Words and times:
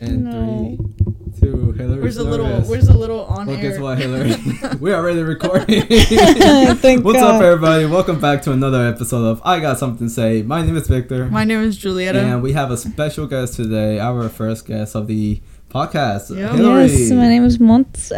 And 0.00 0.24
No. 0.24 0.76
three, 1.38 1.50
two, 1.50 1.72
Hillary. 1.72 2.00
Where's 2.00 2.16
a 2.16 2.24
little? 2.24 2.60
Where's 2.62 2.86
the 2.86 2.96
little 2.96 3.24
on 3.26 3.46
Well, 3.46 3.56
air? 3.56 3.62
guess 3.62 3.78
what, 3.78 3.98
Hillary? 3.98 4.34
we 4.80 4.92
are 4.92 4.96
already 4.96 5.22
recording. 5.22 5.82
Thank 6.76 7.04
What's 7.04 7.20
God. 7.20 7.36
up, 7.36 7.42
everybody? 7.42 7.84
Welcome 7.86 8.18
back 8.20 8.40
to 8.42 8.52
another 8.52 8.86
episode 8.86 9.24
of 9.26 9.42
I 9.44 9.60
Got 9.60 9.78
Something 9.78 10.06
to 10.08 10.12
Say. 10.12 10.42
My 10.42 10.62
name 10.62 10.76
is 10.76 10.88
Victor. 10.88 11.26
My 11.26 11.44
name 11.44 11.60
is 11.62 11.78
Julieta. 11.78 12.14
and 12.16 12.42
we 12.42 12.52
have 12.52 12.70
a 12.70 12.76
special 12.78 13.26
guest 13.26 13.54
today, 13.54 13.98
our 14.00 14.28
first 14.30 14.66
guest 14.66 14.94
of 14.94 15.06
the 15.06 15.42
podcast, 15.68 16.34
Yeah. 16.34 16.54
Hillary. 16.56 16.86
Yes, 16.86 17.10
my 17.10 17.28
name 17.28 17.44
is 17.44 17.58
Montse. 17.58 18.12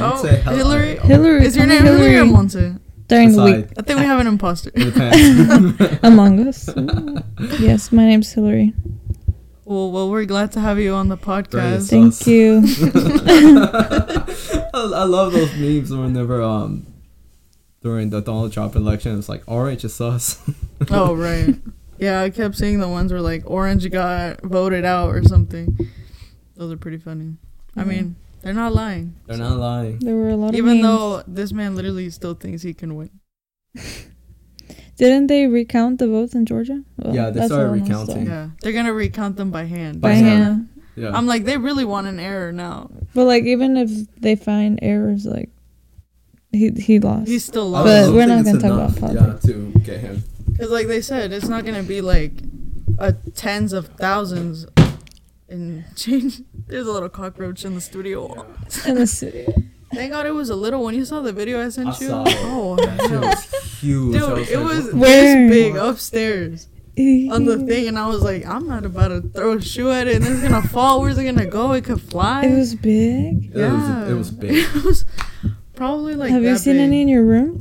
oh, 0.00 0.26
hello. 0.26 0.56
Hillary. 0.56 0.96
Hillary. 0.98 1.44
Is 1.44 1.56
your 1.56 1.66
name 1.66 1.84
Hillary 1.84 2.16
or 2.16 2.24
Hillary. 2.24 2.30
Monte? 2.30 2.74
During 3.06 3.32
the 3.34 3.42
week. 3.44 3.66
I 3.78 3.82
think 3.82 4.00
we 4.00 4.04
have 4.06 4.20
an 4.20 4.26
imposter. 4.26 4.70
Among 6.02 6.46
us. 6.46 6.68
Ooh. 6.68 7.18
yes, 7.58 7.90
my 7.92 8.04
name's 8.04 8.30
Hillary. 8.32 8.74
Well, 9.68 9.92
well, 9.92 10.10
we're 10.10 10.24
glad 10.24 10.52
to 10.52 10.60
have 10.60 10.78
you 10.78 10.94
on 10.94 11.08
the 11.08 11.18
podcast. 11.18 11.50
Great. 11.50 11.82
Thank 11.82 12.14
Sus. 12.14 12.26
you. 12.26 12.62
I, 14.72 14.80
I 14.80 15.04
love 15.04 15.34
those 15.34 15.54
memes 15.56 15.90
whenever 15.90 16.40
um 16.40 16.86
during 17.82 18.08
the 18.08 18.22
Donald 18.22 18.50
Trump 18.50 18.76
election 18.76 19.18
it's 19.18 19.28
like 19.28 19.42
orange 19.46 19.84
is 19.84 19.94
sus. 19.94 20.40
oh 20.90 21.14
right. 21.16 21.54
Yeah, 21.98 22.22
I 22.22 22.30
kept 22.30 22.56
seeing 22.56 22.78
the 22.80 22.88
ones 22.88 23.12
where 23.12 23.20
like 23.20 23.42
Orange 23.44 23.90
got 23.90 24.40
voted 24.40 24.86
out 24.86 25.14
or 25.14 25.22
something. 25.22 25.76
Those 26.56 26.72
are 26.72 26.78
pretty 26.78 26.96
funny. 26.96 27.36
I 27.76 27.84
mean, 27.84 28.16
they're 28.40 28.54
not 28.54 28.72
lying. 28.72 29.16
They're 29.26 29.36
not 29.36 29.58
lying. 29.58 29.98
There 29.98 30.14
were 30.14 30.30
a 30.30 30.36
lot 30.36 30.48
of 30.50 30.54
Even 30.54 30.80
though 30.80 31.22
this 31.26 31.52
man 31.52 31.76
literally 31.76 32.08
still 32.08 32.32
thinks 32.32 32.62
he 32.62 32.72
can 32.72 32.96
win. 32.96 33.10
Didn't 34.98 35.28
they 35.28 35.46
recount 35.46 35.98
the 36.00 36.08
votes 36.08 36.34
in 36.34 36.44
Georgia? 36.44 36.82
Well, 36.98 37.14
Yeah, 37.14 37.30
they 37.30 37.40
that's 37.40 37.52
started 37.52 37.68
all 37.68 37.74
I 37.74 37.78
know 37.78 37.82
recounting. 37.84 38.26
Yeah, 38.26 38.50
they're 38.60 38.72
gonna 38.72 38.92
recount 38.92 39.36
them 39.36 39.50
by 39.50 39.64
hand. 39.64 40.00
By 40.00 40.08
By 40.10 40.14
hand. 40.14 40.68
Yeah. 40.96 41.12
I'm 41.16 41.26
like, 41.26 41.44
they 41.44 41.56
really 41.56 41.84
want 41.84 42.08
an 42.08 42.18
error 42.18 42.50
now. 42.52 42.90
But 43.14 43.24
like, 43.26 43.44
even 43.44 43.76
if 43.76 43.90
they 44.20 44.34
find 44.34 44.78
errors, 44.82 45.24
like 45.24 45.50
he 46.50 46.70
he 46.70 46.98
lost. 46.98 47.28
He's 47.28 47.44
still 47.44 47.68
lost. 47.70 47.86
But 47.86 48.12
we're 48.12 48.26
not 48.26 48.44
gonna 48.44 48.58
talk 48.58 48.72
about 48.72 48.98
enough, 48.98 49.00
politics. 49.00 49.46
Yeah, 49.46 49.52
to 49.54 49.72
get 49.80 50.00
him. 50.00 50.24
Because, 50.50 50.70
like 50.70 50.88
they 50.88 51.00
said, 51.00 51.32
it's 51.32 51.46
not 51.48 51.64
gonna 51.64 51.84
be 51.84 52.00
like 52.00 52.32
a 52.98 53.12
tens 53.12 53.72
of 53.72 53.86
thousands 53.96 54.66
and 55.48 55.84
change. 55.96 56.42
There's 56.66 56.86
a 56.88 56.92
little 56.92 57.08
cockroach 57.08 57.64
in 57.64 57.76
the 57.76 57.80
studio. 57.80 58.44
in 58.86 58.96
the 58.96 59.06
city. 59.06 59.46
Thank 59.92 60.12
God 60.12 60.26
it 60.26 60.32
was 60.32 60.50
a 60.50 60.56
little 60.56 60.82
one. 60.82 60.94
You 60.94 61.04
saw 61.04 61.20
the 61.20 61.32
video 61.32 61.64
I 61.64 61.68
sent 61.70 61.88
I 61.88 61.98
you? 62.00 62.08
saw 62.08 62.24
it. 62.26 62.36
Oh, 62.40 62.76
That 62.76 63.00
shit 63.08 63.20
was 63.20 63.80
huge. 63.80 64.16
I 64.16 64.18
dude, 64.18 64.30
was 64.38 64.50
it 64.50 64.58
like, 64.58 64.68
was 64.68 64.84
what 64.94 65.06
this 65.08 65.50
big 65.50 65.76
upstairs 65.76 66.68
on 67.32 67.44
the 67.44 67.64
thing, 67.66 67.86
and 67.88 67.98
I 67.98 68.06
was 68.08 68.22
like, 68.22 68.44
I'm 68.44 68.66
not 68.66 68.84
about 68.84 69.08
to 69.08 69.20
throw 69.22 69.52
a 69.56 69.62
shoe 69.62 69.90
at 69.90 70.06
it, 70.08 70.16
and 70.16 70.26
it's 70.26 70.42
gonna 70.42 70.66
fall. 70.66 71.00
Where's 71.00 71.16
it 71.16 71.24
gonna 71.24 71.46
go? 71.46 71.72
It 71.72 71.84
could 71.84 72.00
fly. 72.02 72.44
It 72.44 72.56
was 72.56 72.74
big. 72.74 73.54
Yeah, 73.54 73.68
it 73.68 73.72
was- 73.72 74.10
it 74.10 74.14
was 74.14 74.30
big. 74.32 74.50
it 74.76 74.84
was 74.84 75.04
probably 75.74 76.14
like. 76.16 76.30
Have 76.32 76.42
you 76.42 76.56
seen 76.58 76.74
big. 76.74 76.82
any 76.82 77.02
in 77.02 77.08
your 77.08 77.24
room? 77.24 77.60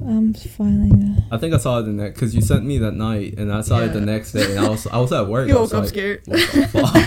No, 0.00 0.06
not 0.06 0.10
yet. 0.10 0.16
I'm 0.16 0.34
filing 0.34 0.88
that. 1.14 1.22
I 1.30 1.38
think 1.38 1.54
I 1.54 1.58
saw 1.58 1.78
it 1.78 1.82
the 1.84 1.90
next 1.92 2.14
because 2.14 2.34
you 2.34 2.40
sent 2.40 2.64
me 2.64 2.78
that 2.78 2.92
night, 2.94 3.34
and 3.38 3.52
I 3.52 3.60
saw 3.60 3.80
it 3.80 3.88
the 3.92 4.00
next 4.00 4.32
day, 4.32 4.50
and 4.56 4.58
I 4.66 4.68
was 4.68 4.86
I 4.86 4.98
was 4.98 5.12
at 5.12 5.26
work. 5.28 5.48
You 5.48 5.58
I 5.58 5.60
was 5.60 5.72
woke 5.72 5.78
up 5.78 5.84
like, 5.84 5.88
scared. 5.90 6.22
What 6.26 6.38
the 6.38 6.66
fuck? 6.68 6.90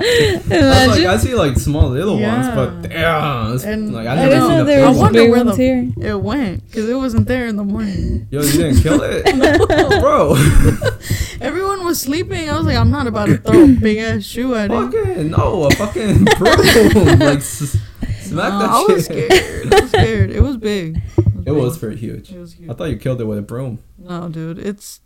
I 0.00 0.86
like, 0.86 1.04
I 1.06 1.16
see 1.16 1.34
like 1.34 1.56
small 1.58 1.88
little 1.90 2.18
Yeah. 2.18 2.34
ones, 2.36 2.48
but 2.82 2.88
damn, 2.88 3.54
it's, 3.54 3.64
And 3.64 3.92
like 3.92 4.06
I 4.06 4.12
I 4.12 4.16
never 4.16 4.28
didn't 4.30 4.42
seen 4.42 4.50
know 4.56 4.62
a 4.62 4.64
there 4.64 4.76
big 4.78 4.84
I 4.84 4.88
was 4.88 4.96
one. 4.98 5.04
wonder 5.06 5.30
where 5.30 5.44
the- 5.44 5.56
here. 5.56 5.92
It 6.00 6.20
went 6.20 6.66
because 6.66 6.88
it 6.88 6.94
wasn't 6.94 7.26
there 7.28 7.46
in 7.46 7.56
the 7.56 7.64
morning. 7.64 8.26
Yo, 8.30 8.40
you 8.42 8.52
didn't 8.52 8.82
kill 8.82 9.00
it, 9.02 9.24
bro. 10.00 10.34
Everyone 11.40 11.84
was 11.84 12.00
sleeping. 12.00 12.48
I 12.50 12.56
was 12.56 12.66
like, 12.66 12.76
I'm 12.76 12.90
not 12.90 13.06
about 13.06 13.26
to 13.26 13.38
throw 13.38 13.64
a 13.64 13.68
big 13.68 13.98
ass 13.98 14.24
shoe 14.24 14.54
at 14.54 14.70
it. 14.70 14.74
fucking 14.74 15.30
no, 15.30 15.64
a 15.64 15.70
fucking 15.70 16.24
broom. 16.24 17.18
like 17.18 17.38
s- 17.38 17.76
smack 18.22 18.52
Nah, 18.52 18.58
that 18.58 18.70
I 18.70 18.80
shit. 18.86 18.94
was 18.96 19.04
scared. 19.04 19.74
I 19.74 19.80
was 19.80 19.90
scared. 19.90 20.30
It 20.30 20.42
was 20.42 20.56
big. 20.56 21.00
It 21.48 21.52
was 21.52 21.78
pretty 21.78 21.96
huge. 21.96 22.30
It 22.32 22.38
was 22.38 22.52
huge. 22.54 22.70
I 22.70 22.74
thought 22.74 22.90
you 22.90 22.96
killed 22.96 23.20
it 23.20 23.24
with 23.24 23.38
a 23.38 23.42
broom. 23.42 23.78
No, 23.98 24.28
dude, 24.28 24.58
it's 24.58 25.00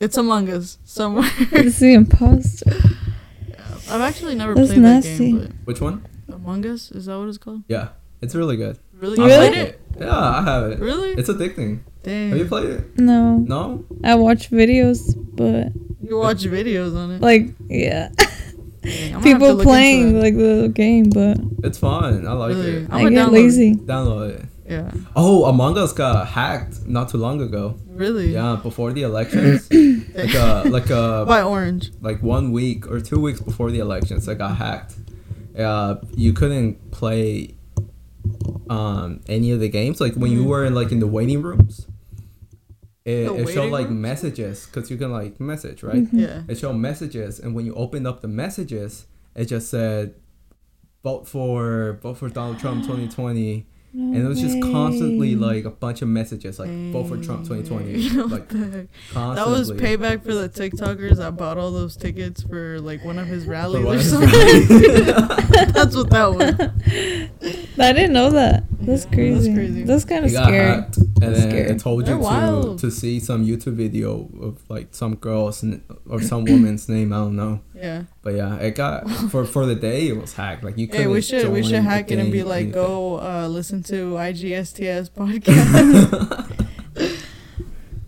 it's 0.00 0.16
Among 0.16 0.50
Us 0.50 0.78
somewhere. 0.84 1.30
It's 1.52 1.78
the 1.78 1.94
imposter. 1.94 2.72
I've 3.90 4.00
actually 4.00 4.34
never 4.34 4.54
That's 4.54 4.68
played 4.70 4.80
nasty. 4.82 5.32
that 5.32 5.48
game, 5.48 5.58
Which 5.64 5.80
one? 5.80 6.06
but 6.26 6.36
Among 6.36 6.64
Us 6.66 6.90
is 6.90 7.06
that 7.06 7.18
what 7.18 7.28
it's 7.28 7.38
called? 7.38 7.62
Yeah, 7.68 7.88
it's 8.22 8.34
really 8.34 8.56
good. 8.56 8.78
Really? 8.98 9.18
You 9.18 9.26
Really? 9.26 9.38
like 9.46 9.52
played 9.52 9.68
it? 9.68 9.80
Yeah, 10.00 10.18
I 10.18 10.42
have 10.42 10.64
it. 10.72 10.78
Really? 10.80 11.10
It's 11.12 11.28
addicting. 11.28 11.80
Dang. 12.02 12.30
Have 12.30 12.38
you 12.38 12.44
played 12.46 12.70
it? 12.70 12.98
No, 12.98 13.38
No. 13.38 13.84
I 14.02 14.14
watch 14.14 14.50
videos, 14.50 15.00
but 15.36 15.72
You 16.08 16.18
watch 16.18 16.44
videos 16.44 16.96
on 16.96 17.10
it. 17.12 17.20
like, 17.20 17.48
yeah, 17.68 18.08
Dang, 18.16 18.24
I'm 18.24 18.90
gonna 18.90 19.12
have 19.12 19.22
to 19.22 19.28
people 19.32 19.62
playing 19.62 20.20
like 20.20 20.36
the 20.36 20.70
game, 20.74 21.10
but 21.10 21.38
It's 21.62 21.78
fun. 21.78 22.26
I 22.26 22.32
like 22.32 22.56
Really? 22.56 22.70
it. 22.84 22.88
I'm 22.90 23.06
I 23.06 23.10
get 23.10 23.28
download 23.28 23.32
lazy. 23.32 23.74
Download 23.74 24.30
it. 24.30 24.44
Yeah. 24.74 24.90
Oh, 25.14 25.44
Among 25.52 25.74
Us 25.78 25.92
got 25.92 26.26
hacked 26.38 26.86
not 26.86 27.08
too 27.10 27.18
long 27.26 27.38
ago. 27.48 27.64
Really? 28.02 28.32
Yeah, 28.32 28.58
before 28.62 28.92
the 28.92 29.02
elections. 29.10 29.68
like 30.20 30.34
uh 30.34 30.64
like 30.76 30.90
uh 30.90 31.24
By 31.24 31.42
Orange. 31.42 31.84
like 32.08 32.20
one 32.22 32.46
week 32.52 32.80
or 32.92 32.98
two 33.00 33.20
weeks 33.26 33.40
before 33.40 33.70
the 33.70 33.80
elections, 33.86 34.26
it 34.28 34.38
got 34.38 34.56
hacked. 34.56 34.92
Uh, 35.58 35.96
you 36.16 36.32
couldn't 36.32 36.72
play 36.90 37.54
um 38.70 39.20
any 39.28 39.50
of 39.54 39.60
the 39.60 39.68
games. 39.68 40.00
Like 40.00 40.14
when 40.14 40.32
you 40.32 40.42
Mhm. 40.44 40.50
were 40.52 40.64
in 40.64 40.74
like 40.74 40.90
in 40.92 41.00
the 41.00 41.06
waiting 41.18 41.42
rooms, 41.42 41.86
it, 43.04 43.30
it 43.30 43.48
showed 43.54 43.70
like 43.70 43.88
rooms? 43.88 44.00
messages 44.10 44.66
because 44.66 44.90
you 44.90 44.96
can 44.96 45.12
like 45.12 45.38
message 45.40 45.82
right. 45.82 46.04
Mhm. 46.04 46.20
Yeah. 46.24 46.42
It 46.48 46.56
showed 46.58 46.74
messages, 46.76 47.38
and 47.38 47.54
when 47.54 47.64
you 47.66 47.74
opened 47.74 48.06
up 48.06 48.20
the 48.22 48.28
messages, 48.28 49.06
it 49.36 49.44
just 49.46 49.68
said, 49.68 50.14
"Vote 51.04 51.28
for 51.28 51.98
vote 52.02 52.16
for 52.18 52.28
Donald 52.28 52.58
Trump 52.58 52.82
2020." 52.84 53.66
No 53.96 54.16
and 54.16 54.26
it 54.26 54.28
was 54.28 54.40
just 54.40 54.60
constantly 54.60 55.36
like 55.36 55.64
a 55.64 55.70
bunch 55.70 56.02
of 56.02 56.08
messages 56.08 56.58
like 56.58 56.68
vote 56.92 57.04
for 57.06 57.16
Trump 57.16 57.46
mm. 57.46 57.62
2020 57.64 58.08
like 58.08 58.30
what 58.30 58.48
the 58.48 58.58
heck? 58.58 58.86
constantly. 59.12 59.34
That 59.36 59.48
was 59.48 59.70
payback 59.72 60.24
for 60.24 60.34
the 60.34 60.48
TikTokers 60.48 61.18
that 61.18 61.36
bought 61.36 61.58
all 61.58 61.70
those 61.70 61.96
tickets 61.96 62.42
for 62.42 62.80
like 62.80 63.04
one 63.04 63.20
of 63.20 63.28
his 63.28 63.46
rallies 63.46 63.84
or 63.84 64.00
something. 64.02 64.30
That's 65.72 65.94
what 65.94 66.10
that 66.10 66.34
was. 66.34 67.54
I 67.78 67.92
didn't 67.92 68.12
know 68.12 68.30
that. 68.30 68.64
That's 68.80 69.04
Yeah, 69.04 69.10
that's 69.10 69.14
crazy. 69.14 69.54
crazy. 69.54 69.82
That's 69.84 70.04
kind 70.04 70.24
of 70.24 70.32
got 70.32 70.44
scary. 70.48 70.66
hacked, 70.66 70.96
and 70.98 71.14
That's 71.16 71.38
then 71.40 71.50
scary. 71.50 71.70
it 71.70 71.78
told 71.78 72.04
They're 72.04 72.14
you 72.14 72.18
to, 72.20 72.24
wild. 72.24 72.78
to 72.80 72.90
see 72.90 73.18
some 73.20 73.46
YouTube 73.46 73.74
video 73.74 74.28
of 74.42 74.58
like 74.68 74.88
some 74.94 75.14
girl's 75.16 75.64
n- 75.64 75.82
or 76.08 76.20
some 76.20 76.44
woman's 76.44 76.88
name. 76.88 77.12
I 77.12 77.16
don't 77.16 77.36
know, 77.36 77.60
Yeah. 77.74 78.04
but 78.22 78.34
yeah, 78.34 78.56
it 78.56 78.76
got 78.76 79.08
for 79.30 79.44
for 79.44 79.66
the 79.66 79.74
day 79.74 80.06
it 80.08 80.16
was 80.16 80.32
hacked. 80.34 80.62
Like 80.62 80.78
you 80.78 80.86
Hey, 80.86 80.92
couldn't. 80.98 81.12
we 81.12 81.20
should 81.20 81.48
we 81.52 81.62
should 81.62 81.82
hack 81.82 82.10
it 82.10 82.18
and 82.20 82.30
be 82.30 82.42
like, 82.44 82.70
go 82.72 83.18
uh, 83.20 83.48
listen 83.48 83.82
to 83.84 84.12
IGSTS 84.14 85.10
podcast. 85.18 86.50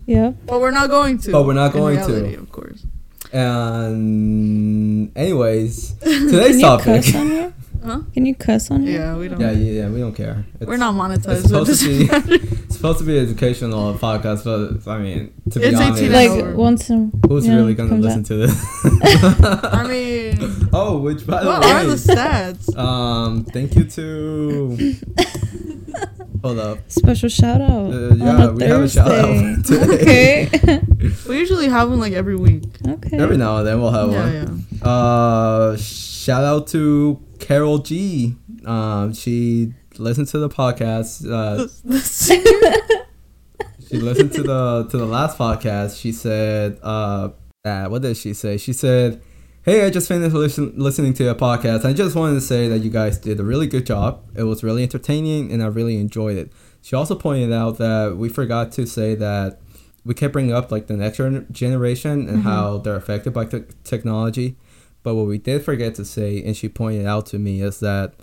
yeah. 0.05 0.31
but 0.45 0.59
we're 0.61 0.71
not 0.71 0.89
going 0.89 1.17
to. 1.19 1.31
But 1.31 1.43
we're 1.45 1.53
not 1.53 1.73
in 1.75 1.81
going 1.81 1.97
to. 1.99 2.05
reality, 2.13 2.35
Of 2.35 2.51
course. 2.51 2.85
and 3.33 5.11
anyways, 5.17 5.95
Can 6.03 6.27
today's 6.31 6.55
you 6.57 6.61
topic. 6.61 6.85
cuss 7.03 7.15
on 7.15 7.27
here? 7.29 7.53
Huh? 7.83 8.01
Can 8.13 8.25
you 8.25 8.35
cuss 8.35 8.71
on 8.71 8.83
here? 8.83 8.99
Yeah, 9.01 9.15
we 9.17 9.27
don't. 9.27 9.39
Yeah, 9.39 9.51
yeah, 9.51 9.71
yeah. 9.83 9.89
We 9.89 9.99
don't 9.99 10.13
care. 10.15 10.45
It's, 10.59 10.67
We're 10.67 10.77
not 10.77 10.95
monetized. 10.95 11.47
So 11.47 11.63
supposed 11.63 11.83
to 11.83 11.87
be. 11.99 12.47
matter. 12.79 12.91
It's 12.91 12.99
supposed 12.99 12.99
to 12.99 13.05
be 13.05 13.17
an 13.17 13.25
educational 13.25 13.93
podcast, 13.95 14.43
but 14.43 14.89
I 14.91 14.97
mean, 14.99 15.33
to 15.51 15.59
be 15.59 15.65
It's 15.65 15.79
18 15.79 16.13
honest, 16.13 16.37
Like 16.47 16.55
once 16.55 16.89
in 16.89 17.11
who's 17.27 17.45
you 17.45 17.53
know, 17.53 17.59
really 17.59 17.73
gonna 17.75 17.95
listen 17.95 18.19
out. 18.21 18.25
to 18.27 18.35
this? 18.35 19.63
I 19.63 19.87
mean, 19.87 20.69
oh, 20.73 20.97
which 20.99 21.25
by 21.25 21.43
the 21.43 21.49
what 21.49 21.61
way, 21.63 21.71
are 21.71 21.85
the 21.85 21.95
stats? 21.95 22.77
um, 22.77 23.43
thank 23.45 23.75
you 23.75 23.83
to. 23.85 24.95
Hold 26.43 26.59
up. 26.59 26.77
Special 26.87 27.29
shout 27.29 27.61
out 27.61 27.91
Uh, 27.91 28.13
yeah, 28.15 28.43
a 28.45 28.51
we 28.53 28.63
have 28.65 28.81
a 28.81 28.87
shout 28.89 29.09
out 29.11 29.65
today. 29.65 30.47
okay. 30.53 30.81
We 31.27 31.39
usually 31.39 31.67
have 31.67 31.89
them 31.89 31.99
like 31.99 32.13
every 32.13 32.35
week. 32.35 32.63
okay. 32.87 33.17
Every 33.17 33.37
now 33.37 33.57
and 33.57 33.67
then 33.67 33.81
we'll 33.81 33.91
have 33.91 34.11
yeah, 34.11 34.43
one. 34.45 34.65
yeah. 34.71 34.87
Uh, 34.87 35.77
shout 35.77 36.43
out 36.43 36.67
to 36.67 37.19
Carol 37.39 37.79
G. 37.79 38.35
Um, 38.65 39.13
she 39.13 39.73
listened 39.99 40.27
to 40.29 40.39
the 40.39 40.49
podcast. 40.49 41.25
Uh, 41.25 41.65
The, 41.65 41.81
the 41.85 41.99
singer. 41.99 43.05
she 43.89 43.97
listened 43.97 44.33
to 44.33 44.43
the 44.43 44.87
to 44.91 44.97
the 44.97 45.05
last 45.05 45.37
podcast. 45.37 45.99
She 45.99 46.11
said, 46.11 46.79
uh, 46.83 47.29
uh, 47.65 47.87
what 47.87 48.01
did 48.01 48.17
she 48.17 48.33
say? 48.33 48.57
She 48.57 48.73
said, 48.73 49.21
"Hey, 49.63 49.85
I 49.85 49.89
just 49.89 50.07
finished 50.07 50.35
listen, 50.35 50.73
listening 50.75 51.13
to 51.15 51.23
your 51.23 51.35
podcast. 51.35 51.85
I 51.85 51.93
just 51.93 52.15
wanted 52.15 52.35
to 52.35 52.41
say 52.41 52.67
that 52.69 52.79
you 52.79 52.89
guys 52.89 53.17
did 53.17 53.39
a 53.39 53.43
really 53.43 53.67
good 53.67 53.85
job. 53.85 54.23
It 54.35 54.43
was 54.43 54.63
really 54.63 54.83
entertaining, 54.83 55.51
and 55.51 55.61
I 55.63 55.67
really 55.67 55.97
enjoyed 55.97 56.37
it." 56.37 56.51
She 56.81 56.95
also 56.95 57.15
pointed 57.15 57.51
out 57.51 57.77
that 57.79 58.15
we 58.17 58.29
forgot 58.29 58.71
to 58.73 58.85
say 58.85 59.15
that 59.15 59.59
we 60.05 60.13
kept 60.13 60.31
bringing 60.31 60.53
up 60.53 60.71
like 60.71 60.87
the 60.87 60.95
next 60.95 61.17
generation 61.51 62.29
and 62.29 62.37
Mhm. 62.39 62.43
how 62.43 62.77
they're 62.77 62.95
affected 62.95 63.33
by 63.33 63.43
te- 63.45 63.63
technology. 63.83 64.55
But 65.03 65.15
what 65.15 65.27
we 65.27 65.37
did 65.37 65.63
forget 65.63 65.95
to 65.95 66.05
say, 66.05 66.41
and 66.43 66.55
she 66.55 66.69
pointed 66.69 67.05
out 67.05 67.25
to 67.27 67.39
me, 67.39 67.61
is 67.61 67.79
that 67.81 68.13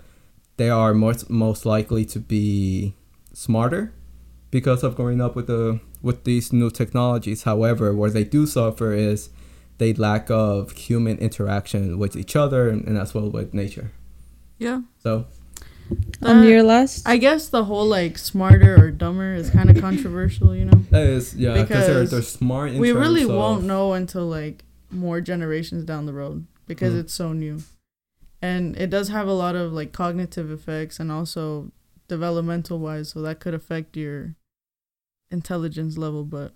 they 0.57 0.69
are 0.69 0.93
most 0.93 1.29
most 1.29 1.65
likely 1.65 2.05
to 2.05 2.19
be 2.19 2.95
smarter 3.33 3.91
because 4.51 4.83
of 4.83 4.95
growing 4.95 5.21
up 5.21 5.35
with 5.35 5.47
the 5.47 5.79
with 6.01 6.23
these 6.23 6.53
new 6.53 6.69
technologies. 6.69 7.43
However, 7.43 7.93
where 7.93 8.09
they 8.09 8.23
do 8.23 8.45
suffer 8.45 8.93
is 8.93 9.29
they 9.77 9.93
lack 9.93 10.29
of 10.31 10.71
human 10.71 11.17
interaction 11.17 11.97
with 11.99 12.15
each 12.15 12.35
other 12.35 12.69
and, 12.69 12.87
and 12.87 12.97
as 12.97 13.13
well 13.13 13.29
with 13.29 13.53
nature. 13.53 13.91
Yeah. 14.57 14.81
So 15.03 15.25
On 16.21 16.41
That- 16.41 16.47
your 16.47 16.63
last, 16.63 17.07
I 17.07 17.17
guess 17.17 17.49
the 17.49 17.65
whole 17.65 17.85
like 17.85 18.17
smarter 18.17 18.75
or 18.81 18.89
dumber 18.91 19.33
is 19.35 19.49
kind 19.49 19.69
of 19.69 19.79
controversial, 19.87 20.55
you 20.55 20.65
know. 20.65 20.81
that 20.91 21.03
is 21.05 21.35
yeah 21.35 21.61
because 21.61 21.85
they're 21.87 22.05
they're 22.07 22.21
smart. 22.21 22.71
In 22.71 22.79
we 22.79 22.91
really 22.91 23.23
of- 23.23 23.29
won't 23.29 23.63
know 23.65 23.93
until 23.93 24.25
like 24.25 24.63
more 24.89 25.19
generations 25.21 25.83
down 25.83 26.05
the 26.05 26.13
road 26.13 26.45
because 26.67 26.93
Mhm. 26.93 26.99
it's 27.01 27.13
so 27.13 27.33
new 27.33 27.59
and 28.45 28.75
it 28.83 28.89
does 28.95 29.07
have 29.17 29.27
a 29.27 29.37
lot 29.43 29.55
of 29.55 29.67
like 29.79 29.91
cognitive 30.01 30.47
effects 30.57 30.99
and 31.01 31.11
also 31.17 31.71
developmental 32.07 32.77
wise 32.79 33.07
so 33.11 33.21
that 33.21 33.39
could 33.39 33.53
affect 33.61 33.97
your 33.97 34.35
intelligence 35.31 35.97
level 35.97 36.23
but 36.23 36.51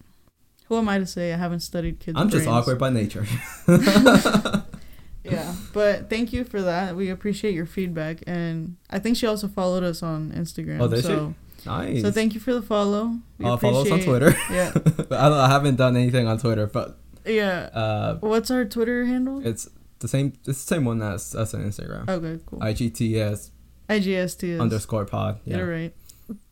who 0.68 0.78
am 0.78 0.88
i 0.88 0.98
to 1.00 1.06
say 1.16 1.34
i 1.34 1.38
haven't 1.46 1.62
studied 1.72 2.00
kids 2.00 2.16
I'm 2.20 2.30
just 2.30 2.46
brains. 2.46 2.56
awkward 2.56 2.78
by 2.86 2.90
nature. 3.02 3.26
yeah 5.24 5.54
but 5.74 6.10
thank 6.10 6.32
you 6.34 6.44
for 6.44 6.62
that 6.62 6.96
we 6.96 7.10
appreciate 7.10 7.54
your 7.54 7.66
feedback 7.66 8.24
and 8.28 8.78
i 8.90 9.00
think 9.00 9.18
she 9.18 9.26
also 9.28 9.48
followed 9.48 9.84
us 9.84 10.02
on 10.02 10.32
instagram 10.32 10.80
Oh, 10.82 10.88
did 10.88 10.98
she? 11.02 11.08
so 11.08 11.34
nice. 11.66 12.02
so 12.02 12.12
thank 12.12 12.34
you 12.34 12.40
for 12.40 12.54
the 12.54 12.62
follow 12.62 13.18
we 13.38 13.46
I'll 13.46 13.58
follow 13.58 13.82
us 13.82 13.92
on 13.92 14.00
Twitter. 14.02 14.34
yeah 14.50 14.72
I, 15.12 15.28
I 15.46 15.48
haven't 15.50 15.76
done 15.76 15.96
anything 15.98 16.26
on 16.28 16.38
Twitter, 16.40 16.68
but 16.68 16.98
yeah 17.26 17.70
uh, 17.74 18.18
what's 18.22 18.50
our 18.50 18.64
twitter 18.66 19.06
handle 19.06 19.46
it's 19.46 19.70
the 20.00 20.08
same. 20.08 20.34
It's 20.46 20.64
the 20.66 20.76
same 20.76 20.86
one 20.86 21.02
as 21.02 21.36
as 21.36 21.54
on 21.54 21.62
Instagram. 21.62 22.10
okay 22.10 22.40
cool 22.46 22.60
IGTS 22.60 23.52
igst 23.90 24.44
is 24.44 24.60
underscore 24.60 25.06
pod. 25.06 25.40
Get 25.46 25.56
it 25.56 25.58
Yeah. 25.58 25.64
right. 25.64 25.94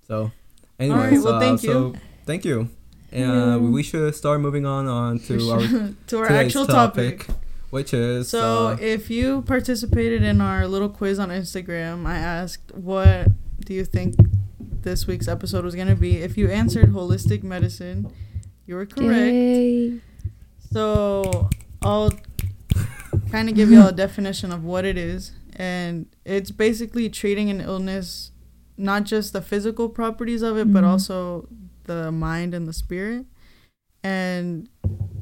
So, 0.08 0.32
anyways, 0.80 1.00
right, 1.12 1.24
well, 1.24 1.36
uh, 1.36 1.40
thank 1.40 1.60
so 1.60 1.94
thank 2.26 2.46
you. 2.46 2.70
And 3.12 3.32
Yeah. 3.32 3.58
we 3.58 3.84
should 3.84 4.14
start 4.16 4.42
moving 4.42 4.66
on 4.66 4.88
on 4.88 5.20
to 5.28 5.34
our 5.54 5.60
to 6.08 6.18
our 6.20 6.28
today's 6.28 6.46
actual 6.56 6.68
topic. 6.68 7.28
which 7.70 7.94
is 7.94 8.30
So, 8.30 8.68
uh, 8.70 8.78
if 8.82 9.10
you 9.10 9.42
participated 9.44 10.24
in 10.24 10.40
our 10.42 10.68
little 10.68 10.90
quiz 10.90 11.20
on 11.20 11.30
Instagram, 11.30 12.06
I 12.06 12.18
asked, 12.18 12.72
"What 12.76 13.28
do 13.66 13.74
you 13.74 13.84
think 13.86 14.16
this 14.84 15.06
week's 15.08 15.28
episode 15.28 15.64
was 15.66 15.76
gonna 15.76 15.96
be?" 15.96 16.18
If 16.18 16.38
you 16.38 16.48
answered 16.50 16.92
holistic 16.94 17.44
medicine, 17.44 18.08
you 18.66 18.76
were 18.76 18.86
correct. 18.86 19.34
Yay. 19.34 20.00
So, 20.72 21.50
I'll 21.82 22.12
kind 23.32 23.50
of 23.50 23.56
give 23.56 23.70
you 23.72 23.82
all 23.82 23.88
a 23.90 23.94
definition 23.94 24.52
of 24.52 24.64
what 24.64 24.86
it 24.86 24.98
is, 24.98 25.32
and 25.56 26.06
it's 26.26 26.52
basically 26.52 27.10
treating 27.10 27.50
an 27.50 27.62
illness, 27.62 28.32
not 28.78 29.04
just 29.04 29.34
the 29.34 29.42
physical 29.42 29.90
properties 29.90 30.42
of 30.42 30.58
it, 30.58 30.72
but 30.72 30.84
Mhm. 30.84 30.88
also 30.88 31.48
the 31.86 32.12
mind 32.12 32.54
and 32.54 32.68
the 32.68 32.74
spirit. 32.74 33.26
And 34.04 34.70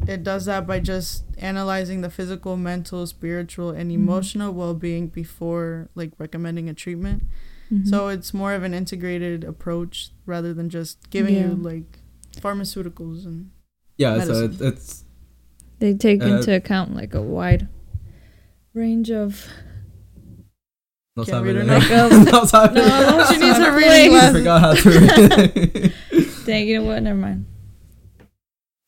it 0.07 0.23
does 0.23 0.45
that 0.45 0.67
by 0.67 0.79
just 0.79 1.23
analyzing 1.37 2.01
the 2.01 2.09
physical, 2.09 2.57
mental, 2.57 3.07
spiritual, 3.07 3.71
and 3.71 3.89
Mhm. 3.89 3.95
emotional 3.95 4.53
well-being 4.53 5.07
before 5.07 5.89
like 5.95 6.11
recommending 6.19 6.69
a 6.69 6.73
treatment. 6.73 7.23
Mhm. 7.71 7.87
So 7.87 8.09
it's 8.09 8.33
more 8.33 8.53
of 8.53 8.63
an 8.63 8.73
integrated 8.73 9.43
approach 9.43 10.11
rather 10.25 10.53
than 10.53 10.69
just 10.69 11.09
giving 11.09 11.35
Yeah. 11.35 11.49
you 11.49 11.55
like 11.55 11.99
pharmaceuticals 12.37 13.25
and 13.25 13.49
yeah, 13.97 14.19
so 14.23 14.33
medicine. 14.33 14.67
it, 14.67 14.73
it's 14.73 15.03
they 15.79 15.93
take 15.93 16.21
uh, 16.21 16.27
into 16.27 16.53
account 16.55 16.93
like 16.95 17.13
a 17.15 17.21
wide 17.21 17.67
range 18.75 19.09
of. 19.09 19.47
no 21.15 21.23
Can't 21.23 21.27
sabe 21.37 21.45
read 21.45 21.55
her 21.55 21.63
leer. 21.63 21.79
notes. 21.79 22.53
no 22.53 22.65
No, 22.73 23.25
she 23.31 23.37
needs 23.39 23.57
her 23.57 23.71
Please. 23.71 23.85
reading 23.85 24.05
I 24.05 24.09
glasses. 24.09 24.37
forgot 24.37 24.61
how 24.61 24.73
to 24.73 24.89
read. 26.19 26.35
Dang, 26.45 26.67
you 26.67 26.79
know 26.79 26.85
what? 26.85 27.01
Never 27.01 27.17
mind. 27.17 27.45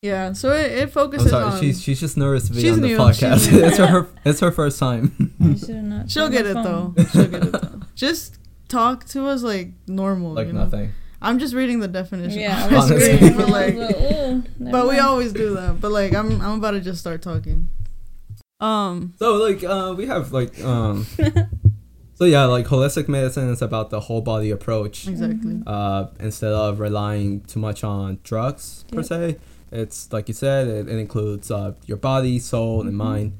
Yeah, 0.00 0.32
so 0.32 0.52
it, 0.52 0.70
it 0.70 0.82
I'm 0.82 0.88
focuses 0.90 1.30
sorry, 1.30 1.44
on. 1.46 1.58
she's 1.60 1.82
she's 1.82 1.98
just 1.98 2.16
nervous 2.16 2.46
to 2.46 2.52
be 2.52 2.60
She's 2.60 2.74
on 2.74 2.82
the 2.82 2.86
new, 2.88 2.98
podcast. 2.98 3.50
new. 3.52 3.64
it's 3.64 3.78
her 3.78 4.06
it's 4.24 4.38
her 4.38 4.52
first 4.52 4.78
time. 4.78 5.34
I 5.42 5.56
should 5.56 5.82
not. 5.82 6.08
she'll 6.08 6.28
get 6.28 6.46
it 6.46 6.54
phone. 6.54 6.94
though. 6.94 7.04
She'll 7.04 7.26
get 7.26 7.42
it 7.46 7.50
though. 7.52 7.80
Just 7.96 8.38
talk 8.68 9.06
to 9.06 9.26
us 9.26 9.42
like 9.42 9.70
normal. 9.88 10.34
like 10.34 10.46
you 10.46 10.52
know? 10.52 10.64
nothing. 10.64 10.92
I'm 11.20 11.40
just 11.40 11.52
reading 11.52 11.80
the 11.80 11.88
definition. 11.88 12.38
Yeah, 12.38 12.62
on 12.66 12.72
I 12.74 12.76
was 12.76 12.90
my 12.90 12.94
Honestly. 12.94 13.16
screen, 13.16 13.20
reading, 13.22 13.36
but 13.38 13.48
like, 13.48 13.74
was 13.74 14.44
like, 14.60 14.72
but 14.72 14.88
we 14.88 14.98
always 15.00 15.32
do 15.32 15.54
that. 15.54 15.80
But 15.80 15.90
like, 15.90 16.14
I'm 16.14 16.40
I'm 16.42 16.58
about 16.58 16.72
to 16.72 16.80
just 16.80 17.00
start 17.00 17.20
talking. 17.20 17.66
Um. 18.60 19.14
So 19.18 19.34
like 19.36 19.62
uh 19.62 19.94
we 19.96 20.06
have 20.06 20.32
like 20.32 20.62
um 20.64 21.06
so 22.14 22.24
yeah 22.24 22.44
like 22.46 22.66
holistic 22.66 23.06
medicine 23.08 23.48
is 23.50 23.62
about 23.62 23.90
the 23.90 24.00
whole 24.00 24.20
body 24.20 24.50
approach. 24.50 25.06
Exactly. 25.06 25.54
Mhm. 25.54 25.62
uh, 25.66 26.06
instead 26.18 26.52
of 26.52 26.80
relying 26.80 27.42
too 27.42 27.60
much 27.60 27.84
on 27.84 28.18
drugs 28.24 28.84
per 28.90 28.96
Yep. 28.98 29.04
se. 29.06 29.36
It's 29.70 30.12
like 30.12 30.28
you 30.28 30.34
said, 30.34 30.66
it, 30.66 30.88
it 30.88 30.98
includes 30.98 31.50
uh, 31.50 31.74
your 31.86 31.98
body, 31.98 32.38
soul, 32.38 32.80
and 32.80 32.90
Mhm. 32.90 32.94
mind. 32.94 33.32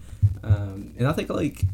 Um, 0.45 0.93
and 0.99 1.09
I 1.09 1.13
think 1.13 1.31
like 1.31 1.65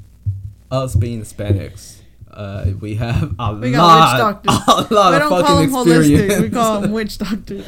us 0.70 0.94
being 0.94 1.20
Hispanics, 1.20 1.96
uh, 2.30 2.66
we 2.80 2.94
have 2.94 3.34
a 3.38 3.54
We 3.56 3.72
got 3.72 3.82
lot, 3.82 4.12
witch 4.12 4.46
doctors. 4.46 4.88
a 4.90 4.94
lot 4.94 5.10
we 5.10 5.16
of 5.16 5.20
don't 5.20 5.28
call 5.28 5.42
fucking 5.42 5.70
them 5.70 5.86
holistic. 5.86 6.40
We 6.40 6.50
call 6.50 6.80
them 6.80 6.92
witch 6.92 7.18
doctors. 7.26 7.66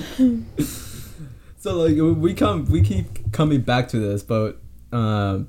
so 1.59 1.77
like 1.85 1.97
we 2.19 2.33
come, 2.35 2.65
we 2.67 2.81
keep 2.81 3.31
coming 3.33 3.61
back 3.61 3.89
to 3.89 3.99
this, 3.99 4.23
but 4.23 4.59
um, 4.93 5.49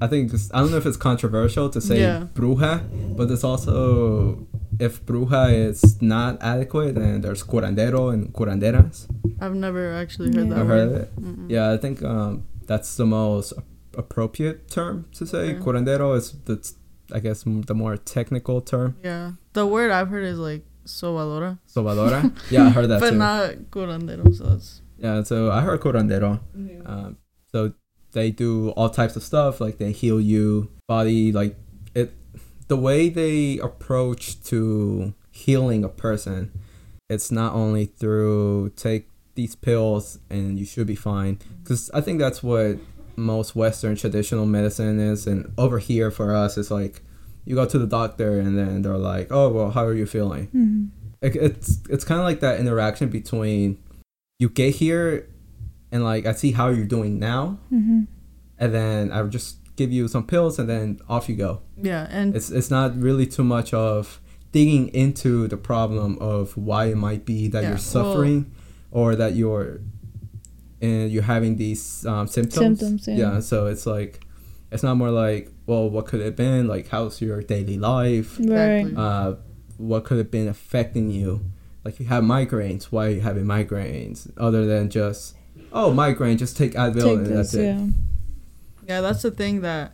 I 0.00 0.06
think 0.06 0.30
this, 0.32 0.50
I 0.54 0.60
don't 0.60 0.70
know 0.70 0.78
if 0.78 0.86
it's 0.86 0.96
controversial 0.96 1.68
to 1.70 1.80
say 1.80 2.00
Yeah. 2.00 2.26
bruja, 2.34 2.82
but 3.16 3.30
it's 3.30 3.44
also 3.44 4.46
if 4.78 5.04
bruja 5.04 5.52
is 5.52 6.00
not 6.00 6.38
adequate, 6.40 6.94
then 6.94 7.20
there's 7.20 7.42
curandero 7.44 8.12
and 8.12 8.32
curanderas. 8.32 9.06
I've 9.40 9.54
never 9.54 9.92
actually 9.92 10.28
heard 10.34 10.48
Yeah. 10.48 10.54
that 10.54 10.60
I've 10.60 10.66
heard 10.66 10.86
of 10.88 10.92
word. 10.92 11.00
it. 11.02 11.20
Mm-mm. 11.20 11.50
Yeah, 11.50 11.72
I 11.72 11.76
think 11.76 12.02
um, 12.02 12.44
that's 12.66 12.96
the 12.96 13.04
most 13.06 13.52
appropriate 13.96 14.68
term 14.70 15.06
to 15.18 15.26
say. 15.26 15.54
Okay. 15.54 15.58
Curandero 15.64 16.16
is 16.16 16.32
the, 16.44 16.56
I 17.12 17.18
guess, 17.20 17.42
the 17.44 17.74
more 17.74 17.96
technical 17.96 18.60
term. 18.60 18.96
Yeah. 19.04 19.32
The 19.52 19.66
word 19.66 19.90
I've 19.90 20.08
heard 20.08 20.24
is 20.24 20.38
like 20.38 20.64
sobadora, 20.86 21.58
Sobadora. 21.68 22.32
yeah, 22.50 22.66
I 22.66 22.70
heard 22.70 22.88
that 22.88 23.00
but 23.00 23.10
too. 23.10 23.16
not 23.16 23.50
curandero. 23.70 24.34
So 24.34 24.52
it's 24.54 24.80
yeah, 24.98 25.22
so 25.22 25.50
I 25.50 25.60
heard 25.62 25.80
curandero. 25.80 26.40
Um, 26.86 27.16
so 27.52 27.72
they 28.12 28.30
do 28.30 28.70
all 28.70 28.90
types 28.90 29.16
of 29.16 29.22
stuff, 29.22 29.60
like 29.60 29.78
they 29.78 29.92
heal 29.92 30.20
you 30.20 30.68
body, 30.88 31.32
like 31.32 31.56
it. 31.94 32.12
The 32.68 32.76
way 32.76 33.08
they 33.08 33.58
approach 33.58 34.42
to 34.44 35.14
healing 35.32 35.82
a 35.84 35.88
person, 35.88 36.52
it's 37.08 37.30
not 37.30 37.54
only 37.54 37.86
through 37.86 38.70
take 38.76 39.08
these 39.34 39.54
pills 39.56 40.18
and 40.28 40.58
you 40.58 40.64
should 40.64 40.86
be 40.86 40.94
fine. 40.94 41.38
Because 41.62 41.90
I 41.94 42.00
think 42.00 42.18
that's 42.18 42.42
what 42.42 42.78
most 43.16 43.54
Western 43.56 43.96
traditional 43.96 44.46
medicine 44.46 44.98
is, 45.00 45.26
and 45.26 45.52
over 45.58 45.78
here 45.78 46.10
for 46.10 46.34
us, 46.34 46.56
it's 46.56 46.70
like 46.70 47.02
you 47.44 47.54
go 47.54 47.66
to 47.66 47.78
the 47.78 47.86
doctor 47.86 48.38
and 48.38 48.56
then 48.58 48.82
they're 48.82 48.96
like, 48.98 49.28
"Oh, 49.30 49.48
well, 49.50 49.70
how 49.70 49.84
are 49.84 49.94
you 49.94 50.06
feeling?" 50.06 50.48
Mhm. 50.54 50.88
it, 51.22 51.36
it's 51.36 51.80
it's 51.88 52.04
kind 52.04 52.20
of 52.20 52.24
like 52.24 52.40
that 52.40 52.60
interaction 52.60 53.08
between 53.08 53.78
you 54.38 54.48
get 54.48 54.76
here 54.76 55.26
and 55.92 56.04
like 56.04 56.26
I 56.26 56.32
see 56.32 56.52
how 56.52 56.68
you're 56.68 56.84
doing 56.86 57.18
now, 57.18 57.58
Mhm. 57.72 58.06
and 58.58 58.74
then 58.74 59.10
I 59.12 59.22
would 59.22 59.32
just 59.32 59.56
give 59.76 59.90
you 59.92 60.08
some 60.08 60.24
pills 60.26 60.58
and 60.58 60.68
then 60.68 60.98
off 61.08 61.28
you 61.28 61.36
go. 61.36 61.60
yeah, 61.82 62.06
and 62.10 62.36
It's 62.36 62.50
it's 62.50 62.70
not 62.70 62.96
really 63.00 63.26
too 63.26 63.44
much 63.44 63.72
of 63.72 64.20
digging 64.52 64.88
into 64.88 65.46
the 65.48 65.56
problem 65.56 66.18
of 66.20 66.56
why 66.56 66.86
it 66.86 66.96
might 66.96 67.24
be 67.24 67.48
that 67.48 67.62
Yeah, 67.62 67.68
you're 67.70 67.76
well- 67.76 67.82
suffering 67.96 68.50
or 68.90 69.14
that 69.16 69.34
you're 69.36 69.80
and 70.82 71.10
you're 71.10 71.22
having 71.22 71.56
these 71.56 72.04
um, 72.06 72.26
symptoms. 72.26 72.78
Symptoms, 72.80 73.08
yeah. 73.08 73.40
So 73.40 73.66
it's 73.66 73.86
like 73.86 74.20
it's 74.72 74.82
not 74.82 74.96
more 74.96 75.10
like 75.10 75.50
well, 75.66 75.88
what 75.88 76.06
could 76.06 76.20
it 76.20 76.24
have 76.24 76.36
been? 76.36 76.66
Like 76.68 76.88
how's 76.88 77.20
your 77.20 77.42
daily 77.42 77.78
life? 77.78 78.38
Right. 78.40 78.86
Uh, 78.96 79.36
what 79.78 80.04
could 80.04 80.18
have 80.18 80.30
been 80.30 80.48
affecting 80.48 81.10
you. 81.10 81.40
Like 81.84 81.98
you 82.00 82.06
have 82.06 82.22
migraines, 82.24 82.84
why 82.84 83.06
are 83.06 83.10
you 83.10 83.20
having 83.22 83.44
migraines? 83.44 84.30
Other 84.36 84.66
than 84.66 84.90
just, 84.90 85.34
oh, 85.72 85.92
migraine, 85.92 86.38
just 86.38 86.56
take 86.56 86.72
Advil 86.72 87.02
Take 87.02 87.18
and 87.18 87.26
this, 87.26 87.52
that's 87.52 87.54
it. 87.54 87.64
yeah. 87.64 87.86
Yeah, 88.88 89.00
that's 89.00 89.22
the 89.22 89.30
thing 89.30 89.60
that 89.60 89.92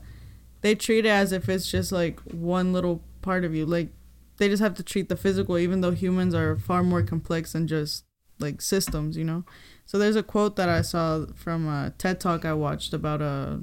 they 0.63 0.75
treat 0.75 1.05
it 1.05 1.11
as 1.11 1.33
if 1.33 1.49
it's 1.49 1.71
just 1.71 1.93
like 1.93 2.19
one 2.21 2.73
little 2.73 3.03
part 3.23 3.45
of 3.45 3.55
you. 3.55 3.67
Like 3.67 3.91
they 4.39 4.49
just 4.49 4.63
have 4.63 4.75
to 4.75 4.83
treat 4.83 5.09
the 5.09 5.17
physical, 5.17 5.59
even 5.59 5.81
though 5.83 5.91
humans 5.93 6.35
are 6.35 6.57
far 6.57 6.83
more 6.83 7.03
complex 7.03 7.53
than 7.53 7.67
just 7.67 8.05
like 8.39 8.61
systems, 8.63 9.17
you 9.17 9.25
know. 9.25 9.45
So 9.85 9.99
there's 9.99 10.17
a 10.17 10.23
quote 10.23 10.57
that 10.57 10.69
I 10.69 10.83
saw 10.83 11.27
from 11.35 11.69
a 11.69 11.93
TED 11.99 12.21
talk 12.21 12.45
I 12.45 12.53
watched 12.55 12.93
about 12.93 13.21
a 13.21 13.63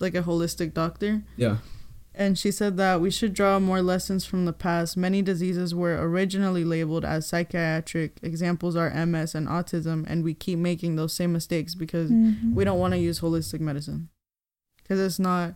like 0.00 0.14
a 0.14 0.22
holistic 0.22 0.74
doctor, 0.74 1.22
Yeah. 1.36 1.58
And 2.18 2.38
she 2.38 2.50
said 2.50 2.76
that 2.78 3.00
we 3.00 3.10
should 3.10 3.34
draw 3.34 3.58
more 3.60 3.82
lessons 3.82 4.24
from 4.24 4.46
the 4.46 4.52
past. 4.52 4.96
Many 4.96 5.20
diseases 5.22 5.74
were 5.74 5.96
originally 6.08 6.64
labeled 6.64 7.04
as 7.04 7.26
psychiatric. 7.26 8.18
Examples 8.22 8.74
are 8.74 8.90
MS 8.90 9.34
and 9.34 9.46
autism, 9.46 10.04
and 10.08 10.24
we 10.24 10.32
keep 10.34 10.58
making 10.58 10.96
those 10.96 11.12
same 11.12 11.32
mistakes 11.32 11.74
because 11.74 12.10
Mhm. 12.10 12.54
we 12.54 12.64
don't 12.64 12.78
want 12.78 12.94
to 12.94 12.98
use 12.98 13.20
holistic 13.20 13.60
medicine 13.60 14.08
because 14.82 14.98
it's 15.00 15.18
not 15.18 15.54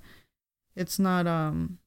it's 0.77 0.99
not 0.99 1.27
um 1.27 1.79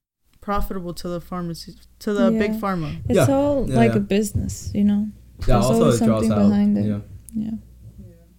profitable 0.42 0.94
to 0.94 1.08
the 1.08 1.22
pharmacy 1.22 1.74
to 2.00 2.12
the 2.14 2.30
big 2.32 2.52
pharma 2.60 2.98
It's 3.08 3.16
Yeah. 3.16 3.36
all 3.36 3.70
Yeah, 3.70 3.76
like 3.78 3.92
yeah. 3.92 3.98
a 3.98 4.02
business, 4.02 4.72
you 4.74 4.84
know. 4.84 5.08
Yeah, 5.40 5.46
There's 5.46 5.66
also 5.66 5.80
always 5.84 6.02
it 6.02 6.06
draws 6.06 6.28
something 6.28 6.32
out. 6.46 6.50
behind 6.50 6.78
it. 6.78 6.86
Yeah. 6.86 7.00
Yeah. 7.36 7.52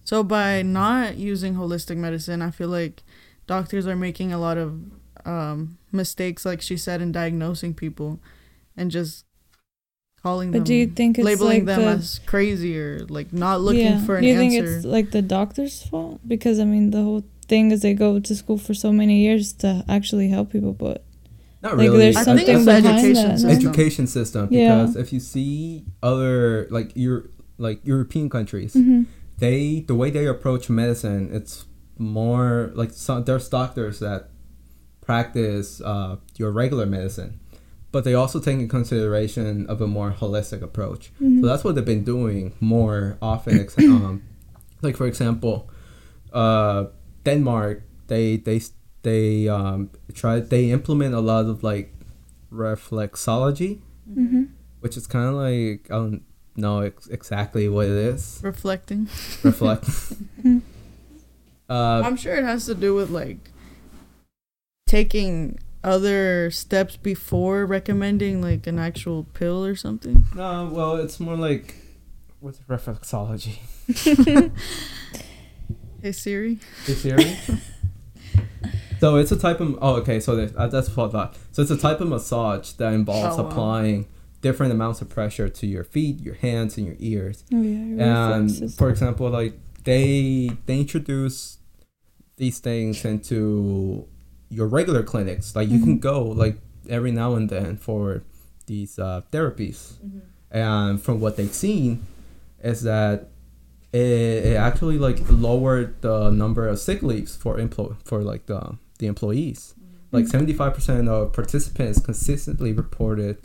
so 0.03 0.23
by 0.23 0.61
not 0.61 1.17
using 1.17 1.55
holistic 1.55 1.97
medicine 1.97 2.41
i 2.41 2.49
feel 2.51 2.69
like 2.69 3.03
doctors 3.47 3.85
are 3.87 3.95
making 3.95 4.31
a 4.31 4.37
lot 4.37 4.57
of 4.57 4.79
um, 5.25 5.77
mistakes, 5.91 6.45
like 6.45 6.61
she 6.61 6.77
said, 6.77 7.01
in 7.01 7.11
diagnosing 7.11 7.73
people, 7.73 8.19
and 8.77 8.91
just 8.91 9.25
calling 10.21 10.51
them, 10.51 10.63
do 10.63 10.73
you 10.73 10.87
think 10.87 11.17
it's 11.19 11.25
labeling 11.25 11.65
like 11.65 11.77
them 11.77 11.81
the, 11.81 11.87
as 11.87 12.19
crazy 12.25 12.77
or 12.79 12.99
like 13.09 13.31
not 13.31 13.61
looking 13.61 13.99
for 14.05 14.15
an 14.17 14.23
do 14.23 14.27
you 14.29 14.33
answer? 14.35 14.49
think 14.65 14.77
it's 14.77 14.85
like 14.85 15.11
the 15.11 15.21
doctor's 15.21 15.83
fault? 15.83 16.19
Because 16.27 16.59
I 16.59 16.63
mean, 16.65 16.91
the 16.91 17.03
whole 17.03 17.23
thing 17.47 17.71
is 17.71 17.81
they 17.81 17.93
go 17.93 18.19
to 18.19 18.35
school 18.35 18.57
for 18.57 18.73
so 18.73 18.91
many 18.91 19.19
years 19.21 19.53
to 19.53 19.83
actually 19.87 20.29
help 20.29 20.51
people, 20.51 20.73
but 20.73 21.03
Not 21.61 21.77
like 21.77 21.87
really. 21.89 21.97
there's 21.99 22.15
I 22.17 22.23
something 22.23 22.45
think 22.45 22.57
it's 22.57 22.65
the 22.65 22.71
behind 22.81 22.85
education 23.05 23.29
that. 23.29 23.39
system. 23.39 23.49
no? 23.49 23.55
education 23.69 24.07
system 24.07 24.47
Yeah. 24.51 24.75
because 24.81 24.95
if 24.95 25.13
you 25.13 25.19
see 25.19 25.85
other 26.01 26.67
like 26.71 26.91
your 26.95 27.29
like 27.57 27.85
European 27.85 28.29
countries, 28.29 28.73
Mhm. 28.73 29.05
they 29.37 29.81
the 29.87 29.95
way 29.95 30.09
they 30.09 30.25
approach 30.25 30.69
medicine, 30.69 31.29
it's 31.31 31.65
more 31.99 32.71
like 32.75 32.91
some 32.91 33.23
there's 33.25 33.47
doctors 33.47 33.99
that 33.99 34.29
practice 35.05 35.81
uh, 35.81 36.17
your 36.37 36.51
regular 36.51 36.85
medicine, 36.85 37.39
but 37.91 38.03
they 38.03 38.13
also 38.13 38.39
take 38.39 38.59
in 38.59 38.67
consideration 38.67 39.65
of 39.67 39.81
a 39.81 39.87
more 39.87 40.11
holistic 40.11 40.61
approach. 40.61 41.11
Mhm. 41.21 41.41
So 41.41 41.47
that's 41.47 41.63
what 41.63 41.75
they've 41.75 41.85
been 41.85 42.03
doing 42.03 42.53
more 42.59 43.17
often. 43.21 43.67
um, 43.79 44.21
like 44.81 44.97
for 44.97 45.07
example, 45.07 45.69
uh, 46.33 46.85
Denmark, 47.23 47.83
they 48.07 48.37
they 48.37 48.61
they 49.03 49.47
um, 49.47 49.89
try 50.13 50.39
they 50.39 50.71
implement 50.71 51.13
a 51.15 51.19
lot 51.21 51.45
of 51.45 51.63
like 51.63 51.93
reflexology, 52.51 53.79
Mhm. 54.09 54.49
which 54.81 54.97
is 54.97 55.07
kind 55.07 55.25
of 55.29 55.35
like 55.35 55.87
I 55.91 55.95
don't 55.95 56.21
know 56.55 56.79
ex- 56.81 57.07
exactly 57.07 57.67
what 57.69 57.85
it 57.85 57.97
is. 58.15 58.39
Reflecting. 58.43 59.07
Reflect. 59.43 59.85
uh, 61.69 62.01
I'm 62.05 62.15
sure 62.17 62.35
it 62.35 62.43
has 62.43 62.65
to 62.65 62.75
do 62.75 62.93
with 62.95 63.09
like 63.09 63.51
taking 64.89 65.57
other 65.83 66.49
steps 66.51 66.95
before 66.95 67.65
recommending 67.65 68.41
like 68.41 68.65
an 68.67 68.79
actual 68.79 69.23
pill 69.33 69.65
or 69.65 69.75
something. 69.75 70.23
no, 70.35 70.69
well, 70.71 70.95
it's 70.97 71.19
more 71.19 71.35
like 71.35 71.75
what's 72.39 72.59
reflexology? 72.61 73.57
Hey 76.01 76.11
Siri. 76.11 76.59
Is 76.85 77.01
theory? 77.01 77.35
so 78.99 79.15
it's 79.15 79.31
a 79.31 79.39
type 79.39 79.59
of 79.59 79.75
oh 79.81 79.95
okay 79.95 80.19
so 80.19 80.35
there's- 80.35 80.53
uh, 80.55 80.67
that's 80.67 80.95
what 80.95 81.09
I 81.09 81.11
thought. 81.11 81.37
So 81.51 81.63
it's 81.63 81.71
a 81.71 81.77
type 81.77 81.99
of 81.99 82.07
massage 82.09 82.73
that 82.73 82.93
involves 82.93 83.39
Oh, 83.39 83.41
wow. 83.43 83.49
applying 83.49 84.07
different 84.41 84.71
amounts 84.71 85.01
of 85.01 85.09
pressure 85.09 85.49
to 85.49 85.65
your 85.65 85.83
feet, 85.83 86.19
your 86.21 86.35
hands, 86.35 86.77
and 86.77 86.85
your 86.85 86.95
ears. 86.99 87.43
Oh 87.51 87.59
yeah, 87.59 87.69
And 88.05 88.43
reflexes. 88.51 88.75
for 88.75 88.89
example, 88.91 89.27
like 89.31 89.57
they 89.83 90.51
they 90.67 90.79
introduce 90.81 91.57
these 92.37 92.59
things 92.59 93.03
into 93.03 94.07
your 94.49 94.67
regular 94.67 95.03
clinics. 95.03 95.55
Like 95.55 95.69
you 95.69 95.79
can 95.79 95.97
Mhm. 95.97 96.01
go 96.01 96.23
like 96.23 96.57
every 96.89 97.11
now 97.11 97.35
and 97.35 97.49
then 97.49 97.77
for 97.77 98.23
these 98.67 98.97
uh, 98.99 99.21
therapies. 99.31 99.93
And 100.51 101.01
from 101.01 101.19
what 101.19 101.35
they've 101.37 101.53
seen, 101.53 102.05
is 102.63 102.83
that 102.83 103.29
it, 103.93 103.99
it 104.51 104.55
actually 104.57 104.97
like 104.97 105.19
lowered 105.29 106.01
the 106.01 106.29
number 106.29 106.67
of 106.67 106.79
sick 106.79 107.01
leaves 107.03 107.35
for 107.35 107.59
employ 107.59 107.93
for 108.03 108.21
like 108.21 108.45
the 108.45 108.77
the 108.99 109.07
employees. 109.07 109.73
Like 110.11 110.27
seventy 110.27 110.53
five 110.53 110.73
percent 110.73 111.09
of 111.09 111.33
participants 111.33 111.99
consistently 111.99 112.71
reported 112.71 113.37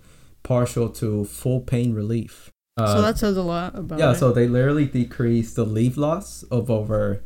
partial 0.42 0.88
to 0.90 1.24
full 1.24 1.60
pain 1.60 1.94
relief. 1.94 2.50
Uh, 2.76 2.94
so 2.94 3.02
that 3.02 3.18
says 3.18 3.36
a 3.36 3.42
lot 3.42 3.76
about 3.76 3.98
yeah, 3.98 4.12
it. 4.12 4.16
so 4.16 4.32
they 4.32 4.46
literally 4.46 4.86
decreased 4.86 5.56
the 5.56 5.64
leave 5.66 5.96
loss 5.98 6.44
of 6.44 6.70
over 6.70 7.22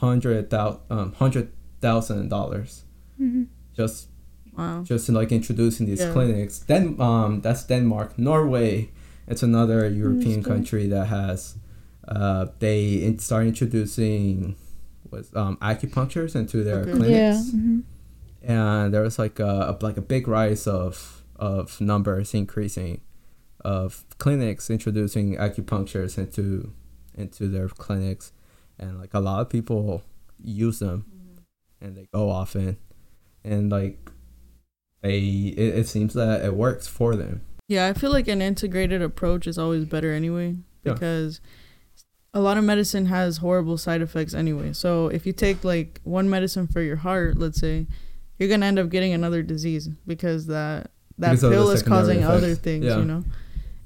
hundred 0.00 0.50
thousand 0.50 0.80
um, 0.90 1.12
hundred 1.14 1.52
thousand 1.80 2.28
dollars 2.28 2.84
Mhm. 3.20 3.46
just 3.76 4.08
wow. 4.56 4.82
just 4.82 5.08
in 5.08 5.14
like 5.14 5.32
introducing 5.32 5.86
these 5.86 6.00
Yeah. 6.00 6.12
clinics. 6.12 6.58
Then 6.60 7.00
um 7.00 7.40
that's 7.40 7.64
Denmark, 7.66 8.18
Norway. 8.18 8.90
It's 9.26 9.42
another 9.42 9.88
European 9.88 10.42
country 10.42 10.86
that 10.88 11.06
has 11.06 11.56
uh 12.06 12.46
they 12.58 13.02
in, 13.06 13.18
start 13.18 13.46
introducing 13.46 14.56
was 15.10 15.30
um 15.34 15.56
acupunctures 15.60 16.34
into 16.34 16.64
their 16.64 16.80
Okay. 16.82 16.92
clinics, 16.92 17.52
Yeah. 17.52 17.60
mhm. 17.60 17.82
and 18.42 18.94
there 18.94 19.02
was 19.02 19.18
like 19.18 19.38
a, 19.40 19.54
a 19.70 19.72
like 19.86 19.96
a 19.98 20.02
big 20.02 20.28
rise 20.28 20.66
of 20.66 21.22
of 21.36 21.80
numbers 21.80 22.34
increasing 22.34 23.00
of 23.64 24.04
clinics 24.18 24.70
introducing 24.70 25.36
acupunctures 25.36 26.16
into 26.18 26.72
into 27.14 27.48
their 27.48 27.68
clinics, 27.68 28.32
and 28.78 28.98
like 29.00 29.12
a 29.14 29.20
lot 29.20 29.40
of 29.42 29.48
people 29.48 30.02
use 30.42 30.78
them, 30.78 31.04
and 31.80 31.96
they 31.96 32.06
go 32.12 32.30
often, 32.30 32.76
and 33.44 33.70
like 33.70 34.10
they 35.02 35.18
it, 35.56 35.78
it 35.80 35.88
seems 35.88 36.14
that 36.14 36.44
it 36.44 36.54
works 36.54 36.86
for 36.86 37.16
them. 37.16 37.42
Yeah, 37.68 37.86
I 37.86 37.92
feel 37.92 38.10
like 38.10 38.28
an 38.28 38.40
integrated 38.42 39.02
approach 39.02 39.46
is 39.46 39.58
always 39.58 39.84
better 39.84 40.12
anyway 40.12 40.56
Yeah. 40.84 40.94
because 40.94 41.40
a 42.34 42.40
lot 42.40 42.56
of 42.56 42.64
medicine 42.64 43.06
has 43.06 43.38
horrible 43.38 43.76
side 43.78 44.00
effects 44.02 44.34
anyway. 44.34 44.72
So 44.72 45.08
if 45.08 45.26
you 45.26 45.32
take 45.32 45.64
like 45.64 46.00
one 46.04 46.28
medicine 46.30 46.66
for 46.66 46.80
your 46.80 46.96
heart, 46.96 47.36
let's 47.38 47.58
say, 47.60 47.86
you're 48.38 48.48
gonna 48.48 48.66
end 48.66 48.78
up 48.78 48.88
getting 48.88 49.12
another 49.12 49.42
disease 49.42 49.88
because 50.06 50.46
that 50.46 50.90
that 51.18 51.32
Because 51.32 51.50
pill 51.50 51.70
is 51.70 51.82
causing 51.82 52.22
other 52.24 52.54
things, 52.54 52.84
Yeah. 52.86 52.98
you 52.98 53.04
know. 53.04 53.24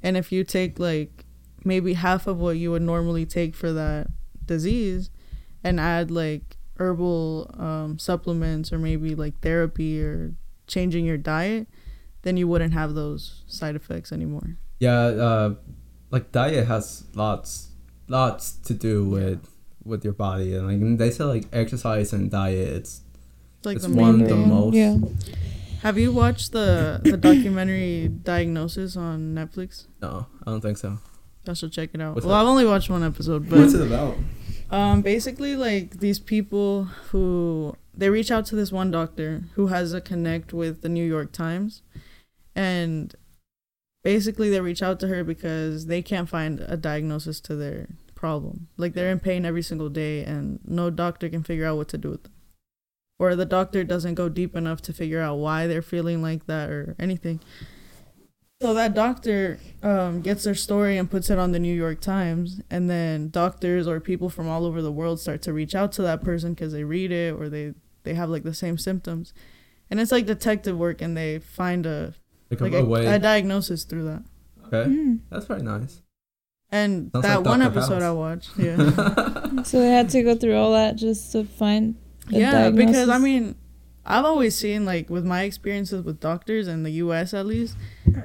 And 0.02 0.16
if 0.16 0.32
you 0.32 0.44
take 0.44 0.78
like 0.78 1.25
maybe 1.64 1.94
half 1.94 2.26
of 2.26 2.38
what 2.38 2.56
you 2.56 2.71
would 2.73 2.82
normally 2.82 3.25
take 3.25 3.54
for 3.54 3.73
that 3.73 4.09
disease 4.44 5.11
and 5.64 5.78
add 5.80 6.11
like 6.11 6.56
herbal 6.82 7.50
um, 7.58 7.98
supplements 7.98 8.72
or 8.72 8.78
maybe 8.78 9.14
like 9.14 9.40
therapy 9.40 10.02
or 10.02 10.34
changing 10.66 11.04
your 11.04 11.16
diet, 11.18 11.66
then 12.22 12.36
you 12.36 12.46
wouldn't 12.48 12.72
have 12.74 12.94
those 12.94 13.42
side 13.46 13.76
effects 13.76 14.12
anymore. 14.12 14.56
Yeah, 14.78 14.98
uh, 14.98 15.54
like 16.10 16.32
diet 16.32 16.66
has 16.66 17.04
lots 17.14 17.68
lots 18.08 18.52
to 18.66 18.74
do 18.74 19.04
with 19.08 19.48
with 19.84 20.04
your 20.04 20.12
body, 20.12 20.54
and 20.54 20.66
like 20.66 20.98
they 20.98 21.10
say 21.10 21.24
like 21.24 21.44
exercise 21.52 22.12
and 22.12 22.30
diet. 22.30 22.68
It's 22.68 23.00
It's 23.58 23.66
like 23.66 23.76
It's 23.76 23.86
the 23.86 23.92
one 23.94 24.18
main 24.18 24.22
of 24.22 24.28
the 24.28 24.34
thing. 24.34 24.48
most- 24.48 24.74
Yeah. 24.74 24.96
Have 25.82 25.98
you 25.98 26.12
watched 26.12 26.52
the 26.52 27.00
the 27.02 27.16
documentary 27.16 28.08
Diagnosis 28.08 28.96
on 28.96 29.34
Netflix? 29.34 29.86
no, 30.00 30.26
I 30.46 30.50
don't 30.50 30.60
think 30.60 30.78
so. 30.78 30.98
I 31.48 31.54
should 31.54 31.72
check 31.72 31.90
it 31.92 32.00
out. 32.00 32.14
What's 32.14 32.24
well, 32.24 32.36
that? 32.36 32.42
I've 32.42 32.46
only 32.48 32.64
watched 32.64 32.88
one 32.88 33.02
episode, 33.02 33.48
but 33.50 33.58
What's 33.58 33.74
it 33.74 33.82
about? 33.86 34.14
Um, 34.72 35.02
basically, 35.02 35.54
like 35.54 36.00
these 36.00 36.18
people 36.18 36.84
who 37.10 37.76
they 37.94 38.08
reach 38.08 38.30
out 38.30 38.46
to 38.46 38.56
this 38.56 38.72
one 38.72 38.90
doctor 38.90 39.44
who 39.54 39.66
has 39.66 39.92
a 39.92 40.00
connect 40.00 40.52
with 40.52 40.80
the 40.80 40.88
New 40.88 41.06
York 41.06 41.30
Times, 41.30 41.82
and 42.56 43.14
basically 44.02 44.48
they 44.48 44.60
reach 44.60 44.82
out 44.82 44.98
to 45.00 45.08
her 45.08 45.22
because 45.22 45.86
they 45.86 46.00
can't 46.00 46.28
find 46.28 46.60
a 46.60 46.78
diagnosis 46.78 47.38
to 47.42 47.54
their 47.54 47.86
problem. 48.14 48.68
Like 48.78 48.94
they're 48.94 49.10
in 49.10 49.20
pain 49.20 49.44
every 49.44 49.62
single 49.62 49.90
day, 49.90 50.24
and 50.24 50.58
no 50.64 50.88
doctor 50.88 51.28
can 51.28 51.42
figure 51.42 51.66
out 51.66 51.76
what 51.76 51.88
to 51.88 51.98
do 51.98 52.10
with 52.10 52.22
them, 52.22 52.32
or 53.18 53.36
the 53.36 53.44
doctor 53.44 53.84
doesn't 53.84 54.14
go 54.14 54.30
deep 54.30 54.56
enough 54.56 54.80
to 54.82 54.94
figure 54.94 55.20
out 55.20 55.36
why 55.36 55.66
they're 55.66 55.82
feeling 55.82 56.22
like 56.22 56.46
that 56.46 56.70
or 56.70 56.96
anything. 56.98 57.40
So 58.62 58.75
that 58.75 58.95
doctor 58.95 59.59
um, 59.83 60.21
gets 60.23 60.45
their 60.45 60.54
story 60.54 60.97
and 60.97 61.11
puts 61.11 61.31
it 61.31 61.38
on 61.38 61.50
the 61.50 61.59
New 61.59 61.75
York 61.75 62.00
Times, 62.00 62.61
and 62.71 62.88
then 62.88 63.28
doctors 63.31 63.88
or 63.88 63.99
people 63.99 64.31
from 64.31 64.49
all 64.49 64.64
over 64.64 64.81
the 64.81 64.92
world 64.92 65.19
start 65.19 65.42
to 65.42 65.52
reach 65.52 65.75
out 65.75 65.90
to 65.92 66.02
that 66.02 66.23
person 66.23 66.54
because 66.54 66.73
they 66.73 66.85
read 66.85 67.11
it 67.11 67.35
or 67.35 67.49
they 67.49 67.75
they 68.04 68.14
have 68.14 68.31
like 68.31 68.45
the 68.45 68.54
same 68.54 68.78
symptoms, 68.78 69.35
and 69.90 69.99
it's 70.00 70.12
like 70.12 70.26
detective 70.26 70.78
work, 70.78 71.02
and 71.02 71.16
they 71.16 71.40
find 71.40 71.87
a 71.87 72.14
Like, 72.50 72.61
like 72.61 72.73
a, 72.73 72.78
a, 72.78 72.85
way. 72.85 73.07
a 73.07 73.19
diagnosis 73.19 73.83
through 73.85 74.04
that. 74.04 74.23
okay, 74.66 74.88
Mm. 74.90 75.19
that's 75.28 75.47
very 75.47 75.62
nice. 75.62 76.00
And 76.71 77.11
Sounds 77.12 77.25
that 77.26 77.37
like 77.38 77.47
one 77.47 77.61
Dr. 77.61 77.71
episode 77.78 77.95
House. 77.95 78.02
I 78.02 78.11
watched, 78.12 78.50
yeah, 78.59 79.62
So 79.64 79.78
they 79.81 79.88
had 79.90 80.09
to 80.11 80.23
go 80.23 80.35
through 80.37 80.57
all 80.57 80.73
that 80.73 80.95
just 80.97 81.33
to 81.33 81.45
find. 81.45 81.97
a 82.33 82.38
yeah, 82.38 82.71
because 82.71 83.09
I 83.09 83.19
mean, 83.19 83.57
I've 84.04 84.25
always 84.25 84.54
seen 84.56 84.85
like 84.85 85.09
with 85.11 85.25
my 85.25 85.42
experiences 85.42 86.02
with 86.04 86.18
doctors 86.21 86.66
in 86.68 86.82
the 86.82 86.90
U.S. 87.04 87.32
at 87.35 87.47
least 87.47 87.76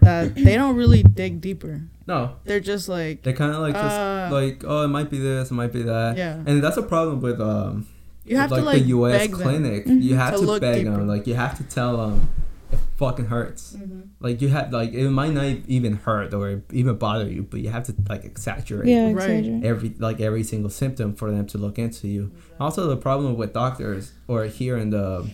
that 0.01 0.33
they 0.35 0.55
don't 0.55 0.75
really 0.75 1.03
dig 1.03 1.39
deeper. 1.41 1.81
no, 2.07 2.35
They're 2.45 2.59
just 2.59 2.89
like, 2.89 3.23
they 3.23 3.33
kind 3.33 3.51
of 3.53 3.59
like 3.59 3.73
just 3.75 3.95
Uh, 3.99 4.29
like 4.31 4.63
oh, 4.65 4.83
it 4.83 4.87
might 4.87 5.09
be 5.09 5.19
this, 5.19 5.51
it 5.51 5.53
might 5.53 5.71
be 5.73 5.83
that, 5.83 6.17
yeah, 6.17 6.41
and 6.45 6.63
that's 6.63 6.77
a 6.77 6.81
problem 6.83 7.21
with 7.21 7.39
um 7.39 7.85
you 8.25 8.37
have 8.37 8.49
with, 8.51 8.59
to 8.61 8.65
like, 8.65 8.73
like 8.75 8.81
the 8.83 8.87
U.S. 8.89 9.17
beg 9.19 9.31
them. 9.31 9.39
clinic. 9.41 9.85
Mhm. 9.85 10.01
You 10.03 10.15
have 10.15 10.35
To 10.35 10.45
to, 10.45 10.59
beg 10.59 10.83
deeper. 10.83 10.91
them, 10.97 11.07
like 11.07 11.27
you 11.27 11.35
have 11.35 11.55
to 11.57 11.63
tell 11.63 11.95
them 11.97 12.29
it 12.71 12.79
fucking 12.97 13.25
hurts. 13.27 13.77
Mhm. 13.79 14.07
Like 14.19 14.41
you 14.41 14.49
have 14.49 14.73
like 14.73 14.91
it 14.93 15.09
might 15.09 15.31
not 15.33 15.45
even 15.67 15.93
hurt 15.97 16.33
or 16.33 16.63
even 16.73 16.95
bother 16.97 17.29
you, 17.29 17.43
but 17.43 17.61
you 17.61 17.69
have 17.69 17.83
to 17.83 17.93
like 18.09 18.25
exaggerate 18.25 18.87
Yeah, 18.89 19.05
Right. 19.13 19.29
exaggerate. 19.45 19.63
every 19.63 19.93
like 19.99 20.19
every 20.19 20.43
single 20.43 20.69
symptom 20.71 21.13
for 21.15 21.31
them 21.31 21.45
to 21.47 21.57
look 21.57 21.77
into 21.79 22.07
you. 22.09 22.31
Also, 22.59 22.87
the 22.87 22.97
problem 22.97 23.37
with 23.37 23.53
doctors 23.53 24.11
or 24.27 24.43
here 24.45 24.75
in 24.77 24.89
the 24.89 25.29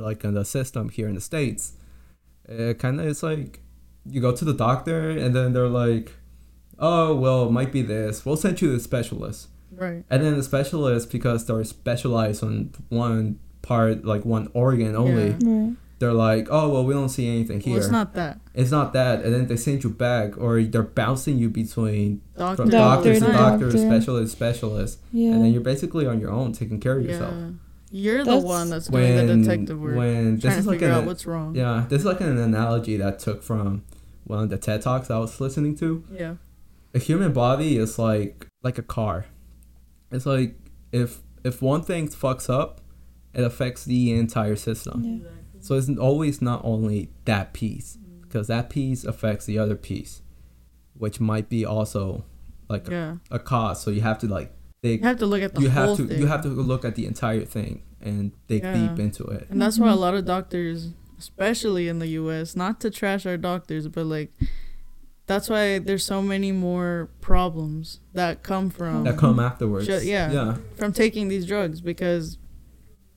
like 0.00 0.24
in 0.24 0.34
the 0.34 0.44
system 0.44 0.88
here 0.88 1.08
in 1.08 1.14
the 1.14 1.20
states, 1.20 1.74
it 2.48 2.78
kind 2.78 2.98
of 3.00 3.06
is 3.06 3.22
like 3.22 3.60
you 4.08 4.20
go 4.20 4.32
to 4.34 4.44
the 4.44 4.54
doctor 4.54 5.10
and 5.10 5.34
then 5.36 5.52
they're 5.52 5.68
like, 5.68 6.14
"Oh 6.78 7.14
well, 7.14 7.46
it 7.46 7.52
might 7.52 7.72
be 7.72 7.82
this. 7.82 8.24
We'll 8.24 8.36
send 8.36 8.60
you 8.60 8.68
to 8.68 8.74
the 8.74 8.80
specialist." 8.82 9.48
Right. 9.72 10.04
And 10.10 10.22
then 10.24 10.36
the 10.36 10.42
specialist, 10.42 11.10
because 11.12 11.46
they're 11.46 11.62
specialized 11.64 12.42
on 12.42 12.72
one 12.88 13.38
part, 13.62 14.04
like 14.04 14.24
one 14.24 14.48
organ 14.52 14.96
only, 14.96 15.28
Yeah. 15.38 15.60
Right. 15.68 15.76
they're 16.00 16.12
like, 16.12 16.48
oh 16.50 16.68
well, 16.70 16.84
we 16.84 16.92
don't 16.92 17.08
see 17.08 17.28
anything 17.28 17.60
here. 17.60 17.74
Well, 17.74 17.82
it's 17.82 17.90
not 17.92 18.14
that. 18.14 18.40
It's 18.54 18.70
not 18.72 18.92
that, 18.94 19.22
and 19.24 19.32
then 19.32 19.46
they 19.46 19.56
send 19.56 19.84
you 19.84 19.90
back, 19.90 20.36
or 20.38 20.60
they're 20.62 20.82
bouncing 20.82 21.38
you 21.38 21.48
between 21.50 22.20
Doctor, 22.36 22.56
from 22.56 22.70
Doctor 22.70 23.12
doctors 23.12 23.18
to 23.20 23.26
to 23.26 23.32
doctors, 23.32 23.74
doctor. 23.74 23.86
specialists, 23.88 24.32
specialists, 24.36 24.98
Yeah. 25.12 25.32
and 25.32 25.44
then 25.44 25.52
you're 25.52 25.62
basically 25.62 26.06
on 26.06 26.20
your 26.20 26.30
own, 26.30 26.52
taking 26.52 26.80
care 26.80 26.98
of 26.98 27.04
yourself. 27.06 27.34
Yeah. 27.90 28.02
You're 28.02 28.24
That's- 28.24 28.42
the 28.42 28.46
one 28.48 28.70
that's 28.70 28.86
doing 28.88 29.26
the 29.26 29.36
detective 29.36 29.80
work. 29.80 29.96
when 29.96 30.34
this 30.36 30.44
trying 30.44 30.58
is 30.58 30.64
to 30.64 30.70
like 30.70 30.80
figure 30.80 30.94
out 30.94 31.00
an, 31.00 31.06
what's 31.06 31.26
wrong. 31.26 31.54
yeah, 31.54 31.86
this 31.88 32.00
is 32.00 32.06
like 32.06 32.20
an 32.20 32.38
analogy 32.38 32.96
that 32.98 33.14
I 33.14 33.16
took 33.16 33.42
from 33.42 33.84
one 34.24 34.44
of 34.44 34.48
the 34.50 34.58
TED 34.58 34.82
talks 34.82 35.10
I 35.10 35.18
was 35.18 35.40
listening 35.40 35.76
to. 35.78 36.04
Yeah. 36.12 36.34
a 36.94 36.98
human 36.98 37.32
body 37.32 37.76
is 37.76 37.98
like 37.98 38.46
like 38.62 38.78
a 38.78 38.82
car. 38.82 39.26
It's 40.10 40.26
like 40.26 40.54
if 40.92 41.20
if 41.44 41.62
one 41.62 41.82
thing 41.82 42.08
fucks 42.08 42.48
up, 42.52 42.80
it 43.34 43.42
affects 43.44 43.84
the 43.84 44.12
entire 44.12 44.56
system. 44.56 45.22
Yeah. 45.24 45.30
So 45.60 45.74
it's 45.74 45.88
always 45.98 46.40
not 46.42 46.60
only 46.64 47.10
that 47.24 47.52
piece 47.52 47.96
mm-hmm. 47.96 48.22
because 48.22 48.46
that 48.48 48.70
piece 48.70 49.04
affects 49.04 49.46
the 49.46 49.58
other 49.58 49.76
piece, 49.76 50.22
which 50.94 51.20
might 51.20 51.48
be 51.48 51.64
also 51.64 52.24
like 52.68 52.88
a, 52.88 52.90
Yeah. 52.90 53.16
a 53.30 53.38
cause. 53.38 53.82
So 53.82 53.90
you 53.90 54.00
have 54.02 54.18
to 54.20 54.26
like 54.26 54.52
dig. 54.82 55.00
You 55.00 55.06
have 55.06 55.18
to 55.18 55.26
look 55.26 55.42
at 55.42 55.54
the 55.54 55.62
You 55.62 55.70
whole 55.70 55.88
have 55.88 55.96
to 55.98 56.06
thing. 56.06 56.18
you 56.20 56.26
have 56.26 56.42
to 56.42 56.48
look 56.48 56.84
at 56.84 56.94
the 56.94 57.06
entire 57.06 57.44
thing 57.44 57.82
and 58.00 58.32
dig 58.48 58.62
Yeah. 58.62 58.88
deep 58.88 58.98
into 58.98 59.24
it. 59.24 59.46
And 59.50 59.60
that's 59.60 59.78
why 59.78 59.90
a 59.90 59.94
Mhm. 59.96 60.00
lot 60.00 60.14
of 60.14 60.24
doctors, 60.24 60.90
especially 61.18 61.88
in 61.88 61.98
the 61.98 62.08
US, 62.08 62.56
not 62.56 62.80
to 62.80 62.90
trash 62.90 63.26
our 63.26 63.36
doctors, 63.36 63.88
but 63.88 64.06
like 64.06 64.32
that's 65.26 65.48
why 65.48 65.78
there's 65.78 66.04
so 66.04 66.20
many 66.20 66.50
more 66.50 67.08
problems 67.20 68.00
that 68.14 68.42
come 68.42 68.68
from 68.70 69.04
That 69.04 69.16
come 69.16 69.38
afterwards. 69.38 69.86
Ju- 69.86 70.00
yeah. 70.02 70.32
Yeah. 70.32 70.56
from 70.74 70.92
taking 70.92 71.28
these 71.28 71.46
drugs 71.46 71.80
because 71.80 72.36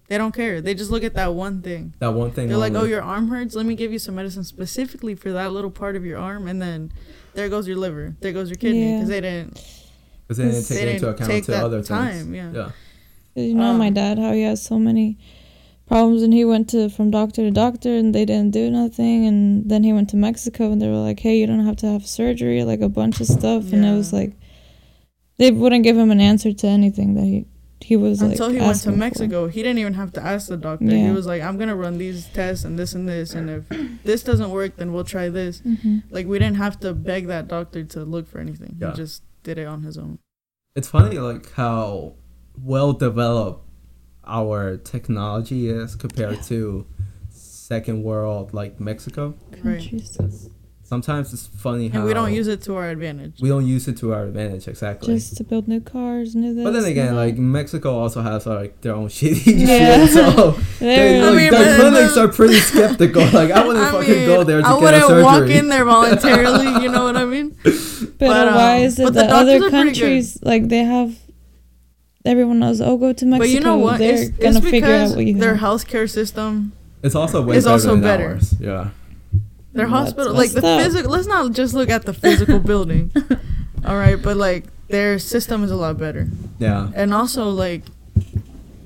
they 0.09 0.17
don't 0.17 0.33
care. 0.35 0.61
They 0.61 0.75
just 0.75 0.91
look 0.91 1.03
at 1.03 1.15
that 1.15 1.33
one 1.33 1.61
thing. 1.61 1.95
That 1.99 2.13
one 2.13 2.29
thing. 2.31 2.49
They're 2.49 2.57
like, 2.57 2.75
"Oh, 2.75 2.83
your 2.83 3.01
arm 3.01 3.29
hurts. 3.29 3.55
Let 3.55 3.65
me 3.65 3.73
give 3.73 3.91
you 3.91 3.97
some 3.97 4.13
medicine 4.15 4.43
specifically 4.43 5.15
for 5.15 5.31
that 5.31 5.53
little 5.53 5.71
part 5.71 5.95
of 5.95 6.05
your 6.05 6.19
arm." 6.19 6.45
And 6.47 6.61
then 6.61 6.91
there 7.33 7.49
goes 7.49 7.67
your 7.67 7.77
liver. 7.77 8.15
There 8.19 8.33
goes 8.33 8.49
your 8.49 8.57
kidney 8.57 8.81
Yeah. 8.91 8.97
because 8.97 9.09
they 9.09 9.21
didn't. 9.21 9.59
Because 10.27 10.37
they 10.37 10.43
didn't 10.45 10.67
They 10.67 10.75
take 10.75 10.83
it 10.87 10.95
into 10.95 11.09
account 11.09 11.29
take 11.31 11.43
to 11.45 11.51
that 11.51 11.63
other 11.63 11.83
time, 11.83 12.11
things. 12.13 12.35
yeah. 12.35 12.51
Yeah. 13.35 13.43
You 13.43 13.55
know 13.55 13.73
my 13.73 13.87
Um, 13.87 13.93
dad 13.93 14.19
how 14.19 14.31
he 14.33 14.43
has 14.43 14.61
so 14.61 14.77
many 14.79 15.17
problems 15.87 16.23
and 16.23 16.33
he 16.33 16.45
went 16.45 16.69
to 16.69 16.89
from 16.89 17.11
doctor 17.11 17.41
to 17.43 17.51
doctor 17.51 17.89
and 17.97 18.13
they 18.15 18.25
didn't 18.25 18.51
do 18.51 18.69
nothing 18.69 19.25
and 19.25 19.69
then 19.69 19.83
he 19.83 19.91
went 19.91 20.09
to 20.09 20.15
Mexico 20.17 20.71
and 20.71 20.81
they 20.81 20.87
were 20.87 20.97
like, 20.97 21.19
Hey, 21.19 21.37
you 21.39 21.45
don't 21.47 21.65
have 21.65 21.75
to 21.77 21.87
have 21.87 22.05
surgery, 22.07 22.63
like 22.63 22.81
a 22.81 22.89
bunch 22.89 23.19
of 23.19 23.27
stuff 23.27 23.73
and 23.73 23.83
it 23.85 23.91
was 23.93 24.13
like 24.13 24.33
they 25.37 25.51
wouldn't 25.51 25.83
give 25.83 25.97
him 25.97 26.11
an 26.11 26.21
answer 26.21 26.53
to 26.53 26.67
anything 26.67 27.15
that 27.15 27.23
he 27.25 27.45
he 27.81 27.97
was 27.97 28.21
like 28.21 28.31
Until 28.31 28.47
he 28.49 28.59
went 28.59 28.65
to 28.65 28.69
asking 28.69 28.91
for. 28.93 28.97
Mexico, 28.97 29.47
he 29.47 29.61
didn't 29.61 29.79
even 29.79 29.95
have 29.95 30.13
to 30.13 30.21
ask 30.23 30.47
the 30.47 30.55
doctor. 30.55 30.85
Yeah. 30.85 31.07
He 31.07 31.11
was 31.11 31.25
like, 31.25 31.41
"I'm 31.41 31.57
gonna 31.57 31.75
run 31.75 31.97
these 31.97 32.27
tests 32.27 32.63
and 32.63 32.79
this 32.79 32.93
and 32.95 33.09
this, 33.09 33.33
and 33.33 33.49
if 33.49 33.65
this 34.05 34.23
doesn't 34.23 34.51
work, 34.51 34.77
then 34.77 34.93
we'll 34.93 35.03
try 35.03 35.27
this." 35.27 35.59
Mm-hmm. 35.67 35.97
Like 36.09 36.25
we 36.25 36.39
didn't 36.39 36.55
have 36.57 36.79
to 36.79 36.93
beg 36.93 37.27
that 37.27 37.49
doctor 37.49 37.83
to 37.83 38.05
look 38.05 38.25
for 38.29 38.39
anything. 38.39 38.77
Yeah. 38.79 38.91
He 38.91 38.95
just 38.95 39.21
did 39.43 39.57
it 39.57 39.65
on 39.67 39.83
his 39.83 39.97
own. 39.97 40.19
it's 40.75 40.87
funny 40.87 41.19
like 41.19 41.51
how 41.53 42.13
well 42.57 42.93
developed 42.93 43.67
our 44.25 44.77
technology 44.77 45.67
is 45.69 45.95
compared 45.95 46.41
to 46.43 46.85
second 47.29 48.03
world 48.03 48.53
like 48.53 48.79
Mexico. 48.79 49.35
Right. 49.63 49.79
Countries. 49.79 50.49
Sometimes 50.93 51.33
it's 51.33 51.47
funny 51.47 51.87
how 51.89 51.99
And 51.99 52.07
we 52.07 52.13
don't 52.13 52.33
use 52.39 52.47
it 52.47 52.61
to 52.67 52.75
our 52.79 52.89
advantage. 52.89 53.35
we 53.41 53.49
don't 53.49 53.65
use 53.75 53.87
it 53.87 53.97
to 54.01 54.13
our 54.13 54.25
advantage 54.25 54.67
exactly. 54.67 55.15
Just 55.15 55.37
to 55.37 55.43
build 55.43 55.67
new 55.67 55.81
cars, 55.81 56.35
new 56.35 56.53
this. 56.53 56.63
but 56.63 56.71
then 56.75 56.83
new 56.83 56.89
again, 56.95 57.07
that. 57.15 57.23
like 57.25 57.35
Mexico 57.37 57.89
also 57.97 58.21
has 58.21 58.45
like 58.45 58.73
their 58.81 58.93
own 58.99 59.07
shitty 59.17 59.41
Yeah. 59.67 60.05
shit, 60.05 60.09
so 60.13 60.51
they, 60.79 60.85
They're- 60.85 61.23
I 61.23 61.29
like, 61.29 61.35
mean, 61.37 61.51
the 61.51 61.75
clinics 61.79 62.15
are 62.21 62.27
pretty 62.39 62.59
skeptical. 62.69 63.23
Like 63.39 63.49
I 63.51 63.65
wouldn't 63.65 63.89
fucking 63.91 64.25
go 64.33 64.43
there 64.43 64.61
to 64.61 64.67
I 64.67 64.79
get 64.79 64.93
a 64.93 64.99
surgery. 65.01 65.23
I 65.23 65.23
wouldn't 65.23 65.25
walk 65.49 65.49
in 65.59 65.69
there 65.69 65.85
voluntarily. 65.85 66.83
you 66.83 66.89
know 66.89 67.03
what 67.05 67.17
I 67.17 67.25
mean? 67.25 67.57
But, 67.63 67.73
But, 68.19 68.47
um, 68.49 68.55
why 68.55 68.77
is 68.87 68.99
it 68.99 69.05
but 69.05 69.13
the 69.15 69.21
that 69.21 69.29
other 69.31 69.55
are 69.55 69.59
pretty 69.59 69.71
good. 69.71 69.71
countries 69.71 70.25
like 70.43 70.67
they 70.69 70.83
have? 70.83 71.17
Everyone 72.25 72.59
knows. 72.59 72.79
Oh, 72.81 72.97
go 72.97 73.11
to 73.13 73.25
Mexico. 73.25 73.43
But 73.43 73.49
you 73.49 73.59
know 73.59 73.77
what? 73.77 73.97
They're 73.97 74.21
It's, 74.23 74.29
gonna 74.37 74.57
it's 74.59 74.69
figure 74.69 74.87
out 74.93 74.99
because 74.99 75.15
what 75.15 75.25
you 75.25 75.33
their 75.39 75.55
have. 75.55 75.81
healthcare 75.81 76.09
system, 76.09 76.71
It's 77.03 77.15
also 77.15 77.41
way 77.41 77.57
It's 77.57 77.65
better 77.65 77.73
also 77.73 77.91
than 77.91 78.01
better. 78.01 78.27
ours. 78.35 78.55
Yeah. 78.59 78.89
Their 79.73 79.87
That's 79.87 79.97
hospital, 80.11 80.33
like 80.33 80.51
the 80.51 80.65
up. 80.65 80.81
physical. 80.83 81.11
Let's 81.11 81.27
not 81.27 81.51
just 81.53 81.73
look 81.73 81.89
at 81.89 82.03
the 82.05 82.13
physical 82.13 82.59
building. 82.71 83.11
All 83.85 83.97
right, 83.97 84.21
but 84.21 84.37
like 84.37 84.65
their 84.87 85.19
system 85.19 85.63
is 85.63 85.71
a 85.71 85.75
lot 85.75 85.97
better. 85.97 86.27
Yeah. 86.59 86.91
and 86.95 87.13
also 87.13 87.49
like 87.49 87.83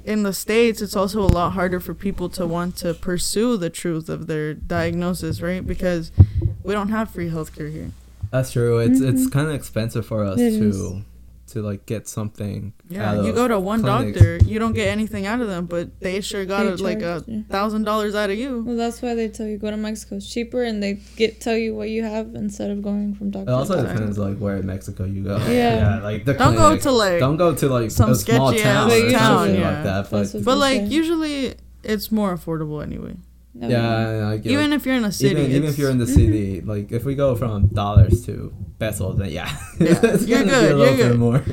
in 0.06 0.24
the 0.24 0.32
states 0.34 0.82
it's 0.82 0.96
also 0.96 1.22
a 1.22 1.28
lot 1.28 1.52
harder 1.52 1.80
for 1.82 1.94
people 1.94 2.30
to 2.30 2.48
want 2.48 2.78
to 2.78 2.94
pursue 2.94 3.58
the 3.58 3.70
truth 3.70 4.08
of 4.08 4.26
their 4.28 4.54
diagnosis 4.54 5.42
right 5.42 5.68
because 5.68 6.14
we 6.64 6.74
don't 6.74 6.88
have 6.90 7.10
free 7.12 7.30
healthcare 7.30 7.70
here 7.72 7.92
That's 8.32 8.52
true. 8.54 8.80
It's 8.80 9.02
it's 9.02 9.28
Mhm. 9.28 9.32
kind 9.34 9.48
of 9.50 9.54
expensive 9.54 10.06
for 10.06 10.24
us 10.24 10.40
It 10.40 10.52
to 10.60 10.70
is. 10.70 10.94
To 11.48 11.62
like 11.62 11.86
get 11.86 12.08
something. 12.08 12.74
yeah 12.90 13.12
out 13.14 13.26
you 13.26 13.32
go 13.34 13.48
to 13.48 13.60
one 13.60 13.82
clinics. 13.82 14.20
doctor 14.20 14.38
you 14.46 14.60
don't 14.60 14.74
get 14.74 14.88
anything 14.88 15.26
out 15.26 15.40
of 15.42 15.48
them 15.48 15.66
but 15.66 16.00
they 16.00 16.22
sure 16.22 16.46
got 16.46 16.64
They 16.64 16.70
a, 16.72 16.76
like 16.76 17.02
a 17.02 17.24
thousand 17.50 17.84
dollars 17.84 18.16
out 18.16 18.30
of 18.30 18.38
you 18.38 18.64
Well, 18.64 18.76
that's 18.76 19.02
why 19.02 19.14
they 19.16 19.28
tell 19.30 19.48
you 19.48 19.58
go 19.58 19.72
to 19.72 19.78
Mexico. 19.78 20.16
It's 20.18 20.30
cheaper, 20.32 20.64
and 20.64 20.82
they 20.84 20.94
get 21.16 21.40
tell 21.42 21.56
you 21.58 21.76
what 21.76 21.90
you 21.90 22.04
have 22.04 22.36
instead 22.36 22.70
of 22.72 22.82
going 22.82 23.16
from 23.16 23.32
doctor. 23.32 23.50
It 23.52 23.54
also 23.54 23.76
to 23.76 23.82
doctor. 23.84 23.94
depends 23.98 24.18
like 24.18 24.38
where 24.38 24.58
in 24.58 24.66
Mexico 24.66 25.06
you 25.06 25.24
go. 25.24 25.38
Yeah. 25.48 26.00
like 26.04 26.26
the 26.26 26.34
don't 26.34 26.56
go 26.56 26.78
to 26.78 26.92
like 26.92 27.20
don't 27.20 27.38
go 27.38 27.56
to 27.56 27.68
like 27.70 27.92
some 27.92 28.12
a 28.12 28.16
small 28.16 28.50
sketchy 28.50 28.64
town 28.64 28.92
ass 28.92 28.98
or 29.02 29.12
town, 29.12 29.38
something 29.38 29.60
yeah. 29.62 29.72
like 29.72 29.84
that. 29.84 30.10
That's 30.10 30.32
But 30.34 30.38
what 30.40 30.46
but 30.46 30.58
like 30.58 30.82
say. 30.82 30.86
usually 30.88 31.56
it's 31.84 32.12
more 32.12 32.36
affordable 32.36 32.84
anyway 32.84 33.16
No. 33.60 33.68
yeah, 33.70 34.30
I 34.30 34.38
get 34.38 34.52
even 34.52 34.72
it. 34.72 34.76
if 34.76 34.86
you're 34.86 34.96
in 34.96 35.04
a 35.06 35.12
city 35.12 35.32
even, 35.42 35.52
even 35.52 35.70
if 35.70 35.78
you're 35.80 35.90
in 35.90 35.98
the 35.98 36.06
city, 36.20 36.62
like 36.62 36.92
if 36.92 37.06
we 37.06 37.16
go 37.16 37.36
from 37.36 37.68
dollars 37.68 38.24
to 38.28 38.54
pesos, 38.80 39.18
then 39.18 39.30
yeah, 39.32 39.50
Yeah, 39.80 40.00
it's 40.04 40.28
you're 40.28 40.40
gonna 40.46 40.52
be 40.62 40.68
good, 40.68 40.72
a 40.72 40.76
little 40.76 40.96
you're 40.96 41.06
bit 41.06 41.12
good. 41.12 41.20
more. 41.20 41.44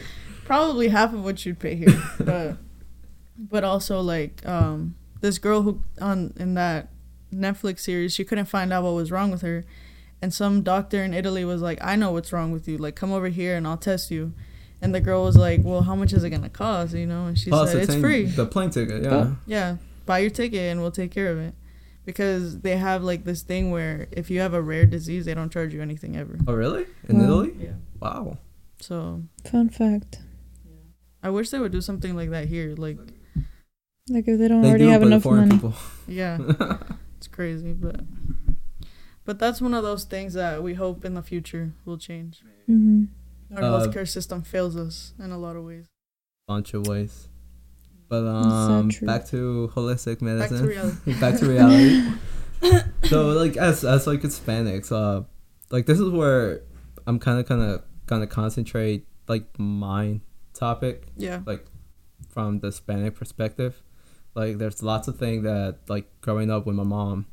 probably 0.44 0.88
half 0.88 1.14
of 1.14 1.24
what 1.24 1.44
you'd 1.46 1.58
pay 1.58 1.74
here 1.74 1.98
but 2.20 2.56
but 3.38 3.64
also 3.64 4.00
like 4.00 4.44
um 4.46 4.94
this 5.22 5.38
girl 5.38 5.62
who 5.62 5.80
on 6.00 6.32
in 6.36 6.52
that 6.54 6.88
netflix 7.32 7.80
series 7.80 8.12
she 8.12 8.24
couldn't 8.24 8.44
find 8.44 8.72
out 8.72 8.84
what 8.84 8.92
was 8.92 9.10
wrong 9.10 9.30
with 9.30 9.40
her 9.42 9.64
and 10.22 10.32
some 10.32 10.62
doctor 10.62 11.02
in 11.02 11.12
italy 11.14 11.44
was 11.44 11.60
like 11.62 11.78
i 11.82 11.96
know 11.96 12.12
what's 12.12 12.32
wrong 12.32 12.52
with 12.52 12.68
you 12.68 12.76
like 12.78 12.94
come 12.94 13.10
over 13.12 13.28
here 13.28 13.56
and 13.56 13.66
i'll 13.66 13.76
test 13.78 14.10
you 14.10 14.32
and 14.82 14.94
the 14.94 15.00
girl 15.00 15.24
was 15.24 15.36
like 15.36 15.60
well 15.64 15.80
how 15.82 15.94
much 15.96 16.12
is 16.12 16.22
it 16.22 16.30
gonna 16.30 16.48
cost 16.50 16.94
you 16.94 17.06
know 17.06 17.26
and 17.26 17.38
she 17.38 17.48
Plus, 17.50 17.72
said 17.72 17.82
it's 17.82 17.94
free 17.96 18.26
The 18.26 18.46
plane 18.46 18.70
ticket, 18.70 19.02
yeah. 19.02 19.10
Oh. 19.14 19.36
yeah 19.46 19.76
buy 20.06 20.18
your 20.18 20.30
ticket 20.30 20.60
and 20.70 20.80
we'll 20.80 20.92
take 20.92 21.10
care 21.10 21.32
of 21.32 21.38
it 21.38 21.54
because 22.04 22.60
they 22.60 22.76
have 22.76 23.02
like 23.02 23.24
this 23.24 23.42
thing 23.42 23.70
where 23.70 24.08
if 24.12 24.30
you 24.30 24.40
have 24.40 24.54
a 24.54 24.62
rare 24.62 24.86
disease 24.86 25.24
they 25.24 25.34
don't 25.34 25.50
charge 25.52 25.72
you 25.74 25.80
anything 25.82 26.16
ever 26.16 26.38
Oh 26.46 26.54
really? 26.54 26.86
In 27.08 27.18
Wow. 27.18 27.24
Italy? 27.24 27.54
yeah 27.58 27.72
Wow. 28.00 28.38
so 28.80 29.22
Fun 29.50 29.68
fact. 29.70 30.18
i 31.22 31.30
wish 31.30 31.50
they 31.50 31.58
would 31.58 31.72
do 31.72 31.80
something 31.80 32.14
like 32.16 32.30
that 32.30 32.48
here 32.48 32.74
like 32.76 32.98
Like 34.08 34.28
if 34.28 34.38
they 34.38 34.48
don't 34.48 34.60
They 34.62 34.68
already 34.68 34.84
do, 34.84 34.90
have 34.90 35.00
but 35.00 35.06
the 35.08 35.12
enough 35.16 35.22
foreign 35.22 35.48
money. 35.48 35.56
people. 35.56 35.74
Yeah, 36.06 36.36
it's 37.16 37.26
crazy, 37.28 37.72
but 37.72 38.00
but 39.24 39.38
that's 39.38 39.60
one 39.62 39.72
of 39.72 39.82
those 39.82 40.04
things 40.04 40.34
that 40.34 40.62
we 40.62 40.74
hope 40.74 41.04
in 41.08 41.14
the 41.14 41.22
future 41.22 41.72
will 41.86 41.96
change. 41.96 42.42
hmm 42.66 43.04
Our 43.56 43.62
Uh, 43.64 43.70
healthcare 43.80 44.06
system 44.06 44.42
fails 44.42 44.76
us 44.76 45.14
in 45.18 45.30
a 45.32 45.38
lot 45.38 45.56
of 45.56 45.64
ways. 45.64 45.86
bunch 46.46 46.74
of 46.74 46.86
ways. 46.86 47.28
But 48.08 48.26
um, 48.26 48.90
true. 48.90 49.06
back 49.06 49.26
to 49.28 49.70
holistic 49.74 50.20
Back 50.20 50.22
medicine. 50.22 50.58
to 50.58 50.68
reality. 50.68 51.14
back 51.20 51.38
to 51.38 51.46
reality. 51.46 52.12
so 53.08 53.28
like 53.28 53.56
as 53.56 53.84
as 53.84 54.06
like 54.06 54.20
Hispanics, 54.20 54.92
uh, 54.92 55.24
like 55.70 55.86
this 55.86 55.98
is 55.98 56.10
where 56.10 56.62
I'm 57.06 57.18
kind 57.18 57.38
of 57.38 57.46
kind 57.46 57.62
of 57.62 57.82
gonna 58.06 58.26
concentrate 58.26 59.06
like 59.28 59.46
my 59.58 60.20
topic 60.52 61.06
Yeah, 61.16 61.40
Like 61.46 61.66
from 62.28 62.60
the 62.60 62.68
Hispanic 62.68 63.14
perspective. 63.16 63.82
Like 64.34 64.58
there's 64.58 64.82
lots 64.82 65.08
of 65.08 65.18
things 65.18 65.44
that 65.44 65.78
like 65.88 66.10
growing 66.20 66.50
up 66.50 66.66
with 66.66 66.76
my 66.76 66.82
mom 66.84 67.26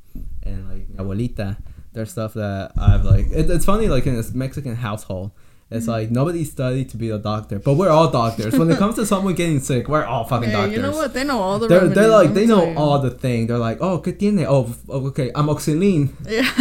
and 0.43 0.69
like 0.69 0.87
abuelita. 0.97 1.57
There's 1.93 2.11
stuff 2.11 2.33
that 2.35 2.71
I've 2.77 3.03
like. 3.03 3.27
It, 3.27 3.49
it's 3.49 3.65
funny 3.65 3.87
like 3.87 4.05
in 4.07 4.15
this 4.15 4.33
Mexican 4.33 4.75
household. 4.75 5.31
It's 5.73 5.85
Mm-hmm. 5.85 5.91
like 5.91 6.11
nobody 6.11 6.43
studied 6.43 6.89
to 6.89 6.97
be 6.97 7.09
a 7.11 7.17
doctor, 7.17 7.57
but 7.57 7.75
we're 7.75 7.89
all 7.89 8.11
doctors. 8.11 8.53
When 8.59 8.69
it 8.69 8.77
comes 8.77 8.95
to 8.95 9.05
someone 9.05 9.35
getting 9.35 9.61
sick, 9.61 9.87
we're 9.87 10.03
all 10.03 10.25
fucking 10.25 10.49
hey, 10.49 10.55
doctors. 10.55 10.75
you 10.75 10.81
know 10.81 10.91
what? 10.91 11.13
They 11.13 11.23
know 11.23 11.39
all 11.39 11.59
the. 11.59 11.67
They're, 11.67 11.77
remedies, 11.79 11.95
they're 11.95 12.09
like 12.09 12.33
they 12.33 12.45
know 12.45 12.65
tell 12.73 12.77
all 12.83 12.99
the 12.99 13.09
thing. 13.11 13.47
They're 13.47 13.57
like, 13.57 13.77
oh, 13.79 13.99
¿qué 13.99 14.11
tiene? 14.19 14.45
Oh, 14.45 14.65
f- 14.65 14.77
oh, 14.89 15.07
okay, 15.07 15.31
amoxicillin, 15.31 16.09
Yeah, 16.27 16.51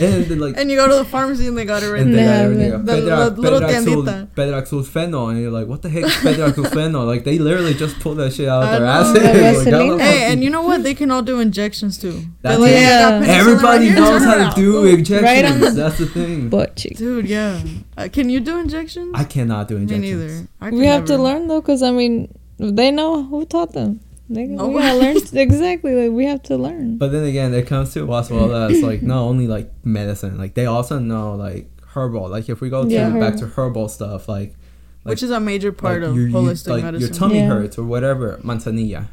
and 0.00 0.24
then 0.26 0.38
like 0.38 0.56
and 0.56 0.70
you 0.70 0.76
go 0.76 0.86
to 0.88 0.94
the 0.94 1.04
pharmacy 1.04 1.48
and 1.48 1.58
they 1.58 1.64
got 1.64 1.82
it 1.82 1.90
right 1.90 2.02
and 2.02 2.14
They 2.14 2.18
they 2.18 2.22
there. 2.24 2.30
got 2.30 2.36
have 2.36 2.52
everything. 2.52 2.72
it. 2.80 2.86
The 2.86 2.92
Pedra- 2.92 3.36
li- 3.36 3.42
little 3.42 3.60
Pedraxul- 3.60 4.04
tiendita. 4.06 4.28
Pedraxulfeno, 4.38 5.30
and 5.30 5.40
you're 5.40 5.50
like, 5.50 5.66
what 5.66 5.82
the 5.82 5.88
heck 5.88 6.04
is 6.04 6.12
Pedraxulfeno? 6.22 7.06
like 7.12 7.24
they 7.24 7.38
literally 7.38 7.74
just 7.74 7.98
pull 8.00 8.14
that 8.16 8.32
shit 8.32 8.48
out 8.48 8.62
of 8.62 8.68
I 8.68 8.72
their 8.72 8.80
know. 8.86 8.86
asses. 8.86 9.12
The 9.14 9.20
like, 9.20 9.26
how 9.26 9.32
the 9.32 9.40
Vaseline? 9.64 9.90
fuck 9.98 10.00
Hey, 10.00 10.32
and 10.32 10.44
you 10.44 10.50
know 10.50 10.62
what? 10.62 10.82
They 10.84 10.94
can 10.94 11.10
all 11.10 11.22
do 11.22 11.40
injections 11.40 11.98
too. 11.98 12.22
That's 12.42 12.60
like, 12.60 12.70
it. 12.70 12.78
"Hey, 12.78 12.86
I 12.94 13.10
got 13.18 13.26
Yeah. 13.26 13.34
Everybody 13.40 13.90
knows 13.90 14.22
how 14.24 14.36
to 14.48 14.54
do 14.60 14.86
injections. 14.86 15.22
Right 15.22 15.44
on 15.44 15.60
the- 15.60 15.70
That's 15.70 15.98
the 15.98 16.06
thing. 16.06 16.48
But. 16.48 16.76
Dude, 16.76 17.26
yeah. 17.26 17.60
Uh, 17.96 18.08
can 18.12 18.30
you 18.30 18.40
do 18.40 18.59
injections? 18.60 19.12
I 19.14 19.24
cannot 19.24 19.68
do 19.68 19.76
Me 19.76 19.82
injections. 19.82 20.32
neither. 20.32 20.48
I 20.60 20.70
We 20.70 20.78
could 20.78 20.86
have 20.86 21.04
to 21.06 21.18
learn 21.18 21.48
though, 21.48 21.60
because 21.60 21.82
I 21.82 21.90
mean, 21.90 22.32
they 22.58 22.90
know 22.90 23.22
who 23.24 23.44
taught 23.46 23.72
them. 23.72 24.00
They, 24.28 24.44
No. 24.46 24.68
we 24.68 24.74
gotta 24.80 24.98
learn 24.98 25.16
exactly. 25.32 25.92
Like 25.94 26.12
we 26.16 26.24
have 26.26 26.42
to 26.44 26.56
learn. 26.56 26.98
But 26.98 27.10
then 27.12 27.24
again, 27.24 27.52
it 27.54 27.66
comes 27.66 27.92
to 27.94 28.02
as 28.14 28.30
well 28.30 28.54
as 28.54 28.80
like 28.90 29.02
not 29.02 29.22
only 29.22 29.46
like 29.48 29.70
medicine, 29.84 30.38
like 30.38 30.54
they 30.54 30.66
also 30.66 30.98
know 31.00 31.34
like 31.34 31.68
herbal. 31.94 32.28
Like 32.28 32.48
if 32.48 32.60
we 32.60 32.70
go 32.70 32.84
to 32.84 32.88
Yeah, 32.90 33.10
back 33.10 33.34
to 33.42 33.46
herbal. 33.46 33.54
herbal 33.82 33.88
stuff, 33.88 34.28
like 34.28 34.54
Which 35.02 35.22
is 35.24 35.30
a 35.30 35.40
major 35.40 35.72
part 35.72 36.02
like 36.02 36.10
of 36.10 36.16
your- 36.16 36.28
you- 36.28 36.34
holistic 36.34 36.68
like 36.68 36.84
medicine. 36.84 37.08
your 37.08 37.14
tummy 37.18 37.38
Yeah. 37.38 37.48
hurts 37.48 37.76
or 37.78 37.84
whatever, 37.84 38.38
manzanilla. 38.44 39.06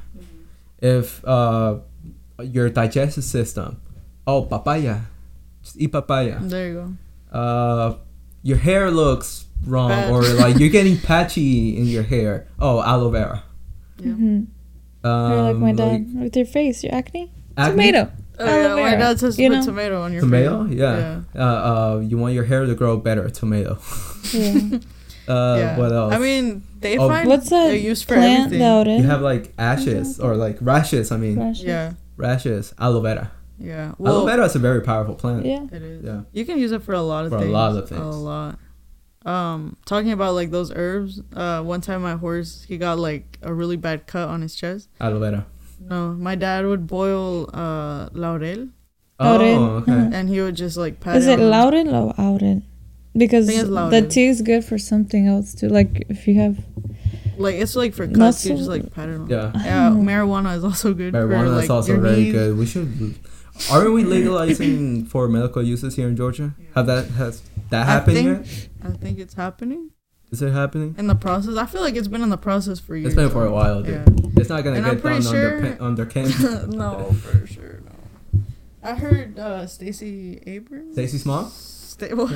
If 0.80 1.26
uh 1.26 1.80
your 2.44 2.70
digestive 2.70 3.24
system, 3.24 3.82
oh 4.28 4.44
papaya, 4.44 5.02
just 5.64 5.78
eat 5.82 5.92
papaya. 5.92 6.38
there 6.42 6.68
you 6.68 6.74
go. 6.76 6.94
Uh, 7.40 7.96
your 8.50 8.58
hair 8.68 8.90
looks 9.02 9.46
wrong 9.66 9.90
Bad. 9.90 10.12
or 10.12 10.22
like 10.44 10.56
you're 10.60 10.70
getting 10.80 10.98
patchy 11.10 11.76
in 11.80 11.86
your 11.96 12.04
hair. 12.14 12.48
Oh, 12.60 12.82
aloe 12.92 13.10
vera. 13.12 13.44
Yeah. 14.00 14.14
hmm 14.14 14.40
Um, 15.04 15.32
or 15.32 15.42
like 15.50 15.58
my 15.68 15.74
dad 15.82 16.00
with 16.24 16.36
your 16.40 16.46
face, 16.58 16.84
your 16.84 16.94
acne. 17.02 17.32
acne? 17.58 17.72
Tomato. 17.92 18.04
Oh, 18.40 18.46
yeah, 18.46 18.76
my 18.76 18.96
dad 19.02 19.20
says 19.20 19.38
you 19.40 19.50
put 19.50 19.56
know? 19.58 19.66
tomato 19.66 19.96
on 20.06 20.14
your 20.14 20.22
face. 20.22 20.30
Tomato, 20.30 20.68
face. 20.68 20.78
yeah. 20.78 21.22
Uh, 21.36 21.42
uh, 21.72 21.94
you 22.10 22.16
want 22.22 22.34
your 22.38 22.46
hair 22.46 22.66
to 22.70 22.76
grow 22.76 22.98
better. 22.98 23.26
Tomato. 23.30 23.78
Yeah. 24.34 24.80
Uh, 25.28 25.58
Yeah. 25.60 25.78
what 25.78 25.92
else? 25.92 26.14
I 26.16 26.20
mean, 26.24 26.64
they 26.80 26.96
Oh. 26.98 27.10
find 27.12 27.28
What's 27.28 27.52
a 27.52 27.76
use 27.76 28.00
for 28.02 28.16
plant? 28.16 28.46
everything. 28.48 28.64
Laurel? 28.64 28.96
you 28.96 29.04
have 29.12 29.20
like 29.22 29.52
ashes 29.60 30.22
or 30.24 30.38
like 30.40 30.56
rashes. 30.62 31.12
I 31.12 31.18
mean, 31.20 31.36
Rashes. 31.38 31.66
Yeah, 31.68 31.94
rashes. 32.16 32.72
Aloe 32.80 33.02
vera. 33.04 33.28
Yeah. 33.60 33.88
aloe 33.88 33.96
Well, 34.00 34.26
vera 34.26 34.46
is 34.46 34.56
a 34.56 34.60
very 34.60 34.82
powerful 34.82 35.16
plant. 35.16 35.46
Yeah. 35.46 35.66
it 35.72 35.82
is. 35.82 36.04
Yeah. 36.04 36.22
You 36.32 36.46
can 36.46 36.58
use 36.60 36.72
it 36.72 36.84
for 36.84 36.94
a 36.94 37.02
lot 37.02 37.26
of 37.26 37.32
things. 37.32 37.44
For 37.44 37.48
a 37.48 37.52
lot 37.52 37.76
of 37.76 37.90
things. 37.90 38.02
A 38.02 38.06
lot. 38.06 38.60
Um, 39.26 39.76
talking 39.86 40.12
about 40.12 40.36
like 40.36 40.52
those 40.52 40.72
herbs. 40.74 41.22
Uh, 41.36 41.62
one 41.62 41.82
time 41.82 42.02
my 42.02 42.16
horse 42.16 42.64
he 42.68 42.78
got 42.78 42.98
like 42.98 43.38
a 43.42 43.54
really 43.54 43.76
bad 43.76 44.08
cut 44.08 44.30
on 44.30 44.42
his 44.42 44.56
chest. 44.56 44.90
Aloe 45.02 45.20
vera. 45.20 45.46
No, 45.80 46.14
my 46.14 46.36
dad 46.36 46.66
would 46.66 46.88
boil 46.88 47.50
uh 47.54 48.10
laurel 48.14 48.70
Laurel, 49.20 49.64
Oh, 49.64 49.66
okay. 49.82 49.92
uh-huh. 49.92 50.10
and 50.14 50.30
he 50.30 50.40
would 50.42 50.56
just 50.56 50.78
like 50.78 51.00
pat 51.00 51.18
Is 51.18 51.28
it. 51.28 51.40
it 51.40 51.44
on- 51.44 51.50
laurel 51.50 51.90
or 51.96 52.14
laurel? 52.18 52.62
Because 53.16 53.48
the 53.48 54.08
tea 54.10 54.28
is 54.28 54.42
good 54.44 54.64
for 54.64 54.78
something 54.78 55.28
else 55.28 55.54
too. 55.56 55.70
Like 55.70 56.06
if 56.10 56.28
you 56.28 56.36
have 56.40 56.60
Like 57.38 57.56
it's 57.56 57.76
like 57.76 57.94
for 57.96 58.06
cuts. 58.08 58.46
You 58.46 58.54
Muscle- 58.54 58.58
just 58.58 58.70
like 58.70 58.94
pat 58.94 59.10
it 59.10 59.16
on. 59.20 59.28
Yeah. 59.30 59.52
Yeah, 59.56 59.90
marijuana 59.90 60.56
is 60.56 60.64
also 60.64 60.94
good. 60.94 61.14
for, 61.14 61.28
Marijuana 61.28 61.56
like, 61.56 61.64
is 61.66 61.70
also 61.70 61.94
your 61.94 62.02
very 62.02 62.16
knees. 62.26 62.34
good. 62.34 62.58
We 62.58 62.66
should. 62.68 63.16
Aren't 63.72 63.94
we 63.94 64.04
legalizing 64.18 65.06
for 65.06 65.28
medical 65.28 65.64
uses 65.64 65.96
here 65.96 66.08
in 66.08 66.16
Georgia? 66.16 66.54
Have 66.76 66.86
that 66.88 67.06
has 67.12 67.42
that 67.70 67.84
I 67.84 67.86
happened 67.92 68.18
think- 68.18 68.46
yet? 68.48 68.70
I 68.84 68.90
think 68.98 69.20
it's 69.20 69.34
happening 69.34 69.92
Is 70.32 70.42
it 70.42 70.52
happening? 70.52 70.96
in 70.98 71.08
the 71.08 71.16
process. 71.16 71.58
I 71.58 71.66
feel 71.66 71.82
like 71.82 71.96
it's 71.96 72.08
been 72.08 72.22
in 72.22 72.30
the 72.30 72.38
process 72.38 72.80
for 72.80 72.96
years. 72.96 73.08
It's 73.08 73.16
been 73.16 73.30
for 73.30 73.46
a 73.46 73.52
while, 73.52 73.82
dude. 73.82 73.94
Yeah. 74.08 74.30
It's 74.38 74.50
not 74.50 74.64
gonna 74.64 74.78
And 74.78 74.86
get 74.86 75.02
done 75.04 75.22
pretty 75.24 75.28
under 75.28 75.78
under 75.80 76.06
Kemp. 76.06 76.40
no, 76.70 77.12
for 77.14 77.46
sure. 77.48 77.82
No. 77.86 78.42
I 78.84 78.94
heard 78.96 79.38
uh, 79.40 79.66
Stacey 79.68 80.42
Abrams. 80.46 80.94
Stacey 80.94 81.18
Small? 81.18 81.46
Sta- 81.50 82.14
well, 82.16 82.28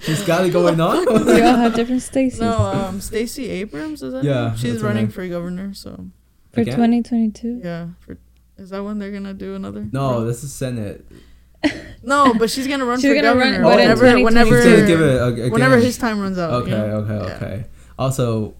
She's 0.00 0.22
got 0.24 0.44
it 0.44 0.50
going 0.52 0.80
on. 0.80 1.06
we 1.26 1.42
all 1.42 1.56
have 1.56 1.74
different 1.74 2.02
Stacy's. 2.02 2.40
no, 2.40 2.52
um, 2.58 3.00
Stacey 3.00 3.48
Abrams 3.48 4.02
is 4.02 4.12
that? 4.12 4.24
Yeah, 4.24 4.48
name? 4.48 4.56
she's 4.56 4.82
running 4.82 5.08
for 5.08 5.26
governor. 5.28 5.72
So 5.74 6.10
for 6.52 6.64
2022. 6.64 7.60
yeah, 7.62 7.88
for 8.00 8.18
is 8.58 8.70
that 8.70 8.82
when 8.82 8.98
they're 8.98 9.12
gonna 9.12 9.34
do 9.34 9.54
another? 9.54 9.86
No, 9.92 10.24
this 10.24 10.42
is 10.44 10.52
Senate. 10.52 11.06
no, 12.02 12.34
but 12.34 12.50
she's 12.50 12.66
gonna 12.66 12.84
run 12.84 13.00
She's 13.00 13.10
for 13.10 13.14
gonna 13.14 13.28
run, 13.38 13.52
governor 13.52 13.62
but 13.64 13.80
in 13.80 13.88
whenever, 13.98 14.24
whenever, 14.24 14.62
She's 14.62 14.72
gonna 14.72 14.86
give 14.86 15.00
it 15.00 15.14
a, 15.20 15.24
again. 15.26 15.50
whenever 15.50 15.76
his 15.78 15.98
time 15.98 16.20
runs 16.20 16.38
out. 16.38 16.52
Okay, 16.62 16.70
you 16.70 16.76
know? 16.76 16.96
okay, 16.98 17.14
Yeah. 17.28 17.34
okay. 17.36 17.64
Also, 17.98 18.54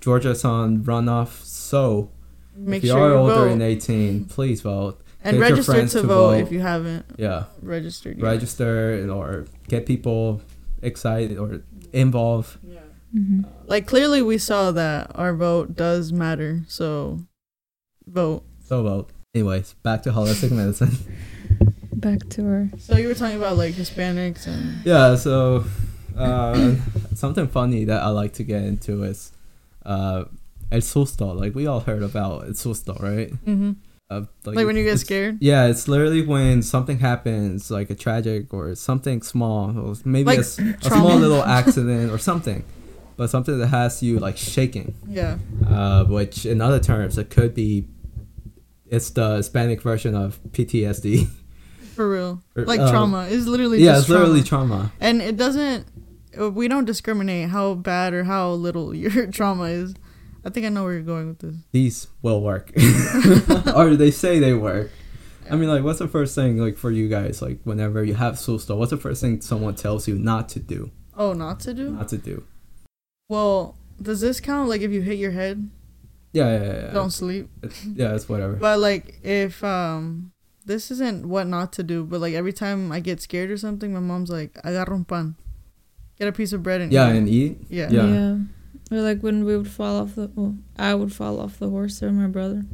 Georgia's 0.00 0.44
on 0.44 0.80
runoff, 0.80 1.42
so 1.44 2.10
Make 2.56 2.78
if 2.78 2.84
you 2.84 2.90
sure 2.90 3.00
are 3.00 3.08
you 3.10 3.14
older 3.16 3.34
vote 3.34 3.48
than 3.50 3.62
18, 3.62 4.24
please 4.26 4.60
vote. 4.62 5.00
and 5.24 5.36
get 5.38 5.42
register 5.50 5.72
to, 5.80 5.86
to 5.88 6.02
vote, 6.02 6.30
vote. 6.32 6.40
if 6.42 6.52
you 6.52 6.60
haven't 6.60 7.06
Yeah, 7.16 7.44
registered. 7.62 8.18
yet. 8.18 8.24
register 8.24 9.08
or 9.10 9.46
get 9.68 9.86
people 9.86 10.42
excited 10.82 11.38
or 11.38 11.62
involved. 11.92 12.58
hmm 13.12 13.42
Like 13.66 13.86
clearly, 13.86 14.20
we 14.22 14.38
saw 14.38 14.70
that 14.72 15.12
our 15.14 15.34
vote 15.34 15.76
does 15.76 16.12
matter. 16.12 16.62
So 16.68 17.20
vote. 18.06 18.42
So 18.64 18.82
vote. 18.82 19.10
Anyways, 19.34 19.74
back 19.84 20.02
to 20.02 20.10
holistic 20.10 20.50
medicine. 20.50 20.90
Back 21.92 22.28
to 22.30 22.42
her. 22.44 22.70
So 22.78 22.96
you 22.96 23.08
were 23.08 23.14
talking 23.14 23.36
about 23.36 23.56
like 23.58 23.74
Hispanics 23.74 24.46
and 24.46 24.84
Yeah, 24.86 25.14
so 25.16 25.64
uh, 26.16 26.74
something 27.14 27.46
funny 27.46 27.84
that 27.84 28.02
I 28.02 28.08
like 28.08 28.32
to 28.34 28.42
get 28.42 28.62
into 28.64 29.02
is 29.04 29.32
uh, 29.84 30.24
el 30.72 30.80
susto. 30.80 31.32
Like 31.38 31.54
we 31.54 31.66
all 31.66 31.80
heard 31.80 32.02
about 32.02 32.44
el 32.46 32.54
susto, 32.54 32.98
right? 33.00 33.30
hmm 33.44 33.72
Uh, 34.10 34.22
like, 34.44 34.56
when 34.66 34.76
you 34.76 34.82
get 34.84 34.98
scared. 34.98 35.36
Yeah, 35.40 35.66
it's 35.66 35.86
literally 35.86 36.22
when 36.26 36.62
something 36.62 36.98
happens, 36.98 37.70
like 37.70 37.90
a 37.90 37.94
tragic 37.94 38.52
or 38.54 38.74
something 38.74 39.22
small, 39.22 39.78
or 39.78 39.94
maybe 40.04 40.26
Like 40.26 40.38
a, 40.38 40.40
s- 40.40 40.58
a 40.58 40.72
trauma. 40.80 40.96
small 41.04 41.16
little 41.18 41.44
accident 41.60 42.10
or 42.10 42.18
something, 42.18 42.64
but 43.16 43.30
something 43.30 43.58
that 43.60 43.68
has 43.68 44.02
you 44.02 44.18
like 44.18 44.36
shaking. 44.38 44.94
Yeah. 45.06 45.36
Uh, 45.68 46.04
which 46.06 46.44
in 46.46 46.60
other 46.60 46.80
terms, 46.80 47.18
it 47.18 47.30
could 47.30 47.54
be, 47.54 47.84
it's 48.90 49.10
the 49.10 49.36
Hispanic 49.36 49.80
version 49.82 50.14
of 50.14 50.38
PTSD. 50.52 51.28
For 51.94 52.10
real. 52.10 52.42
Like 52.54 52.80
uh, 52.80 52.90
trauma. 52.90 53.26
It's 53.30 53.46
literally 53.46 53.78
yeah, 53.82 53.92
just 53.92 54.02
it's 54.02 54.10
literally 54.10 54.42
trauma. 54.42 54.74
trauma. 54.76 54.92
and 55.00 55.20
it 55.22 55.36
doesn't. 55.36 55.86
uh, 56.40 56.50
We 56.50 56.68
don't 56.68 56.84
discriminate 56.86 57.48
how 57.50 57.74
bad 57.74 58.12
or 58.14 58.24
how 58.24 58.52
little 58.52 58.94
your 59.02 59.26
trauma 59.28 59.64
is. 59.64 59.94
I 60.44 60.48
think 60.48 60.64
I 60.64 60.70
know 60.70 60.84
where 60.84 60.94
you're 60.94 61.02
going 61.02 61.28
with 61.28 61.40
this. 61.40 61.56
These 61.72 62.06
will 62.22 62.40
work, 62.40 62.72
or 63.76 63.94
they 63.96 64.10
say 64.10 64.38
they 64.38 64.54
work. 64.54 64.90
I 65.50 65.56
mean, 65.56 65.68
like, 65.68 65.82
what's 65.84 65.98
the 65.98 66.08
first 66.08 66.34
thing 66.34 66.56
like 66.58 66.78
for 66.78 66.90
you 66.90 67.08
guys? 67.10 67.42
Like, 67.42 67.58
whenever 67.64 68.02
you 68.04 68.14
have 68.14 68.36
susto, 68.36 68.78
what's 68.78 68.90
the 68.90 68.96
first 68.96 69.20
thing 69.20 69.40
someone 69.42 69.74
tells 69.74 70.08
you 70.08 70.16
not 70.16 70.48
to 70.50 70.60
do? 70.60 70.90
Oh, 71.16 71.34
not 71.34 71.60
to 71.60 71.74
do. 71.74 71.90
Not 71.90 72.08
to 72.08 72.16
do. 72.16 72.44
Well, 73.28 73.76
does 74.00 74.20
this 74.22 74.40
count? 74.40 74.70
Like 74.70 74.80
if 74.80 74.90
you 74.92 75.02
hit 75.02 75.18
your 75.18 75.32
head, 75.32 75.68
Yeah, 76.32 76.46
yeah, 76.46 76.62
yeah. 76.64 76.72
yeah. 76.86 76.92
don't 76.92 77.10
sleep. 77.10 77.48
It's, 77.62 77.84
yeah, 77.84 78.14
it's 78.14 78.28
whatever. 78.28 78.54
But 78.54 78.78
like 78.78 79.18
if 79.22 79.62
um 79.64 80.32
this 80.66 80.90
isn't 80.90 81.26
what 81.26 81.46
not 81.46 81.72
to 81.74 81.82
do, 81.82 82.04
but 82.04 82.20
like 82.20 82.34
every 82.34 82.52
time 82.52 82.92
I 82.92 83.00
get 83.00 83.20
scared 83.20 83.50
or 83.50 83.56
something, 83.56 83.92
my 83.92 84.00
mom's 84.00 84.30
like, 84.30 84.54
agarra 84.62 84.92
un 84.92 85.04
pan. 85.04 85.34
Get 86.18 86.28
a 86.28 86.32
piece 86.32 86.52
of 86.52 86.62
bread 86.62 86.80
and 86.82 86.92
Yeah, 86.92 87.10
eat 87.12 87.16
and 87.16 87.28
eat. 87.28 87.58
yeah. 87.70 87.88
Yeah. 87.90 88.06
Yeah. 88.06 88.36
Or 88.92 89.00
like 89.02 89.20
when 89.22 89.44
we 89.44 89.56
would 89.56 89.70
fall 89.70 90.00
off 90.00 90.14
the. 90.14 90.30
Well, 90.34 90.56
I 90.78 90.94
would 90.94 91.12
fall 91.12 91.40
off 91.40 91.58
the 91.58 91.68
horse 91.70 92.02
or 92.02 92.12
my 92.12 92.26
brother. 92.28 92.64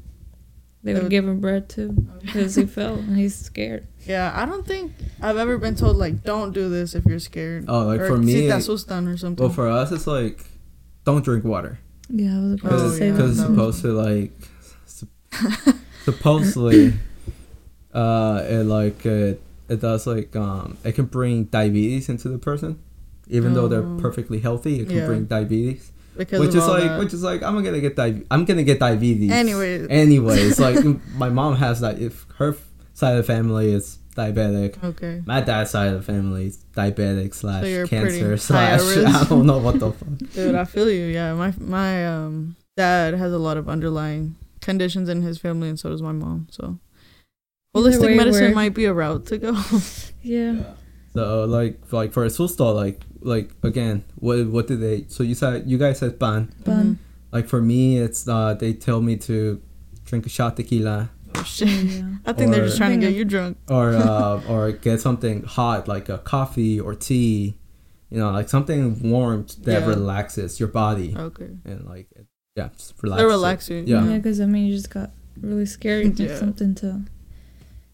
They 0.83 0.93
They 0.93 0.95
would 0.95 1.05
would- 1.05 1.11
give 1.11 1.27
him 1.27 1.41
bread 1.41 1.69
too 1.69 1.93
because 2.21 2.55
he 2.57 2.67
fell 2.67 2.95
and 2.97 3.17
he's 3.17 3.35
scared. 3.37 3.87
Yeah, 4.07 4.33
I 4.35 4.45
don't 4.47 4.67
think 4.67 4.93
I've 5.23 5.37
ever 5.39 5.57
been 5.59 5.75
told 5.77 5.97
like 5.97 6.23
don't 6.25 6.53
do 6.53 6.69
this 6.69 6.95
if 6.95 7.05
you're 7.07 7.19
scared. 7.21 7.65
Oh, 7.69 7.87
like 7.87 8.01
or 8.01 8.09
for 8.09 8.19
me, 8.19 8.33
si 8.33 8.41
me, 8.43 8.47
te 8.49 8.53
asustan 8.53 9.09
or 9.13 9.17
something. 9.17 9.43
well, 9.45 9.53
for 9.53 9.69
us, 9.69 9.93
it's 9.93 10.07
like 10.07 10.45
don't 11.05 11.25
drink 11.25 11.45
water 11.45 11.79
Yeah, 12.09 12.37
I 12.37 12.41
was 12.41 12.61
about 12.61 12.73
Oh, 12.73 12.77
to 12.77 12.83
because 12.85 12.99
say 12.99 13.07
yeah, 13.09 13.13
that. 13.15 13.29
it's 13.31 13.41
supposed 13.41 13.83
to 13.83 13.93
like 13.93 14.33
sup- 14.87 15.77
supposedly 16.05 16.95
uh 17.95 18.43
it 18.49 18.65
like 18.65 19.05
it, 19.07 19.41
it 19.69 19.81
does 19.81 20.07
like 20.07 20.35
um 20.37 20.77
it 20.85 20.93
can 20.93 21.07
bring 21.07 21.45
diabetes 21.45 22.09
into 22.09 22.29
the 22.29 22.39
person 22.39 22.79
even 23.29 23.55
though 23.55 23.69
they're 23.69 23.83
Oh. 23.83 23.99
perfectly 24.01 24.39
healthy 24.39 24.81
it 24.81 24.87
can 24.89 24.97
Yeah. 24.99 25.07
bring 25.07 25.25
diabetes 25.25 25.91
because 26.17 26.41
which 26.41 26.55
is 26.55 26.67
like 26.67 26.85
that. 26.85 26.99
which 26.99 27.13
is 27.15 27.23
like 27.23 27.43
i'm 27.43 27.55
gonna 27.65 27.81
get 27.81 27.97
di- 27.97 28.23
i'm 28.31 28.45
gonna 28.45 28.63
get 28.65 28.79
diabetes 28.79 29.31
Anyways. 29.33 29.87
anyways 29.91 30.61
like 30.61 30.79
my 31.17 31.29
mom 31.29 31.57
has 31.57 31.81
that 31.81 31.99
if 31.99 32.27
her 32.37 32.55
side 32.95 33.13
of 33.17 33.27
the 33.27 33.33
family 33.33 33.73
is 33.73 33.99
diabetic 34.17 34.83
okay. 34.83 35.23
my 35.27 35.41
dad's 35.43 35.71
side 35.71 35.89
of 35.89 35.95
the 35.95 36.03
family 36.03 36.47
is 36.47 36.65
diabetic 36.75 37.35
slash 37.35 37.65
you're 37.67 37.87
cancer 37.87 38.21
pretty 38.21 38.37
slash 38.39 38.81
i 38.97 39.25
don't 39.29 39.45
know 39.45 39.59
what 39.59 39.79
the 39.79 39.93
fuck 39.93 40.07
Dude, 40.33 40.55
I 40.55 40.65
feel 40.65 40.91
you. 40.91 41.07
Yeah, 41.07 41.35
my 41.35 41.53
my 41.59 42.07
um 42.07 42.57
dad 42.77 43.15
has 43.15 43.33
a 43.33 43.39
lot 43.39 43.57
of 43.57 43.69
underlying 43.69 44.37
conditions 44.61 45.09
in 45.09 45.23
his 45.23 45.39
family, 45.39 45.69
and 45.69 45.79
so 45.79 45.91
does 45.91 46.03
my 46.03 46.13
mom. 46.13 46.49
So 46.51 46.79
holistic 47.75 48.03
way, 48.03 48.17
medicine 48.17 48.55
might 48.55 48.75
be 48.75 48.85
a 48.85 48.93
route 48.93 49.27
to 49.27 49.39
go. 49.39 49.57
Yeah. 50.23 50.75
So 51.15 51.45
like 51.45 51.81
like 51.93 52.13
for 52.13 52.25
a 52.25 52.29
susto 52.29 52.75
like 52.75 53.01
like 53.21 53.53
again 53.63 54.05
what 54.17 54.45
what 54.49 54.67
did 54.67 54.81
they 54.81 55.07
so 55.09 55.23
you 55.23 55.37
said 55.37 55.71
you 55.71 55.79
guys 55.79 56.01
said 56.01 56.19
pan 56.19 56.53
Bun. 56.65 56.99
like 57.31 57.47
for 57.47 57.63
me 57.63 57.97
it's 57.99 58.29
uh 58.29 58.55
they 58.55 58.73
tell 58.73 59.01
me 59.01 59.17
to 59.19 59.63
drink 60.05 60.27
a 60.27 60.29
shot 60.29 60.57
tequila 60.57 61.11
shit! 61.45 61.69
Yeah. 61.97 62.15
I 62.27 62.33
think 62.33 62.53
they're 62.53 62.65
just 62.65 62.77
trying 62.77 62.99
to 63.01 63.07
get 63.07 63.15
you 63.17 63.25
drunk. 63.25 63.57
or 63.69 63.91
uh 63.95 64.41
or 64.49 64.73
get 64.73 65.01
something 65.01 65.43
hot 65.45 65.89
like 65.89 66.09
a 66.09 66.19
coffee 66.19 66.79
or 66.81 66.95
tea 66.95 67.57
you 68.11 68.19
know 68.19 68.31
like 68.31 68.49
something 68.49 69.11
warm 69.11 69.47
that 69.63 69.81
Yeah. 69.83 69.87
relaxes 69.87 70.59
your 70.61 70.69
body 70.69 71.15
Okay. 71.17 71.51
and 71.65 71.85
like 71.87 72.07
it, 72.15 72.27
yeah 72.57 72.69
just 72.77 72.95
relax 73.03 73.21
They 73.21 73.25
it. 73.25 73.29
relax 73.29 73.71
you. 73.71 73.77
Yeah. 73.87 74.05
Yeah, 74.09 74.17
because 74.19 74.41
I 74.41 74.47
mean, 74.47 74.67
you 74.67 74.75
just 74.75 74.91
got 74.91 75.11
really 75.41 75.67
scared. 75.67 76.19
Yeah. 76.21 76.37
something 76.39 76.75
to 76.77 77.03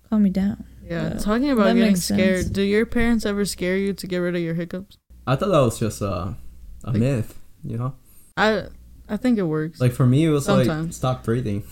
calm 0.09 0.25
you 0.27 0.33
down. 0.33 0.65
Yeah. 0.85 1.09
Yeah. 1.15 1.19
Talking 1.19 1.51
about 1.51 1.75
getting 1.75 1.83
makes 1.83 2.05
sense. 2.05 2.21
scared. 2.21 2.53
Do 2.53 2.63
your 2.63 2.87
parents 2.87 3.25
ever 3.27 3.45
scare 3.45 3.77
you 3.77 3.93
to 3.95 4.07
get 4.07 4.19
rid 4.19 4.35
of 4.37 4.43
your 4.43 4.55
hiccups? 4.55 4.99
I 5.27 5.37
thought 5.37 5.49
that 5.51 5.61
was 5.61 5.79
just 5.79 6.01
a 6.03 6.37
a 6.85 6.91
Like- 6.91 6.97
myth 6.97 7.39
you 7.65 7.79
know 7.79 7.95
I 8.37 8.67
I 9.09 9.17
think 9.17 9.39
it 9.39 9.43
works. 9.45 9.81
Like 9.81 9.93
for 9.93 10.07
me, 10.07 10.25
it 10.25 10.31
was 10.31 10.49
like 10.49 10.93
stop 10.93 11.23
breathing 11.25 11.63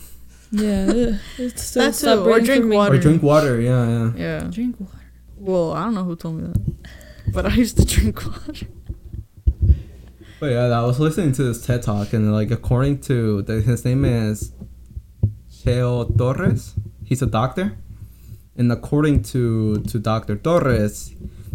Yeah, 0.52 0.86
ugh, 0.88 1.14
it's 1.38 1.62
still 1.70 1.90
That 1.90 1.94
too, 1.98 2.28
or 2.30 2.40
drink 2.40 2.72
water. 2.72 2.94
or 2.94 2.98
drink 2.98 3.22
water. 3.22 3.60
Yeah, 3.60 3.88
yeah. 3.88 4.12
yeah. 4.16 4.40
Drink 4.50 4.76
water. 4.80 4.98
Well, 5.36 5.72
I 5.72 5.84
don't 5.84 5.94
know 5.94 6.04
who 6.04 6.16
told 6.16 6.36
me 6.36 6.48
that, 6.52 7.32
but 7.32 7.46
I 7.46 7.54
used 7.54 7.76
to 7.78 7.84
drink 7.84 8.24
water. 8.26 8.66
But 10.40 10.52
yeah, 10.52 10.66
I 10.68 10.82
was 10.84 10.98
listening 10.98 11.32
to 11.32 11.42
this 11.44 11.64
TED 11.64 11.82
talk, 11.82 12.12
and 12.12 12.32
like 12.32 12.50
according 12.50 13.00
to 13.02 13.42
the, 13.42 13.60
his 13.60 13.84
name 13.84 14.04
is 14.04 14.52
Cheo 15.52 16.16
Torres. 16.16 16.74
He's 17.04 17.22
a 17.22 17.26
doctor, 17.26 17.76
and 18.56 18.72
according 18.72 19.22
to 19.24 19.80
to 19.82 19.98
Doctor 19.98 20.36
Torres, 20.36 21.14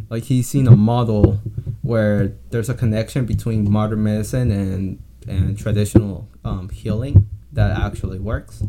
like 0.09 0.23
he's 0.23 0.47
seen 0.47 0.67
a 0.67 0.75
model 0.75 1.39
where 1.81 2.33
there's 2.51 2.69
a 2.69 2.73
connection 2.75 3.25
between 3.25 3.69
modern 3.69 4.03
medicine 4.03 4.51
and 4.51 4.99
and 5.27 5.57
traditional 5.57 6.27
um, 6.43 6.69
healing 6.69 7.27
that 7.53 7.71
actually 7.79 8.19
works. 8.19 8.63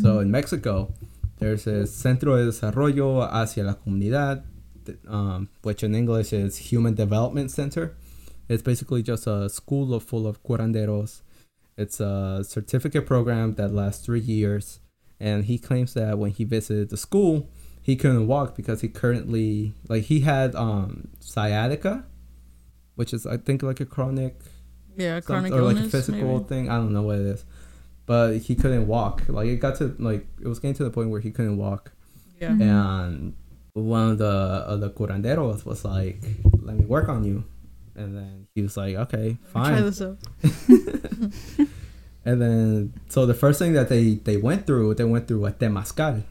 So 0.00 0.20
in 0.20 0.30
Mexico, 0.30 0.92
there's 1.38 1.66
a 1.66 1.86
Centro 1.86 2.36
de 2.36 2.44
Desarrollo 2.46 3.20
hacia 3.28 3.64
la 3.64 3.74
Comunidad, 3.74 4.44
um, 5.08 5.48
which 5.62 5.82
in 5.82 5.94
English 5.94 6.32
is 6.32 6.56
Human 6.70 6.94
Development 6.94 7.50
Center. 7.50 7.96
It's 8.48 8.62
basically 8.62 9.02
just 9.02 9.26
a 9.26 9.48
school 9.48 9.92
of 9.94 10.04
full 10.04 10.26
of 10.26 10.42
curanderos. 10.44 11.22
It's 11.76 11.98
a 12.00 12.42
certificate 12.44 13.06
program 13.06 13.54
that 13.54 13.72
lasts 13.72 14.04
three 14.04 14.20
years, 14.20 14.80
and 15.18 15.46
he 15.46 15.58
claims 15.58 15.94
that 15.94 16.18
when 16.18 16.30
he 16.30 16.44
visited 16.44 16.90
the 16.90 16.96
school, 16.96 17.48
he 17.80 17.96
couldn't 17.96 18.26
walk 18.28 18.54
because 18.54 18.82
he 18.82 18.88
currently 18.88 19.74
like 19.88 20.04
he 20.04 20.20
had 20.20 20.54
um 20.54 21.08
sciatica, 21.18 22.04
which 22.94 23.12
is 23.12 23.26
I 23.26 23.36
think 23.36 23.62
like 23.64 23.80
a 23.80 23.86
chronic 23.86 24.38
Yeah, 24.96 25.20
chronic 25.20 25.52
or 25.52 25.58
illness. 25.58 25.76
like 25.76 25.84
a 25.86 25.88
physical 25.90 26.34
maybe. 26.38 26.44
thing. 26.48 26.68
I 26.70 26.76
don't 26.76 26.92
know 26.92 27.02
what 27.02 27.18
it 27.18 27.26
is, 27.26 27.44
but 28.06 28.38
he 28.38 28.54
couldn't 28.54 28.86
walk. 28.86 29.22
Like 29.28 29.48
it 29.48 29.56
got 29.56 29.76
to 29.76 29.94
like 29.98 30.26
it 30.40 30.48
was 30.48 30.58
getting 30.58 30.74
to 30.76 30.84
the 30.84 30.90
point 30.90 31.10
where 31.10 31.20
he 31.20 31.30
couldn't 31.30 31.56
walk, 31.56 31.92
Yeah. 32.40 32.50
Mhm. 32.50 32.62
and 32.62 33.34
one 33.74 34.10
of 34.10 34.18
the 34.18 34.26
of 34.26 34.80
the 34.80 34.90
curanderos 34.90 35.64
was 35.64 35.84
like, 35.84 36.22
"Let 36.60 36.76
me 36.76 36.84
work 36.84 37.08
on 37.08 37.24
you," 37.24 37.44
and 37.96 38.16
then 38.16 38.46
he 38.54 38.62
was 38.62 38.76
like, 38.76 38.96
"Okay, 38.96 39.38
fine." 39.44 39.72
Try 39.72 39.74
fine." 39.76 39.84
this 39.84 40.02
out. 40.02 40.18
And 42.24 42.40
then 42.40 42.94
so 43.08 43.26
the 43.26 43.34
first 43.34 43.58
thing 43.58 43.72
that 43.72 43.88
they 43.88 44.14
they 44.14 44.36
went 44.36 44.64
through, 44.66 44.94
they 44.94 45.02
went 45.04 45.26
through 45.26 45.44
a 45.46 45.50
temazcal. 45.52 46.22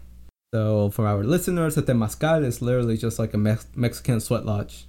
So 0.53 0.89
for 0.89 1.05
our 1.05 1.21
listeners, 1.23 1.75
a 1.77 1.81
temazcal 1.83 2.45
is 2.45 2.61
literally 2.61 2.95
just 2.95 3.19
like 3.19 3.33
a 3.33 3.37
Mex- 3.37 3.67
Mexican 3.75 4.21
sweat 4.21 4.45
lodge. 4.45 4.87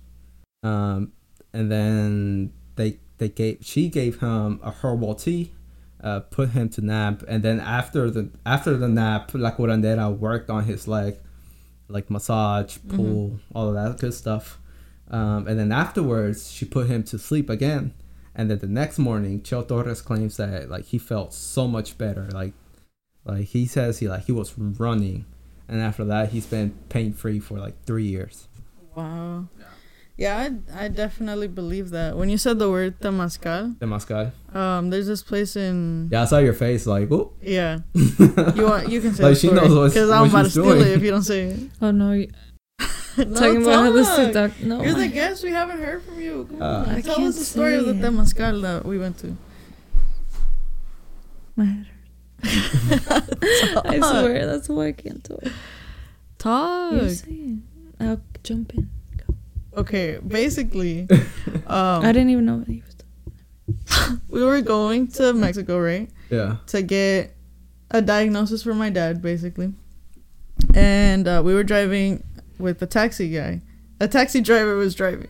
Um, 0.63 1.11
and 1.53 1.73
then 1.73 2.53
they 2.77 2.99
they 3.19 3.29
gave 3.31 3.59
she 3.63 3.89
gave 3.89 4.21
him 4.21 4.61
a 4.63 4.71
herbal 4.71 5.17
tea, 5.17 5.51
uh, 6.03 6.21
put 6.21 6.51
him 6.51 6.69
to 6.71 6.81
nap, 6.81 7.23
and 7.29 7.43
then 7.43 7.61
after 7.61 8.11
the 8.11 8.31
after 8.45 8.77
the 8.77 8.89
nap, 8.89 9.31
la 9.35 9.51
curandera 9.53 10.17
worked 10.17 10.51
on 10.51 10.65
his 10.65 10.89
leg, 10.89 11.19
like 11.89 12.11
massage, 12.11 12.79
pull, 12.89 13.39
all 13.55 13.69
of 13.69 13.75
that 13.75 14.01
good 14.01 14.15
stuff. 14.15 14.59
Um, 15.11 15.47
and 15.47 15.59
then 15.59 15.73
afterwards, 15.73 16.51
she 16.51 16.65
put 16.65 16.87
him 16.87 17.03
to 17.05 17.19
sleep 17.19 17.51
again. 17.51 17.95
And 18.35 18.51
then 18.51 18.59
the 18.59 18.67
next 18.67 18.99
morning, 18.99 19.43
Cheo 19.43 19.67
Torres 19.67 20.01
claims 20.01 20.39
that 20.39 20.71
like 20.71 20.87
he 20.87 20.99
felt 20.99 21.35
so 21.35 21.69
much 21.69 21.99
better. 21.99 22.29
Like, 22.33 22.55
like 23.25 23.49
he 23.49 23.67
says 23.67 23.99
he 23.99 24.09
like 24.09 24.25
he 24.25 24.33
was 24.33 24.59
running, 24.59 25.27
and 25.69 25.81
after 25.81 26.05
that, 26.07 26.31
he's 26.31 26.47
been 26.47 26.75
pain 26.89 27.13
free 27.13 27.39
for 27.41 27.59
like 27.59 27.85
three 27.85 28.07
years. 28.07 28.49
Wow. 28.95 29.49
Yeah, 29.59 29.67
I, 30.21 30.53
I 30.85 30.89
definitely 30.89 31.49
believe 31.49 31.91
that. 31.91 32.17
When 32.17 32.29
you 32.29 32.39
said 32.39 32.59
the 32.59 32.71
word 32.71 33.01
Temascal, 33.01 33.77
Temazcal. 33.79 34.31
um, 34.55 34.91
there's 34.91 35.07
this 35.07 35.23
place 35.23 35.57
in 35.57 36.09
Yeah, 36.13 36.23
I 36.23 36.25
saw 36.27 36.39
your 36.39 36.53
face 36.53 36.87
like, 36.87 37.11
oh. 37.11 37.33
yeah. 37.43 37.81
You 37.95 38.65
want 38.67 38.89
you 38.89 39.01
can 39.01 39.15
say 39.15 39.23
Like, 39.25 39.35
the 39.35 39.41
she 39.41 39.47
story, 39.49 39.61
knows 39.69 39.75
what- 39.77 39.89
because 39.89 40.09
what 40.11 40.19
I'm 40.19 40.29
about 40.31 40.45
to 40.45 40.51
steal 40.51 40.65
doing. 40.65 40.81
it 40.83 40.89
if 40.89 41.03
you 41.03 41.11
don't 41.11 41.23
say 41.25 41.43
it. 41.47 41.61
Oh 41.83 41.91
no, 41.91 42.13
you- 42.13 42.31
No, 43.19 43.25
talking 43.35 43.63
about 43.63 43.85
how 43.87 43.93
this 43.93 44.09
talk. 44.09 44.19
is 44.21 44.35
doc- 44.35 44.61
No, 44.63 44.83
You're 44.83 44.95
the 44.95 45.09
guest. 45.09 45.43
We 45.45 45.51
haven't 45.51 45.81
heard 45.81 46.03
from 46.03 46.21
you. 46.21 46.47
Come 46.51 46.63
Uh, 46.63 46.67
on, 46.67 46.89
I 46.91 47.01
tell 47.01 47.17
can't 47.17 47.29
us 47.29 47.39
the 47.39 47.45
story 47.45 47.75
of 47.75 47.87
the 47.87 47.93
say 47.95 47.99
it. 47.99 48.03
Temazcal 48.05 48.63
that 48.63 48.85
we 48.87 48.99
went 48.99 49.19
to. 49.19 49.37
my 51.57 51.65
head 51.65 51.87
hurts. 52.43 53.77
I 53.87 53.99
swear 53.99 54.47
that's 54.47 54.69
why 54.69 54.87
I 54.89 54.93
can't 54.93 55.23
talk. 55.25 55.43
Talk. 56.39 56.93
You 56.95 57.11
say 57.11 57.31
it. 57.31 57.59
I'll 58.01 58.21
jump 58.43 58.73
in. 58.75 58.89
Okay, 59.77 60.19
basically, 60.27 61.09
um, 61.67 62.05
I 62.05 62.13
didn't 62.13 62.31
even 62.31 62.45
know 62.45 62.57
what 62.59 62.69
he 62.69 62.83
was. 62.85 62.95
Doing. 62.95 64.21
we 64.29 64.45
were 64.45 64.61
going 64.61 65.09
to 65.09 65.33
Mexico, 65.33 65.79
right? 65.81 66.11
Yeah. 66.31 66.57
to 66.69 66.83
get 66.83 67.35
a 67.91 68.01
diagnosis 68.03 68.63
for 68.63 68.75
my 68.75 68.91
dad, 68.91 69.21
basically. 69.23 69.73
And 70.75 71.27
uh, 71.29 71.43
we 71.45 71.55
were 71.55 71.65
driving 71.65 72.23
with 72.59 72.81
a 72.83 72.87
taxi 72.87 73.31
guy. 73.31 73.61
A 74.01 74.09
taxi 74.09 74.41
driver 74.41 74.77
was 74.77 74.95
driving. 74.95 75.29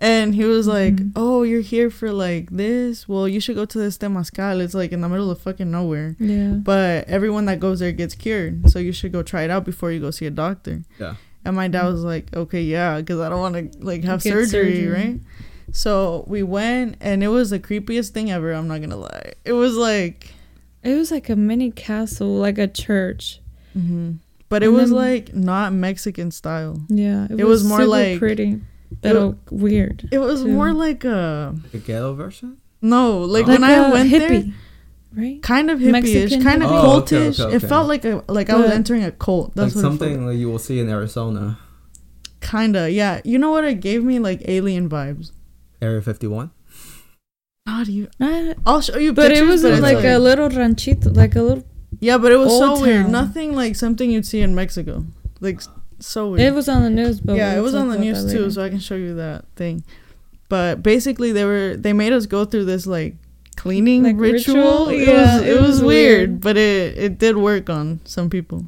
And 0.00 0.34
he 0.34 0.44
was 0.44 0.68
like, 0.68 0.94
Mhm. 0.94 1.12
Oh, 1.16 1.42
you're 1.42 1.60
here 1.60 1.90
for 1.90 2.12
like 2.12 2.50
this? 2.50 3.08
Well, 3.08 3.26
you 3.26 3.40
should 3.40 3.56
go 3.56 3.64
to 3.64 3.78
this 3.78 3.98
Temazcal. 3.98 4.60
It's 4.60 4.74
like 4.74 4.92
in 4.92 5.00
the 5.00 5.08
middle 5.08 5.30
of 5.30 5.40
fucking 5.40 5.70
nowhere. 5.70 6.14
Yeah. 6.20 6.52
But 6.52 7.08
everyone 7.08 7.46
that 7.46 7.58
goes 7.58 7.80
there 7.80 7.90
gets 7.90 8.14
cured. 8.14 8.70
So 8.70 8.78
you 8.78 8.92
should 8.92 9.10
go 9.12 9.22
try 9.24 9.42
it 9.42 9.50
out 9.50 9.64
before 9.64 9.90
you 9.90 9.98
go 10.00 10.12
see 10.12 10.26
a 10.26 10.30
doctor. 10.30 10.82
Yeah. 11.00 11.14
And 11.48 11.56
my 11.56 11.66
dad 11.68 11.86
was 11.86 12.04
like, 12.04 12.34
okay, 12.36 12.62
yeah, 12.62 13.00
because 13.00 13.20
I 13.20 13.28
don't 13.28 13.40
want 13.40 13.72
to 13.72 13.78
like 13.84 14.04
have 14.04 14.22
surgery, 14.22 14.46
surgery. 14.46 14.86
right? 14.88 15.20
So 15.72 16.24
we 16.28 16.42
went, 16.42 16.96
and 17.00 17.22
it 17.24 17.28
was 17.28 17.50
the 17.50 17.58
creepiest 17.58 18.10
thing 18.10 18.30
ever. 18.30 18.52
I'm 18.52 18.68
not 18.68 18.80
gonna 18.80 18.96
lie. 18.96 19.32
It 19.44 19.52
was 19.52 19.74
like, 19.76 20.32
It 20.82 20.94
was 20.94 21.10
like 21.10 21.28
a 21.28 21.36
mini 21.36 21.70
castle, 21.70 22.36
like 22.36 22.58
a 22.58 22.68
church. 22.68 23.40
hmm 23.72 24.12
but 24.50 24.62
it 24.62 24.68
And 24.68 24.76
was 24.76 24.88
then- 24.90 24.96
like 24.98 25.34
not 25.34 25.74
Mexican 25.74 26.30
style. 26.30 26.80
Yeah. 26.88 27.26
It 27.30 27.44
was 27.44 27.64
more 27.64 27.80
super 27.80 27.90
like- 27.90 28.18
pretty, 28.18 28.60
but 29.02 29.36
weird. 29.50 30.08
It 30.10 30.18
was 30.20 30.42
too. 30.42 30.48
more 30.48 30.72
like 30.72 31.04
a 31.04 31.54
Like 31.64 31.74
a 31.74 31.78
ghetto 31.78 32.14
version. 32.14 32.56
no, 32.80 33.18
like, 33.20 33.46
Like 33.46 33.60
when 33.60 33.64
I 33.64 33.72
a 33.72 33.92
went 33.92 34.10
there, 34.10 34.30
hippie, 34.30 34.52
right? 35.14 35.42
kind 35.42 35.70
of 35.70 35.78
hippie-ish, 35.78 35.92
Mexican 35.92 36.42
kind 36.42 36.62
of 36.62 36.70
hippie. 36.70 36.84
Oh, 36.84 36.96
okay, 37.00 37.16
cultish. 37.16 37.40
okay, 37.40 37.56
It 37.56 37.60
felt 37.60 37.88
like 37.88 38.04
a 38.04 38.22
like 38.28 38.50
I 38.50 38.56
was 38.56 38.66
But- 38.66 38.74
entering 38.74 39.04
a 39.04 39.10
cult. 39.12 39.54
That's 39.54 39.74
like 39.74 39.84
what 39.84 39.92
it 39.94 39.98
felt 39.98 40.00
something 40.00 40.26
like 40.26 40.38
you 40.38 40.48
will 40.50 40.58
see 40.58 40.78
in 40.80 40.88
Arizona, 40.88 41.58
Kinda, 42.40 42.90
yeah. 42.90 43.20
You 43.24 43.38
know 43.38 43.50
what? 43.50 43.64
It 43.64 43.80
gave 43.80 44.04
me 44.04 44.18
like 44.20 44.42
alien 44.46 44.88
vibes. 44.88 45.32
Area 45.82 46.00
Fifty 46.00 46.26
One. 46.26 46.50
Not 47.66 47.88
even. 47.88 48.10
Not, 48.18 48.32
uh, 48.32 48.54
I'll 48.66 48.80
show 48.80 48.96
you. 48.98 49.12
but 49.12 49.26
it 49.26 49.34
pictures, 49.34 49.48
was 49.48 49.64
it's 49.64 49.80
like 49.80 50.04
a 50.04 50.18
little 50.18 50.48
ranchito, 50.48 51.10
like 51.10 51.34
a 51.36 51.42
little. 51.42 51.64
Yeah, 52.00 52.16
but 52.18 52.32
it 52.32 52.36
was 52.36 52.50
so 52.56 52.70
old 52.70 52.82
weird. 52.82 53.02
town. 53.02 53.12
Nothing 53.12 53.54
like 53.54 53.74
something 53.76 54.10
you'd 54.10 54.24
see 54.26 54.40
in 54.40 54.54
Mexico. 54.54 55.04
Like 55.40 55.56
s- 55.56 55.68
so 55.98 56.30
weird. 56.30 56.40
It 56.42 56.54
was 56.54 56.68
on 56.68 56.82
the 56.82 56.90
news, 56.90 57.20
but 57.20 57.36
yeah, 57.36 57.52
it 57.52 57.56
we'll 57.56 57.64
was 57.64 57.74
on 57.74 57.88
the 57.88 57.94
about 57.94 58.04
news 58.04 58.24
that 58.24 58.30
too, 58.32 58.38
later. 58.40 58.50
so 58.52 58.62
I 58.64 58.68
can 58.70 58.78
show 58.78 58.94
you 58.94 59.14
that 59.16 59.44
thing. 59.56 59.84
But 60.48 60.82
basically, 60.82 61.32
they 61.32 61.44
were 61.44 61.76
they 61.76 61.92
made 61.92 62.12
us 62.12 62.24
go 62.26 62.44
through 62.44 62.64
this 62.66 62.86
like 62.86 63.16
cleaning 63.58 64.02
Like 64.04 64.16
ritual. 64.16 64.86
ritual? 64.86 64.88
It 64.94 65.08
Yeah, 65.08 65.38
was 65.40 65.46
it, 65.46 65.60
was 65.60 65.76
weird, 65.82 66.30
weird. 66.30 66.40
but 66.40 66.56
it 66.56 66.96
it 66.96 67.12
did 67.18 67.36
work 67.36 67.68
on 67.68 67.98
some 68.04 68.30
people. 68.30 68.62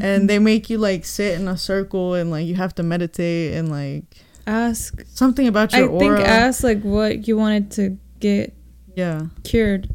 And 0.00 0.30
they 0.30 0.38
make 0.38 0.70
you 0.70 0.78
like 0.78 1.02
sit 1.04 1.40
in 1.40 1.48
a 1.48 1.56
circle 1.56 2.14
and 2.14 2.30
like 2.30 2.46
you 2.46 2.54
have 2.54 2.72
to 2.76 2.82
meditate 2.84 3.54
and 3.58 3.66
like 3.68 4.04
ask. 4.46 5.02
something 5.10 5.48
about 5.48 5.74
I 5.74 5.78
your 5.80 5.90
aura. 5.90 6.12
I 6.12 6.16
think 6.18 6.28
ask 6.28 6.62
like 6.62 6.82
what 6.86 7.26
you 7.26 7.34
wanted 7.36 7.72
to 7.72 7.98
get 8.20 8.54
yeah. 8.94 9.26
cured. 9.42 9.90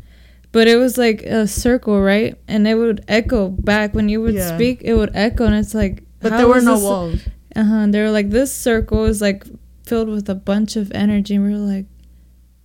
But 0.51 0.67
it 0.67 0.75
was 0.75 0.97
like 0.97 1.23
a 1.23 1.47
circle, 1.47 2.01
right? 2.01 2.35
And 2.51 2.67
it 2.67 2.75
would 2.75 3.05
echo 3.07 3.47
back 3.49 3.95
when 3.95 4.09
you 4.09 4.19
would 4.21 4.35
Yeah. 4.35 4.53
speak. 4.53 4.81
It 4.83 4.93
would 4.93 5.09
echo, 5.15 5.45
and 5.45 5.55
it's 5.55 5.73
like. 5.73 6.03
But 6.19 6.35
there 6.37 6.47
were 6.47 6.61
no 6.61 6.75
this- 6.75 6.83
walls. 6.83 7.19
Uh 7.55 7.63
huh. 7.63 7.87
They 7.89 8.01
were 8.03 8.11
like, 8.11 8.29
this 8.29 8.51
circle 8.53 9.05
is 9.05 9.21
like 9.21 9.45
filled 9.87 10.09
with 10.09 10.27
a 10.29 10.35
bunch 10.35 10.75
of 10.75 10.91
energy. 10.91 11.35
And 11.35 11.45
we 11.45 11.51
were 11.53 11.63
like, 11.75 11.85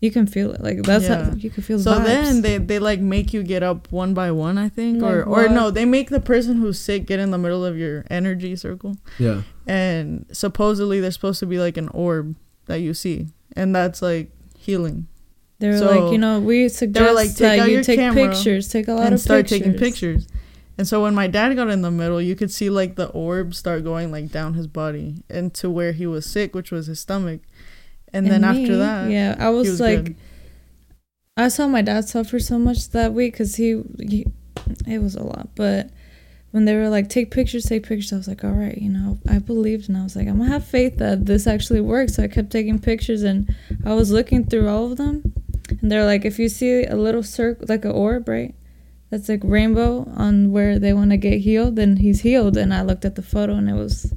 you 0.00 0.10
can 0.10 0.26
feel 0.26 0.52
it. 0.52 0.60
Like 0.62 0.82
that's 0.82 1.04
Yeah. 1.08 1.24
how 1.24 1.32
you 1.34 1.50
can 1.50 1.62
feel. 1.62 1.78
So 1.78 1.92
vibes. 1.92 2.04
then 2.04 2.42
they, 2.42 2.58
they 2.58 2.78
like 2.78 3.00
make 3.00 3.32
you 3.32 3.42
get 3.42 3.62
up 3.62 3.90
one 3.90 4.14
by 4.14 4.30
one, 4.30 4.56
I 4.58 4.68
think, 4.68 5.02
or 5.02 5.18
Like 5.18 5.26
or 5.26 5.30
what? 5.44 5.50
no, 5.52 5.70
they 5.70 5.84
make 5.84 6.10
the 6.10 6.20
person 6.20 6.56
who's 6.56 6.78
sick 6.78 7.06
get 7.06 7.18
in 7.18 7.30
the 7.30 7.38
middle 7.38 7.64
of 7.64 7.76
your 7.76 8.04
energy 8.10 8.54
circle, 8.56 8.96
Yeah. 9.18 9.42
and 9.66 10.26
supposedly 10.32 11.00
there's 11.00 11.14
supposed 11.14 11.40
to 11.40 11.46
be 11.46 11.58
like 11.58 11.76
an 11.76 11.88
orb 11.88 12.36
that 12.66 12.80
you 12.80 12.94
see, 12.94 13.28
and 13.56 13.74
that's 13.74 14.00
like 14.02 14.30
healing, 14.58 15.06
they 15.58 15.68
were 15.68 15.78
so 15.78 15.90
like, 15.90 16.12
you 16.12 16.18
know, 16.18 16.38
we 16.40 16.68
suggest 16.68 17.14
like, 17.14 17.28
take 17.30 17.38
that 17.38 17.58
out 17.60 17.68
you 17.68 17.74
your 17.74 17.82
take 17.82 17.98
camera 17.98 18.28
pictures, 18.28 18.68
take 18.68 18.86
a 18.88 18.92
lot 18.92 18.98
of 18.98 19.04
pictures. 19.04 19.06
and 19.06 19.14
of 19.14 19.20
start 19.20 19.40
pictures. 19.46 19.58
taking 19.58 19.78
pictures. 19.78 20.28
And 20.76 20.86
so 20.86 21.02
when 21.02 21.12
my 21.12 21.26
dad 21.26 21.52
got 21.56 21.70
in 21.70 21.82
the 21.82 21.90
middle, 21.90 22.22
you 22.22 22.36
could 22.36 22.52
see 22.52 22.70
like 22.70 22.94
the 22.94 23.08
orb 23.08 23.52
start 23.52 23.82
going 23.82 24.12
like 24.12 24.30
down 24.30 24.54
his 24.54 24.68
body 24.68 25.24
into 25.28 25.68
where 25.68 25.90
he 25.90 26.06
was 26.06 26.24
sick, 26.24 26.54
which 26.54 26.70
was 26.70 26.86
his 26.86 27.00
stomach, 27.00 27.40
and, 28.12 28.26
then 28.26 28.44
after 28.44 28.76
that, 28.78 29.10
yeah, 29.10 29.36
I 29.38 29.50
was, 29.50 29.68
was 29.68 29.80
like, 29.80 30.04
good. 30.04 30.16
I 31.36 31.48
saw 31.48 31.66
my 31.68 31.82
dad 31.82 32.08
suffer 32.08 32.38
so 32.38 32.58
much 32.58 32.90
that 32.90 33.12
week 33.12 33.34
because 33.34 33.56
he, 33.56 33.82
he, 33.98 34.26
it 34.86 35.00
was 35.00 35.14
a 35.14 35.22
lot. 35.22 35.50
But 35.54 35.90
when 36.50 36.64
they 36.64 36.74
were 36.74 36.88
like, 36.88 37.08
take 37.08 37.30
pictures, 37.30 37.64
take 37.64 37.86
pictures, 37.86 38.12
I 38.12 38.16
was 38.16 38.28
like, 38.28 38.44
all 38.44 38.50
right, 38.50 38.76
you 38.76 38.88
know, 38.88 39.18
I 39.28 39.38
believed 39.38 39.88
and 39.88 39.98
I 39.98 40.02
was 40.02 40.16
like, 40.16 40.26
I'm 40.26 40.38
gonna 40.38 40.50
have 40.50 40.64
faith 40.66 40.98
that 40.98 41.26
this 41.26 41.46
actually 41.46 41.80
works. 41.80 42.14
So 42.14 42.22
I 42.22 42.28
kept 42.28 42.50
taking 42.50 42.78
pictures 42.78 43.22
and 43.22 43.54
I 43.84 43.94
was 43.94 44.10
looking 44.10 44.46
through 44.46 44.68
all 44.68 44.90
of 44.90 44.96
them. 44.96 45.32
And 45.70 45.88
And 45.88 45.92
they're 45.92 46.04
like, 46.04 46.26
if 46.26 46.38
you 46.38 46.50
see 46.50 46.84
a 46.84 46.96
little 46.96 47.22
circle, 47.22 47.64
like 47.66 47.86
an 47.86 47.92
orb, 47.92 48.28
right? 48.28 48.54
That's 49.10 49.28
like 49.28 49.40
rainbow 49.42 50.06
on 50.16 50.52
where 50.52 50.78
they 50.78 50.92
want 50.92 51.12
to 51.12 51.16
get 51.16 51.38
healed, 51.38 51.76
then 51.76 51.96
he's 51.96 52.20
healed. 52.20 52.58
And 52.58 52.74
I 52.74 52.82
looked 52.82 53.06
at 53.06 53.14
the 53.14 53.22
photo 53.22 53.54
and 53.54 53.70
it 53.70 53.74
was 53.74 54.12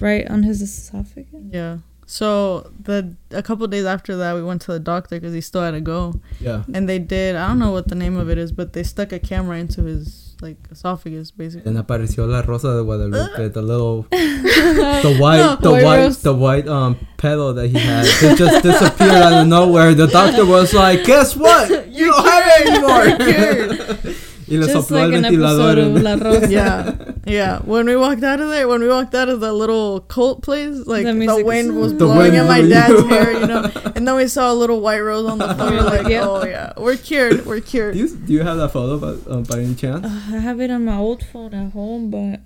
right 0.00 0.28
on 0.28 0.42
his 0.42 0.60
esophagus. 0.60 1.44
Yeah. 1.50 1.78
So 2.10 2.70
the 2.82 3.14
a 3.32 3.42
couple 3.42 3.66
days 3.66 3.84
after 3.84 4.16
that, 4.16 4.34
we 4.34 4.42
went 4.42 4.62
to 4.62 4.72
the 4.72 4.80
doctor 4.80 5.16
because 5.16 5.34
he 5.34 5.42
still 5.42 5.60
had 5.60 5.72
to 5.72 5.80
go, 5.82 6.14
Yeah. 6.40 6.62
and 6.72 6.88
they 6.88 6.98
did. 6.98 7.36
I 7.36 7.48
don't 7.48 7.58
know 7.58 7.70
what 7.70 7.88
the 7.88 7.94
name 7.94 8.16
of 8.16 8.30
it 8.30 8.38
is, 8.38 8.50
but 8.50 8.72
they 8.72 8.82
stuck 8.82 9.12
a 9.12 9.18
camera 9.18 9.58
into 9.58 9.82
his 9.82 10.34
like 10.40 10.56
esophagus, 10.70 11.30
basically. 11.32 11.70
Then 11.70 11.82
apareció 11.82 12.26
la 12.26 12.40
rosa 12.40 12.76
de 12.78 12.82
Guadalupe, 12.82 13.48
the 13.52 13.60
little, 13.60 14.02
the 14.10 15.16
white, 15.20 15.36
No, 15.38 15.56
the 15.56 15.70
white 15.70 15.84
white, 15.84 15.98
rose. 15.98 16.22
the 16.22 16.32
white 16.32 16.66
um 16.66 16.96
petal 17.18 17.52
that 17.52 17.68
he 17.68 17.78
had. 17.78 18.06
It 18.06 18.38
just 18.38 18.62
disappeared 18.62 19.10
out 19.12 19.42
of 19.42 19.46
nowhere. 19.46 19.92
The 19.94 20.06
doctor 20.06 20.46
was 20.46 20.72
like, 20.72 21.04
"Guess 21.04 21.36
what? 21.36 21.92
You 21.92 22.06
don't 22.06 22.24
have 22.24 22.44
it 22.46 22.68
anymore." 22.70 24.14
y 24.50 24.56
le 24.56 24.66
Just 24.66 24.88
sopló 24.88 24.98
like 25.08 25.14
el 25.14 25.24
an 25.24 25.32
ventilador. 25.32 25.78
episode 25.78 25.78
of 25.78 25.96
en- 25.96 26.02
La 26.04 26.14
Rosa. 26.16 26.50
yeah, 26.50 26.94
yeah. 27.26 27.58
When 27.60 27.86
we 27.86 27.96
walked 27.96 28.22
out 28.24 28.40
of 28.40 28.48
there, 28.50 28.66
when 28.68 28.80
we 28.80 28.88
walked 28.88 29.14
out 29.14 29.28
of 29.28 29.40
the 29.40 29.52
little 29.52 30.00
cult 30.00 30.42
place, 30.42 30.86
like 30.86 31.04
The 31.04 31.12
the, 31.12 31.44
wind 31.44 31.74
was- 31.76 31.92
was 31.92 31.92
The 31.92 31.98
blowing 32.06 32.18
wind 32.32 32.34
in 32.36 32.46
my 32.46 32.62
dad's 32.62 32.92
you. 32.94 33.06
hair, 33.08 33.32
you 33.32 33.46
know. 33.46 33.70
And 33.96 34.06
then 34.06 34.14
we 34.16 34.28
saw 34.28 34.52
a 34.52 34.54
little 34.54 34.80
white 34.80 35.00
rose 35.00 35.28
on 35.28 35.38
the 35.38 35.52
floor. 35.54 35.70
Like, 35.82 36.02
like, 36.04 36.08
yeah. 36.12 36.26
oh 36.28 36.44
yeah, 36.44 36.72
we're 36.76 36.96
cured, 36.96 37.44
we're 37.46 37.60
Do 37.60 37.66
cured. 37.66 37.96
you, 37.96 38.08
do 38.08 38.32
you 38.32 38.42
have 38.42 38.56
that 38.58 38.70
photo 38.70 38.98
by, 38.98 39.32
um, 39.32 39.42
by 39.44 39.58
any 39.60 39.74
chance? 39.74 40.04
Uh, 40.06 40.36
I 40.36 40.38
have 40.38 40.60
it 40.60 40.70
on 40.70 40.84
my 40.84 40.96
old 40.96 41.24
phone 41.24 41.52
at 41.54 41.72
home, 41.72 42.10
but 42.10 42.40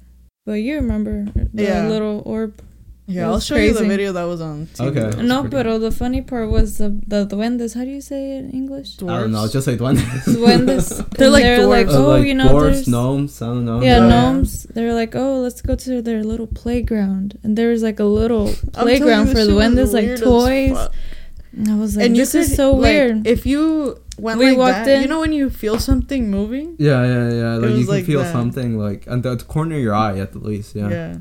but 0.45 0.55
you 0.55 0.75
remember 0.77 1.27
the 1.55 1.62
Yeah. 1.62 1.88
little 1.88 2.23
orb. 2.27 2.55
Yeah, 3.12 3.27
I'll 3.27 3.35
was 3.35 3.46
show 3.46 3.57
you 3.57 3.72
the 3.75 3.85
video 3.85 4.12
that 4.12 4.25
was 4.25 4.40
on 4.40 4.66
TV. 4.75 4.87
Okay. 4.96 5.22
No, 5.22 5.42
pretty- 5.42 5.57
but 5.68 5.79
the 5.79 5.90
funny 5.90 6.22
part 6.22 6.51
was 6.51 6.79
the 6.79 6.88
the 7.07 7.27
duendes. 7.27 7.75
How 7.75 7.85
do 7.85 7.90
you 7.90 8.01
say 8.01 8.37
it 8.37 8.44
in 8.44 8.51
English? 8.51 8.96
I 9.03 9.20
don't 9.20 9.33
know. 9.33 9.46
Just 9.48 9.66
say 9.66 9.77
one. 9.77 9.96
Duendes. 9.96 10.88
They're 11.18 11.31
like 11.31 11.42
they're 11.44 11.66
like, 11.66 11.87
dwarves. 11.88 11.94
Uh, 11.94 12.05
oh, 12.05 12.09
like 12.18 12.27
you 12.27 12.35
know, 12.35 12.48
dwarves, 12.48 12.88
gnomes. 12.88 13.42
I 13.42 13.46
don't 13.46 13.64
know. 13.64 13.81
yeah, 13.83 13.98
Yeah. 13.98 14.09
gnomes. 14.09 14.64
They're 14.75 14.94
like, 14.94 15.14
oh, 15.14 15.40
let's 15.40 15.61
go 15.62 15.75
to 15.77 16.01
their 16.03 16.22
little 16.25 16.46
playground, 16.46 17.38
and 17.42 17.57
there 17.59 17.70
was 17.70 17.83
like 17.83 18.01
a 18.01 18.05
little 18.20 18.53
playground 18.72 19.29
for 19.29 19.44
the 19.44 19.46
shit 19.46 19.55
duendes, 19.55 19.92
like 19.92 20.18
toys. 20.20 20.88
And 21.55 21.68
I 21.68 21.75
was 21.77 21.96
like, 21.96 22.07
and 22.07 22.16
you 22.16 22.22
this 22.22 22.35
is 22.35 22.57
so 22.57 22.72
like, 22.72 22.81
weird. 22.83 23.27
If 23.27 23.44
you 23.44 24.01
went 24.16 24.38
We 24.40 24.46
like 24.51 24.57
walked 24.59 24.85
that, 24.87 24.96
in- 24.96 25.03
you 25.03 25.09
know 25.09 25.20
when 25.20 25.33
you 25.33 25.51
feel 25.51 25.79
something 25.79 26.31
moving. 26.31 26.77
Yeah, 26.79 27.05
yeah, 27.05 27.29
yeah. 27.31 27.53
Like 27.61 27.70
was 27.70 27.79
you 27.81 27.85
can 27.85 27.94
like 27.94 28.05
feel 28.07 28.22
that. 28.22 28.33
something 28.33 28.79
like 28.79 29.07
at 29.07 29.22
the 29.22 29.37
corner 29.46 29.77
of 29.77 29.83
your 29.83 29.94
eye 29.94 30.18
at 30.18 30.33
the 30.33 30.38
least. 30.38 30.75
Yeah. 30.75 30.88
Yeah. 30.88 31.16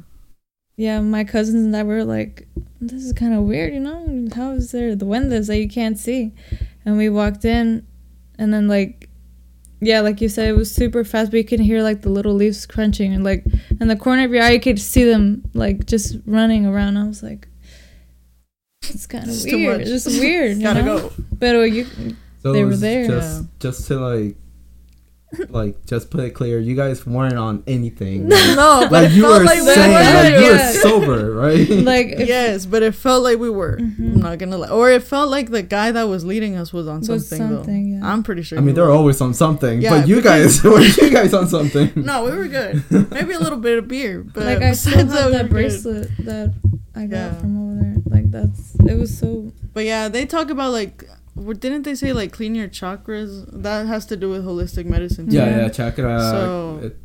Yeah, 0.82 1.00
my 1.00 1.24
cousins 1.24 1.64
and 1.66 1.76
I 1.76 1.84
were 1.84 2.04
like, 2.04 2.48
this 2.80 3.04
is 3.04 3.14
kind 3.14 3.34
of 3.36 3.44
weird, 3.44 3.72
you 3.74 3.80
know? 3.80 4.28
How 4.36 4.52
is 4.54 4.72
there 4.72 4.96
the 4.96 5.06
windows 5.06 5.46
that 5.48 5.58
you 5.60 5.70
can't 5.70 5.98
see? 5.98 6.34
And 6.86 6.98
we 6.98 7.08
walked 7.10 7.46
in, 7.46 7.86
and 8.40 8.52
then 8.52 8.68
like, 8.68 9.08
yeah, 9.80 10.00
like 10.02 10.22
you 10.22 10.30
said, 10.30 10.50
it 10.50 10.54
was 10.58 10.74
super 10.74 11.04
fast, 11.04 11.30
but 11.30 11.38
you 11.38 11.44
can 11.44 11.62
hear 11.62 11.84
like 11.84 12.02
the 12.02 12.10
little 12.10 12.34
leaves 12.34 12.66
crunching, 12.66 13.14
and 13.14 13.24
like 13.24 13.46
in 13.80 13.88
the 13.90 13.96
corner 13.96 14.24
of 14.26 14.32
your 14.32 14.42
eye, 14.44 14.52
you 14.52 14.60
could 14.60 14.80
see 14.80 15.04
them 15.04 15.44
like 15.54 15.86
just 15.86 16.18
running 16.26 16.66
around. 16.66 16.98
I 16.98 17.06
was 17.08 17.22
like, 17.22 17.48
it's 18.90 19.06
kind 19.06 19.30
of 19.30 19.36
weird. 19.46 19.80
much. 19.82 19.88
It's 19.88 20.06
weird, 20.08 20.58
you 20.58 20.64
Gotta 20.64 20.82
know? 20.84 20.98
go. 21.00 21.14
But 21.34 21.56
oh, 21.56 21.64
you, 21.64 21.86
So 22.42 22.54
They 22.54 22.64
were 22.66 22.76
there. 22.76 23.06
Just, 23.06 23.42
Yeah. 23.42 23.48
just 23.60 23.88
to 23.88 24.00
like, 24.00 24.36
like, 25.50 25.86
just 25.86 26.10
put 26.12 26.20
it 26.22 26.32
clear, 26.32 26.60
you 26.60 26.76
guys 26.76 27.06
weren't 27.06 27.38
on 27.38 27.64
anything. 27.68 28.28
No, 28.62 28.82
but 28.82 28.92
like 28.92 29.12
it 29.12 29.14
you 29.14 29.22
felt 29.24 29.40
were 29.40 29.46
like 29.46 29.62
we 29.62 29.74
saying, 29.74 29.92
were. 29.94 30.30
like 30.30 30.44
you 30.44 30.52
were 30.52 30.58
sober, 30.82 31.32
right? 31.34 31.70
like, 31.92 32.08
if, 32.08 32.28
yes, 32.28 32.66
but 32.66 32.84
it 32.84 32.94
felt 32.96 33.24
like 33.24 33.40
we 33.40 33.50
were. 33.50 33.78
Mhm. 33.78 34.00
I'm 34.16 34.20
not 34.20 34.38
gonna 34.40 34.58
lie. 34.58 34.70
Or 34.70 34.92
it 34.92 35.04
felt 35.04 35.30
like 35.30 35.50
the 35.50 35.64
guy 35.64 35.92
that 35.92 36.04
was 36.04 36.26
leading 36.26 36.56
us 36.58 36.74
was 36.74 36.88
on 36.88 37.00
Was 37.00 37.30
something, 37.30 37.38
something, 37.48 38.00
though. 38.00 38.06
yeah. 38.06 38.12
I'm 38.14 38.24
pretty 38.24 38.42
sure. 38.42 38.58
I 38.58 38.62
mean, 38.62 38.70
he 38.70 38.74
they're 38.74 38.92
always 38.92 39.22
on 39.22 39.34
something, 39.34 39.82
Yeah, 39.82 40.00
but 40.02 40.08
you 40.08 40.22
guys 40.22 40.62
were 40.64 40.80
you 40.82 41.10
guys 41.10 41.34
on 41.34 41.48
something? 41.48 41.92
No, 41.96 42.26
we 42.26 42.32
were 42.32 42.48
good. 42.48 42.84
Maybe 43.12 43.34
a 43.34 43.40
little 43.40 43.60
bit 43.60 43.78
of 43.78 43.88
beer, 43.88 44.24
but 44.24 44.44
like 44.46 44.62
I 44.62 44.74
still 44.74 44.94
besides 45.06 45.14
have 45.14 45.26
we 45.28 45.32
that 45.32 45.44
were 45.44 45.48
good. 45.48 45.50
bracelet 45.54 46.10
that 46.26 46.54
I 46.96 47.06
got 47.06 47.16
Yeah. 47.18 47.34
from 47.40 47.58
over 47.72 47.82
there. 47.82 47.96
Like 48.06 48.32
that's 48.32 48.76
it 48.86 48.98
was 48.98 49.18
so 49.18 49.52
But 49.74 49.86
yeah, 49.86 50.10
they 50.10 50.26
talk 50.26 50.50
about 50.50 50.72
like, 50.74 51.04
what- 51.04 51.18
didn't 51.36 51.84
they 51.84 51.96
say 51.96 52.14
like 52.14 52.32
clean 52.32 52.56
your 52.56 52.68
chakras? 52.68 53.46
That 53.64 53.88
has 53.88 54.06
to 54.08 54.18
do 54.18 54.30
with 54.30 54.46
holistic 54.46 54.86
medicine. 54.86 55.30
Too. 55.30 55.36
Yeah, 55.38 55.46
Yeah. 55.50 55.58
yeah, 55.64 55.70
chakra. 55.70 56.20
So- 56.20 56.80
it- 56.84 56.98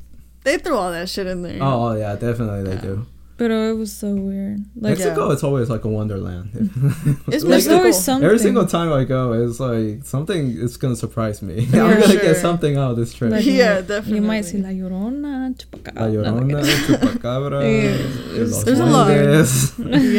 They 0.44 0.58
throw 0.58 0.76
all 0.78 0.92
that 0.92 1.08
shit 1.08 1.26
in 1.26 1.42
there. 1.42 1.58
oh, 1.62 1.88
oh, 1.88 1.94
yeah, 1.96 2.14
definitely 2.14 2.62
they 2.70 2.76
do. 2.80 3.06
but 3.36 3.50
oh, 3.50 3.70
it 3.72 3.76
was 3.76 3.92
so 3.92 4.14
weird. 4.14 4.58
Like 4.76 4.96
Mexico, 4.98 5.26
Yeah. 5.26 5.32
it's 5.34 5.42
always 5.44 5.68
like 5.68 5.84
a 5.84 5.88
wonderland. 5.88 6.48
It's 7.34 7.42
Like, 7.44 7.50
there's 7.50 7.68
always 7.68 7.98
something. 7.98 8.24
Every 8.24 8.38
single 8.38 8.64
time 8.66 8.92
I 8.92 9.02
go, 9.04 9.32
it's 9.32 9.58
like 9.60 10.04
something 10.04 10.56
is 10.56 10.76
gonna 10.76 10.96
surprise 10.96 11.42
me. 11.42 11.54
Yeah, 11.72 11.82
I'm 11.84 12.00
gonna 12.00 12.12
sure. 12.12 12.20
get 12.28 12.36
something 12.36 12.76
out 12.76 12.92
of 12.92 12.96
this 12.96 13.12
trip. 13.12 13.32
Like, 13.32 13.44
Yeah, 13.44 13.76
like, 13.76 13.88
definitely. 13.88 14.20
You 14.20 14.26
might 14.32 14.44
see 14.46 14.58
La 14.58 14.70
Llorona, 14.70 15.54
Chupacabra. 15.58 16.00
La 16.00 16.06
Llorona, 16.14 16.62
Chupacabra, 16.86 17.60
Yeah. 17.62 18.44
Los 18.44 18.64
There's 18.64 18.80
a 18.80 18.86
lot. 18.86 19.10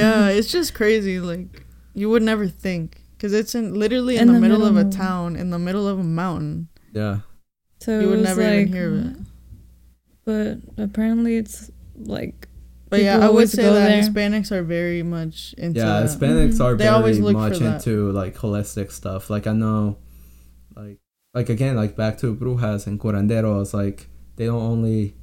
Yeah, 0.02 0.30
it's 0.38 0.52
just 0.52 0.74
crazy. 0.74 1.20
Like 1.20 1.64
you 1.96 2.10
would 2.12 2.22
never 2.32 2.48
think 2.48 3.02
because 3.18 3.34
it's 3.34 3.56
in 3.56 3.74
literally 3.74 4.16
in, 4.16 4.22
In 4.22 4.28
the, 4.28 4.34
the 4.34 4.40
middle, 4.40 4.60
middle 4.60 4.78
of 4.80 4.88
a 4.88 4.90
town, 4.90 5.36
in 5.36 5.50
the 5.50 5.60
middle 5.60 5.88
of 5.88 6.00
a 6.00 6.04
mountain. 6.04 6.70
Yeah. 6.94 7.20
So 7.80 8.00
You 8.00 8.06
it 8.08 8.10
would 8.10 8.20
was 8.20 8.28
never 8.28 8.44
like, 8.44 8.54
even 8.62 8.74
hear 8.74 8.88
of 8.94 9.06
it. 9.06 9.18
But 10.26 10.58
apparently 10.84 11.38
it's 11.38 11.72
like 11.96 12.48
But 12.90 13.02
yeah, 13.02 13.20
I 13.26 13.30
would 13.30 13.50
say 13.50 13.64
that 13.64 13.72
there. 13.88 14.02
Hispanics 14.02 14.52
are 14.52 14.64
very 14.64 15.04
much 15.04 15.54
into. 15.58 15.80
yeah, 15.80 16.02
that. 16.02 16.10
Hispanics 16.10 16.56
Mhm. 16.58 16.62
are 16.66 16.76
They 16.76 16.84
very 16.86 16.96
always 16.96 17.20
look 17.20 17.34
much 17.34 17.62
into 17.62 18.12
like 18.12 18.36
holistic 18.36 18.92
stuff. 18.92 19.30
Like 19.30 19.48
I 19.48 19.54
know, 19.54 19.98
like 20.76 21.00
like 21.34 21.50
again, 21.50 21.76
like 21.76 21.96
back 21.96 22.18
to 22.20 22.36
brujas 22.36 22.88
and 22.88 23.00
curanderos. 23.00 23.74
Like 23.74 24.10
they 24.38 24.46
don't 24.46 24.62
only 24.62 25.16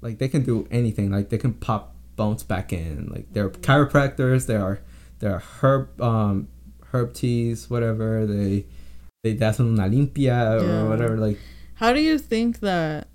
like 0.00 0.18
they 0.18 0.28
can 0.28 0.42
do 0.42 0.66
anything. 0.70 1.10
Like 1.10 1.28
they 1.30 1.38
can 1.38 1.54
pop 1.54 1.94
bones 2.16 2.42
back 2.42 2.72
in. 2.72 3.08
Like 3.10 3.32
they're 3.32 3.50
chiropractors. 3.50 4.46
They 4.46 4.56
are 4.56 4.80
they're 5.18 5.38
herb 5.60 6.00
um 6.00 6.48
herb 6.92 7.14
teas 7.14 7.68
whatever. 7.70 8.26
They 8.26 8.66
they 9.22 9.34
that's 9.34 9.60
una 9.60 9.88
limpia 9.88 10.60
Yeah. 10.60 10.82
or 10.82 10.88
whatever. 10.88 11.16
Like 11.18 11.38
How 11.74 11.92
do 11.92 12.00
you 12.00 12.18
think 12.18 12.60
that 12.60 13.08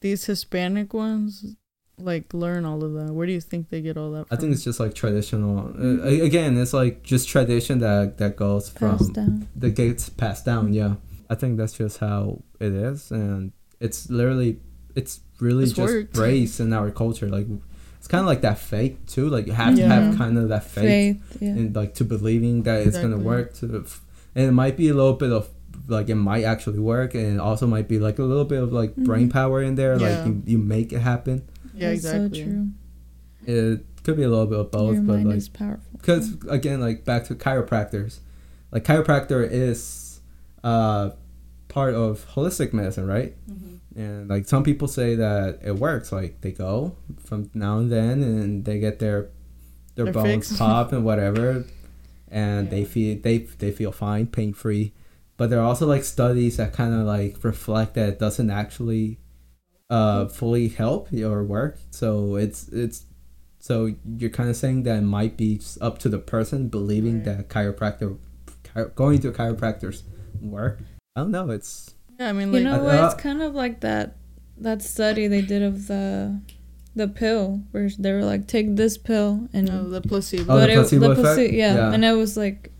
these 0.00 0.24
Hispanic 0.26 0.92
ones 0.94 1.56
like 1.98 2.34
learn 2.34 2.64
all 2.64 2.82
of 2.82 2.92
that? 2.94 3.12
Where 3.14 3.26
do 3.26 3.32
you 3.32 3.40
think 3.40 3.68
they 3.70 3.80
get 3.80 3.96
all 3.96 4.10
that? 4.12 4.26
I 4.30 4.36
think 4.36 4.52
it's 4.52 4.64
just 4.64 4.80
like 4.80 4.94
traditional. 4.94 5.68
Uh, 5.78 6.02
again, 6.24 6.56
it's 6.58 6.72
like 6.72 7.02
just 7.02 7.28
tradition 7.28 7.78
that 7.78 8.18
that 8.18 8.36
goes 8.36 8.68
from 8.68 8.98
passed 8.98 9.12
down. 9.12 9.48
that 9.56 9.70
gets 9.76 10.08
passed 10.08 10.44
down. 10.44 10.72
Yeah, 10.72 10.94
I 11.30 11.34
think 11.36 11.56
that's 11.56 11.74
just 11.74 11.98
how 11.98 12.42
it 12.58 12.72
is, 12.72 13.10
and 13.12 13.52
it's 13.80 14.10
literally, 14.10 14.58
it's 14.96 15.20
really 15.40 15.64
It's 15.64 15.72
just 15.72 15.92
worked. 15.92 16.16
race 16.16 16.58
in 16.58 16.72
our 16.72 16.90
culture. 16.90 17.28
Like, 17.28 17.46
it's 18.04 18.08
kind 18.10 18.20
of 18.20 18.26
like 18.26 18.42
that 18.42 18.58
faith 18.58 18.98
too. 19.06 19.30
Like 19.30 19.46
you 19.46 19.54
have 19.54 19.76
to 19.76 19.88
have 19.88 20.18
kind 20.18 20.36
of 20.36 20.50
that 20.50 20.64
faith, 20.64 21.22
Faith, 21.24 21.38
yeah. 21.40 21.48
and 21.48 21.74
like 21.74 21.94
to 21.94 22.04
believing 22.04 22.64
that 22.64 22.86
it's 22.86 22.98
gonna 22.98 23.16
work. 23.16 23.54
To, 23.54 23.66
the- 23.66 23.90
and 24.34 24.44
it 24.46 24.52
might 24.52 24.76
be 24.76 24.88
a 24.90 24.94
little 24.94 25.14
bit 25.14 25.32
of 25.32 25.48
like 25.88 26.10
it 26.10 26.14
might 26.16 26.44
actually 26.44 26.80
work, 26.80 27.14
and 27.14 27.36
it 27.36 27.40
also 27.40 27.66
might 27.66 27.88
be 27.88 27.98
like 27.98 28.18
a 28.18 28.22
little 28.22 28.44
bit 28.44 28.62
of 28.62 28.74
like 28.74 28.94
brain 28.94 29.28
Mhm. 29.28 29.32
power 29.32 29.62
in 29.62 29.76
there. 29.76 29.98
Yeah. 29.98 30.18
Like 30.18 30.26
you, 30.26 30.42
you 30.44 30.58
make 30.58 30.92
it 30.92 30.98
happen. 31.00 31.44
yeah, 31.74 31.88
That's 31.90 32.04
exactly. 32.04 32.38
so 32.40 32.44
true. 32.44 32.68
It 33.46 33.86
could 34.02 34.16
be 34.18 34.22
a 34.22 34.28
little 34.28 34.46
bit 34.46 34.58
of 34.58 34.70
both, 34.70 34.94
Your 34.96 35.02
but 35.02 35.12
mind 35.14 35.28
like 35.28 35.36
is 35.38 35.48
powerful. 35.48 35.82
because 35.96 36.36
again 36.50 36.80
like 36.82 37.06
back 37.06 37.24
to 37.28 37.34
chiropractors 37.34 38.18
like 38.70 38.84
chiropractor 38.84 39.48
is 39.50 40.20
uh 40.62 41.10
part 41.68 41.94
of 41.94 42.26
holistic 42.34 42.72
medicine 42.74 43.06
right 43.06 43.34
Mm-hmm. 43.50 43.73
And 43.96 44.28
like 44.28 44.46
some 44.46 44.62
people 44.64 44.88
say 44.88 45.14
that 45.16 45.60
it 45.64 45.76
works. 45.76 46.10
Like 46.12 46.40
they 46.40 46.52
go 46.52 46.96
from 47.24 47.50
now 47.54 47.78
and 47.78 47.90
then 47.90 48.22
and 48.22 48.64
they 48.64 48.78
get 48.78 48.98
their 48.98 49.30
their 49.94 50.06
Their 50.06 50.12
bones 50.14 50.48
fix. 50.48 50.58
pop 50.58 50.92
and 50.92 51.04
whatever. 51.04 51.64
And 52.28 52.68
they 52.68 52.84
feel 52.84 53.20
they 53.22 53.38
they 53.38 53.70
feel 53.70 53.92
fine 53.92 54.26
pain 54.26 54.54
free 54.54 54.92
but 55.36 55.50
there 55.50 55.60
are 55.60 55.66
also 55.66 55.86
like 55.86 56.02
studies 56.02 56.56
that 56.56 56.72
kind 56.72 56.92
of 56.92 57.06
like 57.06 57.44
reflect 57.44 57.94
that 57.94 58.08
it 58.08 58.18
doesn't 58.18 58.50
actually 58.50 59.20
uh 59.88 60.26
fully 60.26 60.66
help 60.68 61.12
or 61.12 61.44
work. 61.44 61.78
So 61.90 62.34
it's 62.34 62.66
it's 62.70 63.04
so 63.60 63.94
you're 64.18 64.30
kind 64.30 64.50
of 64.50 64.56
saying 64.56 64.82
that 64.84 64.98
it 64.98 65.02
might 65.02 65.36
be 65.36 65.60
up 65.80 65.98
to 66.00 66.08
the 66.08 66.18
person 66.18 66.68
believing 66.68 67.16
Right. 67.22 67.24
that 67.36 67.48
chiropractor 67.48 68.18
chi- 68.64 68.90
going 68.96 69.20
to 69.20 69.28
a 69.28 69.32
chiropractors 69.32 70.02
work. 70.40 70.80
I 71.14 71.20
don't 71.20 71.30
know. 71.30 71.50
It's 71.50 71.94
Yeah, 72.18 72.28
I 72.28 72.32
mean, 72.32 72.52
You 72.52 72.60
know 72.64 72.82
what? 72.82 72.94
uh, 72.94 73.06
It's 73.06 73.14
kind 73.20 73.42
of 73.42 73.54
like 73.54 73.80
that 73.80 74.16
that 74.58 74.82
study 74.82 75.26
they 75.26 75.42
did 75.42 75.62
of 75.62 75.88
the 75.88 76.40
the 76.94 77.08
pill 77.08 77.62
where 77.72 77.88
they 77.98 78.12
were 78.12 78.22
like, 78.24 78.46
take 78.46 78.76
this 78.76 78.96
pill 78.96 79.48
and 79.52 79.66
no, 79.68 79.88
the 79.90 80.00
placebo. 80.00 80.52
Oh, 80.52 80.56
the 80.56 80.62
but 80.62 80.70
it- 80.70 80.74
placebo 80.74 81.10
effect? 81.10 81.26
placi- 81.26 81.52
yeah, 81.52 81.74
Yeah. 81.74 81.92
and 81.92 82.04
it 82.04 82.12
was 82.12 82.36
like 82.36 82.70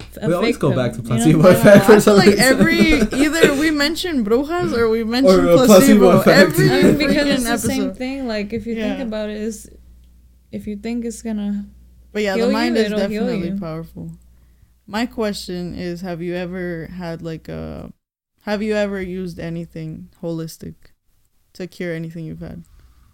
f- 0.00 0.18
a 0.20 0.28
we 0.28 0.34
always 0.34 0.54
fake 0.56 0.60
go 0.60 0.68
pill, 0.72 0.76
back 0.76 0.92
to 0.92 1.02
placebo 1.02 1.38
I 1.38 1.42
know, 1.42 1.48
effect 1.58 1.86
for 1.86 1.92
I 1.92 1.98
some 2.00 2.16
like 2.18 2.26
reason. 2.26 2.40
every 2.44 2.80
either 3.24 3.54
we 3.54 3.70
mention 3.70 4.24
brujas 4.26 4.76
or 4.76 4.90
we 4.90 5.04
mention 5.04 5.40
Or 5.40 5.48
a 5.48 5.56
placebo. 5.56 6.20
placebo. 6.22 6.30
Every 6.30 6.68
I 6.70 6.82
mean, 6.82 6.98
because 6.98 7.16
freaking 7.16 7.32
it's 7.32 7.44
the 7.44 7.58
same 7.58 7.94
thing. 7.94 8.28
Like 8.28 8.52
if 8.52 8.66
you 8.66 8.74
think 8.74 9.00
about 9.00 9.30
it, 9.30 9.38
is 9.38 9.70
if 10.50 10.66
you 10.66 10.76
think 10.76 11.06
it's 11.06 11.22
gonna 11.22 11.64
But 12.12 12.22
yeah, 12.24 12.34
heal 12.34 12.44
the 12.48 12.52
you, 12.52 12.58
mind 12.58 12.76
is 12.76 12.90
definitely 12.90 13.58
powerful. 13.58 14.10
My 14.86 15.06
question 15.06 15.74
is: 15.74 16.02
Have 16.02 16.20
you 16.20 16.34
ever 16.34 16.88
had 16.92 17.22
like 17.22 17.48
a? 17.48 17.90
Have 18.42 18.62
you 18.62 18.74
ever 18.74 19.00
used 19.00 19.38
anything 19.38 20.08
holistic 20.22 20.74
to 21.54 21.66
cure 21.66 21.94
anything 21.94 22.24
you've 22.24 22.40
had? 22.40 22.64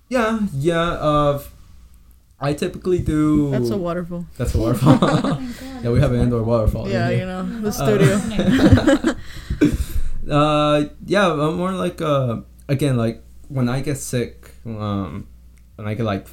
Yeah, 0.09 0.41
yeah. 0.55 0.81
Uh, 0.81 1.43
I 2.41 2.55
typically 2.55 2.99
do. 3.01 3.51
That's 3.51 3.71
a 3.71 3.77
waterfall. 3.77 4.27
That's 4.39 4.55
a 4.55 4.59
waterfall. 4.65 4.99
yeah, 5.83 5.91
we 5.91 6.01
have 6.01 6.13
an 6.13 6.21
indoor 6.21 6.43
waterfall. 6.43 6.87
in 6.87 6.93
Yeah, 6.93 7.11
you 7.11 7.27
know 7.27 7.43
the 7.61 7.69
Uh, 7.69 7.73
studio. 7.73 9.15
uh 10.31 10.85
yeah 11.07 11.33
i'm 11.33 11.57
more 11.57 11.73
like 11.73 12.03
uh 12.03 12.37
again 12.69 12.99
like 12.99 13.23
when 13.49 13.67
i 13.67 13.81
get 13.81 13.97
sick 13.97 14.51
um 14.67 15.27
when 15.77 15.89
i 15.89 15.95
get 15.95 16.05
like 16.05 16.27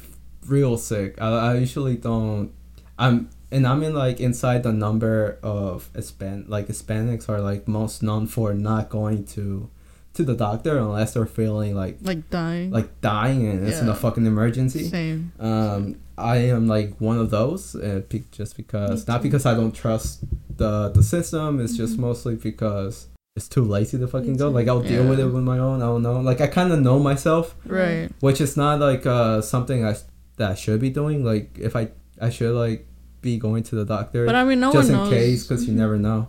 real 0.46 0.76
sick 0.76 1.16
i, 1.18 1.28
I 1.52 1.54
usually 1.56 1.96
don't 1.96 2.52
i'm 2.98 3.30
and 3.50 3.66
I 3.66 3.74
mean 3.76 3.94
like 3.94 4.20
inside 4.20 4.62
the 4.62 4.72
number 4.72 5.38
of 5.42 5.90
Hispan- 5.94 6.48
like 6.48 6.66
hispanics 6.68 7.28
are 7.28 7.40
like 7.40 7.66
most 7.68 8.02
known 8.02 8.26
for 8.26 8.54
not 8.54 8.88
going 8.88 9.24
to 9.36 9.68
to 10.14 10.24
the 10.24 10.34
doctor 10.34 10.78
unless 10.78 11.12
they're 11.14 11.26
feeling 11.26 11.74
like 11.74 11.98
like 12.02 12.28
dying. 12.30 12.70
like 12.70 13.00
dying 13.02 13.46
and 13.46 13.66
it's 13.68 13.80
in 13.80 13.88
a 13.88 13.94
fucking 13.94 14.24
emergency 14.26 14.84
Same. 14.88 15.32
um, 15.38 15.96
I 16.18 16.36
am 16.48 16.66
like 16.66 16.96
one 16.98 17.18
of 17.18 17.28
those, 17.28 17.76
uh, 17.76 18.00
just 18.32 18.56
because 18.56 19.06
not 19.06 19.22
because 19.22 19.44
I 19.44 19.52
don't 19.54 19.74
trust 19.74 20.24
the 20.56 20.88
the 20.88 21.02
system. 21.02 21.60
It's 21.60 21.76
just 21.76 21.96
Mhm. 21.96 22.00
mostly 22.08 22.34
because 22.36 23.08
it's 23.36 23.48
too 23.48 23.62
lazy 23.62 23.98
to 23.98 24.08
fucking 24.08 24.38
go. 24.38 24.48
Like 24.48 24.66
I'll 24.66 24.80
deal 24.80 25.06
with 25.06 25.20
it 25.20 25.26
with 25.26 25.44
my 25.44 25.58
own. 25.58 25.82
I 25.82 25.86
don't 25.92 26.02
know. 26.02 26.18
Like 26.20 26.40
I 26.40 26.46
kind 26.46 26.72
of 26.72 26.80
know 26.80 26.98
myself, 26.98 27.54
Right. 27.66 28.08
which 28.20 28.40
is 28.40 28.56
not 28.56 28.80
like 28.80 29.04
uh 29.04 29.42
something 29.42 29.84
I 29.84 29.94
that 30.38 30.52
I 30.52 30.54
should 30.54 30.80
be 30.80 30.88
doing. 30.88 31.22
Like 31.22 31.58
if 31.58 31.76
I 31.76 31.88
I 32.18 32.30
should 32.30 32.54
like 32.54 32.86
be 33.26 33.36
going 33.46 33.62
to 33.68 33.74
the 33.80 33.84
doctor 33.84 34.24
But 34.28 34.34
I 34.40 34.42
mean, 34.48 34.60
no 34.62 34.70
just 34.72 34.90
one 34.90 34.98
in 35.00 35.04
knows. 35.04 35.12
case 35.18 35.38
because 35.46 35.62
you 35.68 35.74
never 35.74 35.98
know. 35.98 36.28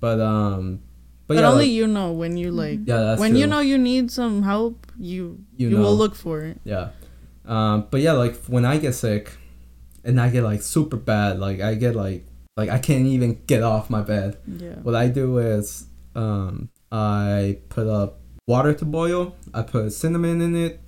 But 0.00 0.18
um, 0.20 0.80
but, 1.28 1.34
But, 1.36 1.40
yeah, 1.44 1.50
only 1.52 1.66
like, 1.68 1.78
you 1.78 1.86
know 1.86 2.08
when 2.16 2.36
you 2.40 2.50
like. 2.62 2.80
yeah, 2.90 3.00
that's 3.12 3.20
when 3.20 3.36
you 3.36 3.46
know 3.46 3.60
you 3.60 3.76
need 3.78 4.10
some 4.10 4.42
help, 4.42 4.76
you 4.98 5.44
You 5.60 5.68
you, 5.68 5.76
know. 5.76 5.82
will 5.84 5.96
look 6.02 6.14
for 6.16 6.40
it. 6.48 6.56
Yeah. 6.64 6.86
Um, 7.44 7.86
but 7.90 8.00
yeah, 8.00 8.12
like 8.16 8.34
when 8.54 8.64
I 8.64 8.78
get 8.78 8.94
sick 8.94 9.24
and 10.04 10.16
I 10.20 10.30
get 10.34 10.42
like 10.42 10.62
super 10.62 10.96
bad, 10.96 11.38
like 11.46 11.60
I 11.60 11.74
get 11.76 11.94
like 11.94 12.24
like 12.56 12.68
I 12.70 12.78
can't 12.78 13.06
even 13.06 13.38
get 13.46 13.62
off 13.62 13.90
my 13.90 14.02
bed. 14.02 14.38
Yeah. 14.46 14.76
What 14.82 14.94
I 14.96 15.06
do 15.20 15.38
is 15.38 15.86
um 16.16 16.70
I 16.90 17.58
put 17.68 17.86
up 17.86 18.18
water 18.48 18.72
to 18.80 18.84
boil, 18.84 19.22
I 19.54 19.62
put 19.62 19.92
cinnamon 19.92 20.40
in 20.40 20.56
it, 20.56 20.80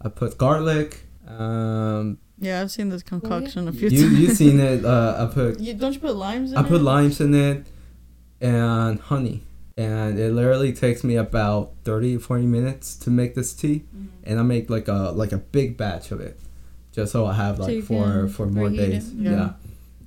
I 0.00 0.08
put 0.08 0.38
garlic, 0.38 1.04
um 1.28 2.18
Yeah, 2.38 2.60
I've 2.60 2.70
seen 2.70 2.88
this 2.88 3.02
concoction 3.02 3.68
a 3.68 3.72
few 3.72 3.88
you 3.88 4.02
times. 4.08 4.18
you 4.20 4.28
seen 4.34 4.60
it, 4.70 4.84
uh 4.84 5.26
I 5.28 5.32
put 5.32 5.60
You, 5.60 5.74
don't 5.74 5.92
you 5.94 6.00
put 6.00 6.16
limes 6.16 6.52
in 6.52 6.58
I 6.58 6.62
it? 6.62 6.68
put 6.68 6.82
limes 6.82 7.20
in 7.20 7.34
it 7.34 7.66
and 8.40 9.00
honey. 9.00 9.42
And 9.76 10.18
it 10.18 10.32
literally 10.32 10.72
takes 10.72 11.02
me 11.02 11.16
about 11.16 11.72
30 11.84 12.18
40 12.18 12.46
minutes 12.46 12.94
to 12.96 13.10
make 13.10 13.34
this 13.34 13.52
tea 13.52 13.82
Mhm. 13.96 14.06
and 14.24 14.38
I 14.40 14.42
make 14.42 14.70
like 14.70 14.88
a 14.88 15.10
like 15.14 15.32
a 15.32 15.38
big 15.38 15.76
batch 15.76 16.10
of 16.12 16.20
it, 16.20 16.38
just 16.92 17.12
so 17.12 17.26
I 17.26 17.34
have 17.34 17.58
like 17.58 17.70
you 17.76 17.82
for 17.82 18.04
can 18.04 18.28
for 18.28 18.46
more 18.46 18.70
days. 18.70 19.08
it. 19.08 19.14
Yeah. 19.14 19.30
Yeah. 19.30 19.50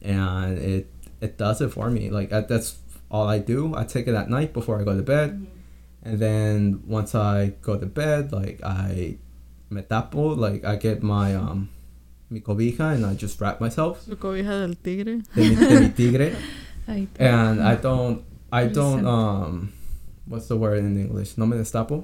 and 0.01 0.57
it 0.57 0.87
it 1.21 1.37
does 1.37 1.59
it 1.61 1.69
for 1.71 1.89
me. 1.89 2.09
Like 2.09 2.31
I, 2.31 2.41
that's 2.41 2.77
all 3.09 3.27
I 3.27 3.39
do. 3.39 3.73
I 3.75 3.83
take 3.83 4.07
it 4.07 4.13
at 4.15 4.29
night 4.29 4.53
before 4.53 4.79
I 4.79 4.83
go 4.83 4.95
to 4.95 5.01
bed, 5.03 5.47
and 6.03 6.19
then 6.19 6.83
once 6.87 7.15
I 7.15 7.53
go 7.61 7.75
to 7.77 7.85
bed, 7.87 8.31
like 8.31 8.61
I 8.63 9.17
me 9.69 9.81
tapo, 9.81 10.35
like 10.35 10.63
I 10.63 10.75
get 10.77 11.01
my 11.03 11.35
um 11.35 11.69
mi 12.29 12.41
cobija 12.41 12.93
and 12.95 13.05
I 13.05 13.13
just 13.15 13.39
wrap 13.41 13.59
myself. 13.61 14.01
Su 14.03 14.15
cobija 14.15 14.59
del 14.65 14.75
tigre. 14.75 15.21
de 15.35 15.49
mi, 15.49 15.55
de 15.55 15.79
mi 15.81 15.89
tigre, 15.89 16.35
and 17.19 17.61
I 17.61 17.75
don't 17.75 18.23
I 18.51 18.67
don't 18.67 19.05
um 19.05 19.73
what's 20.27 20.47
the 20.47 20.55
word 20.57 20.79
in 20.79 20.97
English? 20.97 21.37
No 21.37 21.45
me 21.45 21.57
destapo. 21.57 22.03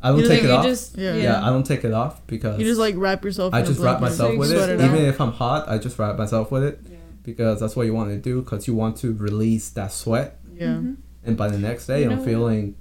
I 0.00 0.10
don't 0.10 0.20
You 0.20 0.28
take 0.28 0.40
think 0.42 0.44
it 0.44 0.50
off. 0.58 0.64
just 0.64 0.96
Yeah. 0.96 1.14
yeah. 1.16 1.44
I 1.44 1.50
don't 1.50 1.64
take 1.66 1.84
it 1.84 1.92
off 1.92 2.24
because 2.28 2.58
You 2.58 2.64
just 2.64 2.78
like 2.78 2.94
wrap 2.96 3.24
yourself. 3.24 3.52
I 3.52 3.62
just 3.62 3.80
wrap 3.80 4.00
myself 4.00 4.36
with 4.36 4.52
it. 4.52 4.70
it 4.70 4.80
Even 4.80 5.04
if 5.06 5.20
I'm 5.20 5.32
hot, 5.32 5.68
I 5.68 5.78
just 5.78 5.98
wrap 5.98 6.16
myself 6.16 6.50
with 6.52 6.62
it 6.62 6.80
because 7.24 7.58
that's 7.60 7.74
what 7.74 7.86
you 7.86 7.94
want 7.94 8.10
to 8.10 8.16
do 8.18 8.40
because 8.42 8.68
you 8.68 8.74
want 8.74 8.96
to 8.98 9.12
release 9.14 9.70
that 9.70 9.90
sweat. 9.92 10.38
Yeah. 10.54 10.76
Mhm. 10.78 10.96
And 11.24 11.36
by 11.36 11.48
the 11.48 11.58
next 11.58 11.86
day, 11.88 12.02
You 12.04 12.10
I'm 12.10 12.18
what? 12.18 12.26
feeling 12.28 12.76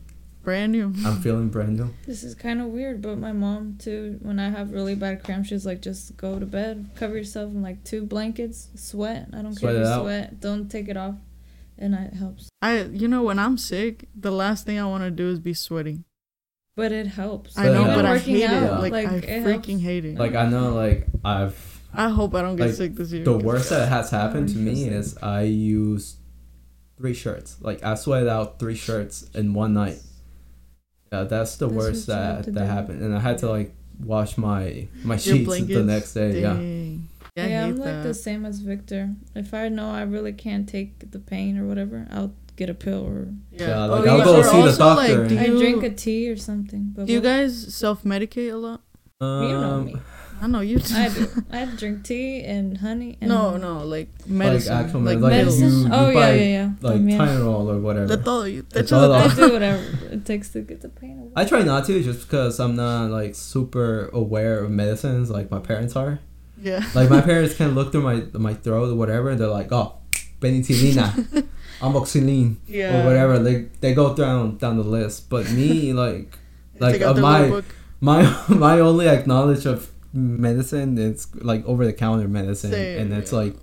Brand 0.48 0.72
new. 0.72 0.94
I'm 1.06 1.20
feeling 1.20 1.50
brand 1.50 1.76
new. 1.78 1.94
This 2.06 2.24
is 2.24 2.34
kind 2.34 2.62
of 2.62 2.68
weird, 2.68 3.02
but 3.02 3.18
my 3.18 3.34
mom 3.34 3.76
too. 3.80 4.18
When 4.22 4.40
I 4.40 4.48
have 4.50 4.72
really 4.72 4.96
bad 4.96 5.22
cramps, 5.22 5.50
she's 5.50 5.66
like, 5.66 5.82
just 5.82 6.16
go 6.16 6.40
to 6.40 6.46
bed, 6.46 6.90
cover 6.96 7.18
yourself 7.18 7.52
in 7.52 7.62
like 7.62 7.84
two 7.84 8.06
blankets, 8.06 8.70
sweat. 8.76 9.28
I 9.34 9.42
don't 9.42 9.54
Sweat 9.56 9.74
care 9.74 9.82
if 9.82 9.88
you 9.90 9.94
out. 9.94 10.02
sweat. 10.04 10.40
Don't 10.40 10.70
take 10.72 10.88
it 10.88 10.96
off, 10.96 11.16
and 11.78 11.94
it 11.94 12.14
helps. 12.14 12.48
I 12.62 12.84
you 12.84 13.10
know 13.10 13.24
when 13.24 13.40
I'm 13.40 13.58
sick, 13.58 14.08
the 14.16 14.32
last 14.32 14.66
thing 14.66 14.80
I 14.80 14.86
want 14.86 15.04
to 15.04 15.12
do 15.12 15.28
is 15.30 15.42
be 15.42 15.54
sweating. 15.54 16.06
But 16.78 16.94
it 16.94 17.08
helps. 17.08 17.58
I 17.58 17.66
know, 17.66 17.82
Even 17.82 17.96
but 17.96 18.06
I 18.06 18.12
working 18.14 18.36
hate 18.38 18.44
it. 18.44 18.50
out, 18.50 18.80
Like, 18.80 18.94
I 18.94 19.16
it 19.16 19.24
freaking 19.44 19.68
helps. 19.72 19.84
hate 19.84 20.06
it. 20.06 20.18
Like 20.18 20.36
I 20.36 20.48
know, 20.48 20.74
like 20.74 21.08
I've 21.26 21.82
I 21.94 22.08
hope 22.08 22.34
I 22.36 22.42
don't 22.42 22.56
get 22.56 22.68
like, 22.68 22.74
sick 22.76 22.96
this 22.96 23.12
year. 23.12 23.26
The 23.26 23.38
worst 23.38 23.70
that 23.72 23.90
has 23.90 24.12
happened 24.12 24.48
to 24.48 24.58
me 24.58 24.86
is 24.88 25.18
I 25.22 25.42
used 25.42 26.20
three 26.98 27.14
shirts. 27.14 27.58
Like 27.60 27.84
I 27.84 27.96
sweated 27.96 28.30
out 28.30 28.60
three 28.60 28.76
shirts 28.76 29.30
in 29.36 29.54
one 29.54 29.74
night. 29.74 30.00
Yeah, 31.12 31.24
that's 31.24 31.56
the 31.58 31.68
That's 31.68 31.78
worst 31.78 32.08
what 32.08 32.14
you 32.16 32.22
have 32.22 32.46
that 32.46 32.54
that 32.54 32.60
do. 32.62 32.66
happened, 32.72 33.02
and 33.02 33.16
I 33.16 33.20
had 33.20 33.38
to 33.40 33.50
like 33.50 33.74
wash 34.04 34.38
my 34.38 34.88
my 35.04 35.18
sheets 35.18 35.58
the 35.66 35.84
next 35.84 36.14
day. 36.14 36.42
Yeah. 36.42 36.54
Dang. 36.54 37.08
Yeah, 37.36 37.44
I 37.44 37.48
Yeah, 37.48 37.66
hate 37.66 37.70
I'm 37.70 37.78
like 37.78 38.04
the 38.04 38.14
same 38.14 38.46
as 38.46 38.60
Victor. 38.60 39.14
If 39.36 39.54
I 39.54 39.70
know 39.70 39.90
I 39.92 40.02
really 40.04 40.34
can't 40.34 40.68
take 40.68 41.12
the 41.12 41.20
pain 41.20 41.58
or 41.58 41.66
whatever, 41.66 42.08
I'll 42.12 42.34
get 42.56 42.70
a 42.70 42.74
pill 42.74 43.06
or 43.06 43.28
Yeah, 43.52 43.86
Oh, 43.86 43.88
like, 43.88 44.06
you 44.06 44.10
I'll 44.12 44.24
go 44.24 44.42
see 44.42 44.52
the 44.52 44.58
also, 44.70 44.78
doctor 44.78 45.20
Like, 45.20 45.30
do 45.30 45.36
you, 45.36 45.42
I 45.42 45.48
drink 45.60 45.84
a 45.84 45.92
tea 45.92 46.30
or 46.30 46.36
something. 46.36 46.92
But 46.96 47.06
do 47.06 47.14
you 47.14 47.22
guys 47.22 47.74
self 47.76 48.04
medicate 48.04 48.52
a 48.52 48.58
lot? 48.58 48.82
you 49.22 49.28
know 49.28 49.74
Um, 49.82 49.86
me. 49.86 49.96
I 50.42 50.48
know 50.48 50.62
you. 50.62 50.80
Do. 50.80 50.96
I 50.96 51.10
do. 51.10 51.28
I 51.52 51.66
drink 51.66 52.04
tea 52.04 52.44
and 52.44 52.78
honey. 52.78 53.18
And 53.22 53.30
No, 53.30 53.58
no, 53.58 53.84
like 53.84 54.10
medicine, 54.28 54.74
actual 54.74 55.02
like, 55.02 55.20
med- 55.20 55.22
like 55.24 55.34
pills. 55.44 55.60
you- 55.60 55.66
medicine. 55.66 55.92
oh 55.94 56.08
yeah, 56.10 56.14
buy, 56.14 56.34
yeah, 56.36 56.44
yeah. 56.44 56.70
like 56.82 57.02
yeah. 57.04 57.18
Tylenol 57.18 57.68
or 57.74 57.80
whatever. 57.80 58.08
De 58.08 58.18
todo. 58.24 58.44
you- 58.44 58.62
De 58.64 58.82
de 58.84 58.88
todo. 58.88 59.08
todo. 59.08 59.14
I 59.14 59.36
do 59.36 59.54
whatever 59.54 59.84
it 60.12 60.26
takes 60.26 60.50
to 60.54 60.62
get 60.62 60.82
the 60.82 60.90
pain 60.90 61.18
away. 61.20 61.32
I 61.36 61.46
try 61.46 61.62
not 61.64 61.86
to 61.86 62.02
just 62.04 62.22
because 62.28 62.60
I'm 62.60 62.76
not 62.76 63.10
like 63.10 63.36
super 63.36 64.10
aware 64.14 64.64
of 64.64 64.70
medicines 64.72 65.30
like 65.30 65.50
my 65.50 65.60
parents 65.60 65.96
are. 65.96 66.20
Yeah. 66.62 66.84
Like 66.94 67.10
my 67.10 67.22
parents 67.32 67.56
can 67.56 67.76
look 67.76 67.92
through 67.92 68.02
my 68.04 68.24
my 68.34 68.54
throat 68.54 68.90
or 68.92 68.96
whatever 68.96 69.30
and 69.32 69.40
they're 69.40 69.48
like, 69.48 69.72
oh, 69.72 69.96
penicillina, 70.42 71.14
amoxicillin, 71.82 72.56
Yeah. 72.68 73.02
or 73.02 73.06
whatever. 73.06 73.40
They 73.40 73.68
they 73.82 73.94
go 73.94 74.16
down 74.16 74.58
down 74.58 74.78
the 74.78 74.84
list. 74.84 75.30
But 75.30 75.50
me 75.52 75.94
like 75.94 76.38
like 76.80 76.94
Take 77.00 77.04
uh, 77.04 77.14
my 77.16 77.62
my 78.02 78.46
my 78.50 78.80
only 78.80 79.06
like 79.06 79.26
knowledge 79.28 79.66
of 79.66 79.92
medicine 80.18 80.98
It's 80.98 81.34
like 81.36 81.66
over 81.66 81.86
the 81.86 81.94
counter 81.94 82.28
medicine 82.28 82.72
Same, 82.72 83.00
and 83.02 83.14
it's 83.14 83.32
yeah. 83.32 83.40
like 83.40 83.56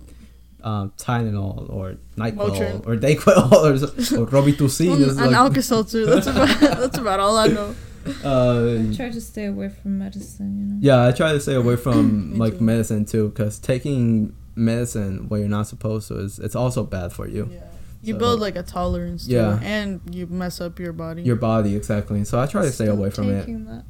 um, 0.63 0.91
Tylenol 0.97 1.69
or 1.69 1.97
Nyquil 2.17 2.33
Motrin. 2.35 2.87
or 2.87 2.95
Dayquil 2.95 3.51
or, 3.51 3.73
or 4.21 4.25
Robitussin. 4.27 4.95
Mm, 4.97 5.01
is 5.01 5.17
an 5.17 5.27
like, 5.27 5.35
Alka-Seltzer. 5.35 6.05
That's 6.07 6.27
about 6.27 6.59
that's 6.59 6.97
about 6.97 7.19
all 7.19 7.37
I 7.37 7.47
know. 7.47 7.75
uh, 8.23 8.89
I 8.91 8.95
try 8.95 9.09
to 9.09 9.21
stay 9.21 9.45
away 9.45 9.69
from 9.69 9.99
medicine. 9.99 10.57
You 10.59 10.65
know. 10.65 10.77
Yeah, 10.79 11.07
I 11.07 11.11
try 11.11 11.33
to 11.33 11.39
stay 11.39 11.53
away 11.55 11.75
from 11.75 12.31
Me 12.33 12.37
like 12.39 12.57
too. 12.57 12.63
medicine 12.63 13.05
too, 13.05 13.29
because 13.29 13.59
taking 13.59 14.35
medicine 14.55 15.27
where 15.29 15.39
you're 15.41 15.49
not 15.49 15.67
supposed 15.67 16.07
to 16.07 16.17
is 16.19 16.39
it's 16.39 16.55
also 16.55 16.83
bad 16.83 17.11
for 17.13 17.27
you, 17.27 17.49
Yeah. 17.51 17.59
You 18.01 18.13
So- 18.13 18.19
build 18.19 18.39
like 18.39 18.55
a 18.55 18.63
tolerance. 18.63 19.27
Yeah. 19.27 19.57
it, 19.57 19.63
and 19.63 20.01
you 20.15 20.25
mess 20.27 20.61
up 20.61 20.79
your 20.79 20.93
body. 20.93 21.21
your 21.23 21.35
body 21.35 21.75
exactly. 21.75 22.23
So 22.23 22.39
I 22.39 22.45
try 22.47 22.63
to 22.63 22.71
stay 22.71 22.87
away 22.87 23.09
from 23.11 23.29
it. 23.29 23.45
That. 23.67 23.83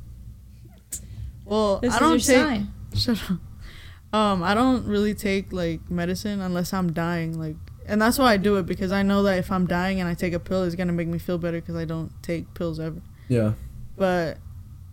Well, 1.45 1.79
This 1.79 1.93
I 1.93 1.99
don't 1.99 2.15
is 2.17 2.27
your 2.27 2.37
take. 2.37 2.45
sign. 2.47 2.73
Shut 2.95 3.21
up. 3.31 3.37
Um, 4.13 4.43
I 4.43 4.53
don't 4.53 4.85
really 4.87 5.13
take 5.13 5.51
like 5.51 5.89
medicine 5.91 6.39
unless 6.41 6.73
I'm 6.73 6.93
dying. 6.93 7.37
Like, 7.39 7.55
and 7.85 8.01
that's 8.01 8.17
why 8.17 8.31
I 8.33 8.37
do 8.37 8.55
it 8.57 8.65
because 8.65 8.91
I 8.91 9.03
know 9.03 9.23
that 9.23 9.37
if 9.37 9.51
I'm 9.51 9.65
dying 9.67 9.99
and 9.99 10.07
I 10.09 10.13
take 10.13 10.33
a 10.33 10.39
pill, 10.39 10.63
it's 10.63 10.75
gonna 10.75 10.93
make 10.93 11.07
me 11.07 11.19
feel 11.19 11.37
better 11.37 11.59
because 11.59 11.75
I 11.75 11.85
don't 11.85 12.11
take 12.23 12.53
pills 12.53 12.79
ever. 12.79 13.01
Yeah, 13.27 13.53
But 13.97 14.37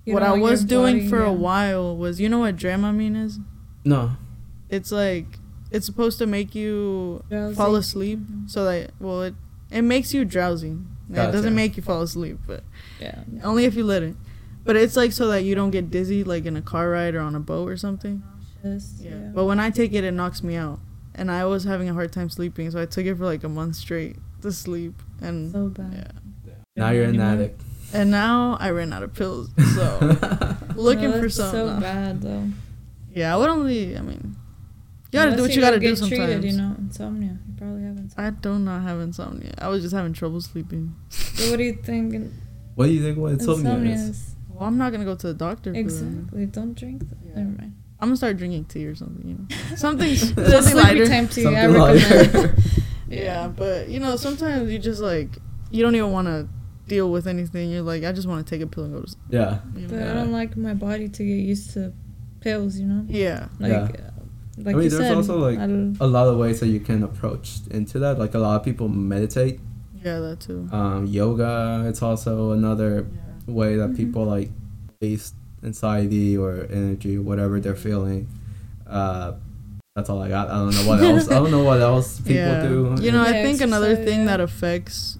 You 0.04 0.14
what 0.14 0.22
I 0.22 0.32
was 0.32 0.64
doing 0.64 0.96
body- 0.98 1.08
for 1.08 1.22
a 1.22 1.32
while 1.32 1.96
was, 1.96 2.20
you 2.20 2.28
know 2.28 2.40
what 2.40 2.56
Dramamine 2.56 3.16
is? 3.22 3.38
no, 3.84 4.12
It's 4.68 4.90
like 4.90 5.38
it's 5.70 5.86
supposed 5.86 6.18
to 6.18 6.26
make 6.26 6.54
you 6.54 7.22
Drowsy. 7.30 7.54
fall 7.54 7.76
asleep, 7.76 8.18
Mhm. 8.20 8.50
so 8.50 8.64
that 8.64 8.90
well, 9.00 9.22
it 9.22 9.34
it 9.70 9.82
makes 9.82 10.12
you 10.12 10.24
drowsy. 10.24 10.76
It 11.10 11.14
doesn't 11.14 11.54
make 11.54 11.76
you 11.76 11.82
fall 11.82 12.02
asleep, 12.02 12.38
but 12.46 12.62
Yeah. 13.00 13.20
only 13.42 13.64
if 13.66 13.74
you 13.74 13.84
let 13.84 14.02
it. 14.02 14.16
But 14.64 14.76
it's 14.76 14.96
like 14.96 15.12
so 15.12 15.28
that 15.28 15.42
you 15.44 15.54
don't 15.54 15.70
get 15.70 15.90
dizzy, 15.90 16.22
like 16.24 16.46
in 16.46 16.56
a 16.56 16.62
car 16.62 16.90
ride 16.90 17.14
or 17.14 17.20
on 17.20 17.34
a 17.34 17.40
boat 17.40 17.68
or 17.68 17.76
something. 17.76 18.22
Yes, 18.64 18.94
Yeah. 19.00 19.10
yeah. 19.10 19.30
But 19.34 19.46
when 19.46 19.58
I 19.58 19.70
take 19.70 19.92
it, 19.92 20.04
it 20.04 20.12
knocks 20.12 20.42
me 20.42 20.54
out, 20.56 20.78
and 21.14 21.30
I 21.30 21.44
was 21.46 21.64
having 21.64 21.88
a 21.88 21.94
hard 21.94 22.12
time 22.12 22.30
sleeping, 22.30 22.70
so 22.70 22.80
I 22.80 22.86
took 22.86 23.04
it 23.06 23.16
for 23.16 23.24
like 23.24 23.42
a 23.42 23.48
month 23.48 23.74
straight 23.76 24.16
to 24.42 24.52
sleep, 24.52 24.94
and 25.20 25.50
so 25.50 25.66
bad. 25.68 26.12
yeah. 26.46 26.52
now 26.76 26.90
you're 26.90 27.04
an 27.04 27.10
Anymore? 27.10 27.26
addict. 27.26 27.60
And 27.92 28.10
now 28.10 28.56
I 28.60 28.70
ran 28.70 28.92
out 28.92 29.02
of 29.02 29.12
pills, 29.14 29.50
so 29.74 30.16
looking 30.76 31.10
No, 31.10 31.16
for 31.16 31.22
that's 31.22 31.34
some. 31.34 31.50
So 31.50 31.66
now. 31.74 31.80
bad 31.80 32.22
though. 32.22 32.48
Yeah, 33.14 33.34
I 33.34 33.36
would 33.38 33.48
only. 33.50 33.96
I 33.96 34.00
mean, 34.00 34.36
You 35.10 35.18
gotta 35.18 35.32
Unless 35.32 35.36
do 35.38 35.42
what 35.42 35.54
you 35.56 35.60
gotta 35.60 35.80
do 35.80 35.86
get 35.88 35.98
sometimes. 35.98 36.18
Treated, 36.20 36.44
you 36.44 36.52
know, 36.56 36.74
insomnia. 36.78 37.36
You 37.48 37.54
probably 37.58 37.82
have 37.82 37.96
insomnia. 37.98 38.28
I 38.28 38.30
do 38.40 38.58
not 38.58 38.82
have 38.82 39.00
insomnia. 39.00 39.52
I 39.58 39.68
was 39.68 39.82
just 39.82 39.94
having 39.94 40.12
trouble 40.14 40.40
sleeping. 40.40 40.94
So 41.10 41.50
what 41.50 41.56
do 41.58 41.64
you 41.64 41.74
think 41.82 42.30
What 42.76 42.86
do 42.86 42.92
you 42.92 43.02
think 43.02 43.18
what 43.18 43.32
insomnia, 43.32 43.72
insomnia 43.72 43.94
is? 43.94 44.08
is? 44.08 44.31
Well, 44.54 44.68
I'm 44.68 44.78
not 44.78 44.92
gonna 44.92 45.04
go 45.04 45.14
to 45.14 45.26
the 45.28 45.34
doctor. 45.34 45.72
For. 45.72 45.78
Exactly. 45.78 46.46
Don't 46.46 46.74
drink. 46.74 47.08
That. 47.08 47.18
Yeah. 47.24 47.34
Never 47.42 47.50
mind. 47.58 47.74
I'm 48.00 48.08
gonna 48.08 48.16
start 48.16 48.36
drinking 48.36 48.64
tea 48.66 48.86
or 48.86 48.94
something. 48.94 49.26
You 49.28 49.34
know, 49.38 49.76
something 49.76 50.10
The 50.10 50.60
something 50.62 50.76
lighter. 50.76 51.06
time 51.06 51.28
tea. 51.28 51.46
I 51.46 51.66
recommend. 51.66 52.34
lighter. 52.34 52.56
Yeah, 53.08 53.48
but 53.48 53.88
you 53.88 54.00
know, 54.00 54.16
sometimes 54.16 54.72
you 54.72 54.78
just 54.78 55.02
like 55.02 55.36
you 55.70 55.82
don't 55.82 55.94
even 55.94 56.12
want 56.12 56.28
to 56.28 56.48
deal 56.88 57.10
with 57.12 57.26
anything. 57.26 57.70
You're 57.70 57.82
like, 57.82 58.04
I 58.04 58.12
just 58.12 58.26
want 58.26 58.46
to 58.46 58.50
take 58.50 58.62
a 58.62 58.66
pill 58.66 58.84
and 58.84 58.94
go 58.94 59.02
to 59.02 59.08
sleep. 59.08 59.22
yeah. 59.28 59.58
You 59.76 59.86
But 59.86 59.96
know? 59.96 60.10
I 60.10 60.14
don't 60.14 60.32
like 60.32 60.56
my 60.56 60.72
body 60.72 61.08
to 61.10 61.22
get 61.24 61.34
used 61.52 61.72
to 61.74 61.92
pills. 62.40 62.78
You 62.78 62.86
know. 62.86 63.04
Yeah. 63.08 63.48
Like. 63.60 63.70
Yeah. 63.72 63.78
uh, 63.78 64.10
Like 64.58 64.74
I 64.74 64.78
mean, 64.78 64.84
you 64.84 64.90
there's 64.90 65.02
said, 65.08 65.16
also, 65.16 65.38
like, 65.38 65.58
A 65.58 66.06
lot 66.06 66.28
of 66.28 66.36
ways 66.38 66.60
that 66.60 66.68
you 66.68 66.80
can 66.80 67.02
approach 67.02 67.60
into 67.70 67.98
that. 68.00 68.18
Like 68.18 68.34
a 68.34 68.38
lot 68.38 68.56
of 68.56 68.62
people 68.64 68.88
meditate. 68.88 69.60
Yeah, 70.04 70.18
that 70.20 70.40
too. 70.40 70.68
Um, 70.72 71.06
yoga. 71.06 71.84
It's 71.88 72.02
also 72.02 72.52
another 72.52 73.06
way 73.46 73.76
that 73.76 73.90
Mhm. 73.90 73.96
people 73.96 74.24
like 74.24 74.50
release 75.00 75.32
anxiety 75.64 76.36
or 76.36 76.66
energy, 76.70 77.18
whatever 77.18 77.60
they're 77.60 77.76
feeling. 77.76 78.26
Uh, 78.86 79.32
that's 79.94 80.08
all 80.08 80.22
I 80.22 80.28
got. 80.28 80.48
I 80.48 80.54
don't 80.54 80.74
know 80.74 80.86
what 80.88 81.00
else. 81.02 81.28
I 81.28 81.34
don't 81.34 81.50
know 81.50 81.62
what 81.64 81.80
else 81.80 82.18
people 82.26 82.34
yeah. 82.36 82.62
do. 82.66 82.96
You 83.00 83.12
know, 83.12 83.22
I 83.22 83.32
think 83.32 83.60
another 83.60 83.88
exercise, 83.90 84.06
thing 84.08 84.20
yeah. 84.20 84.26
that 84.26 84.40
affects. 84.40 85.18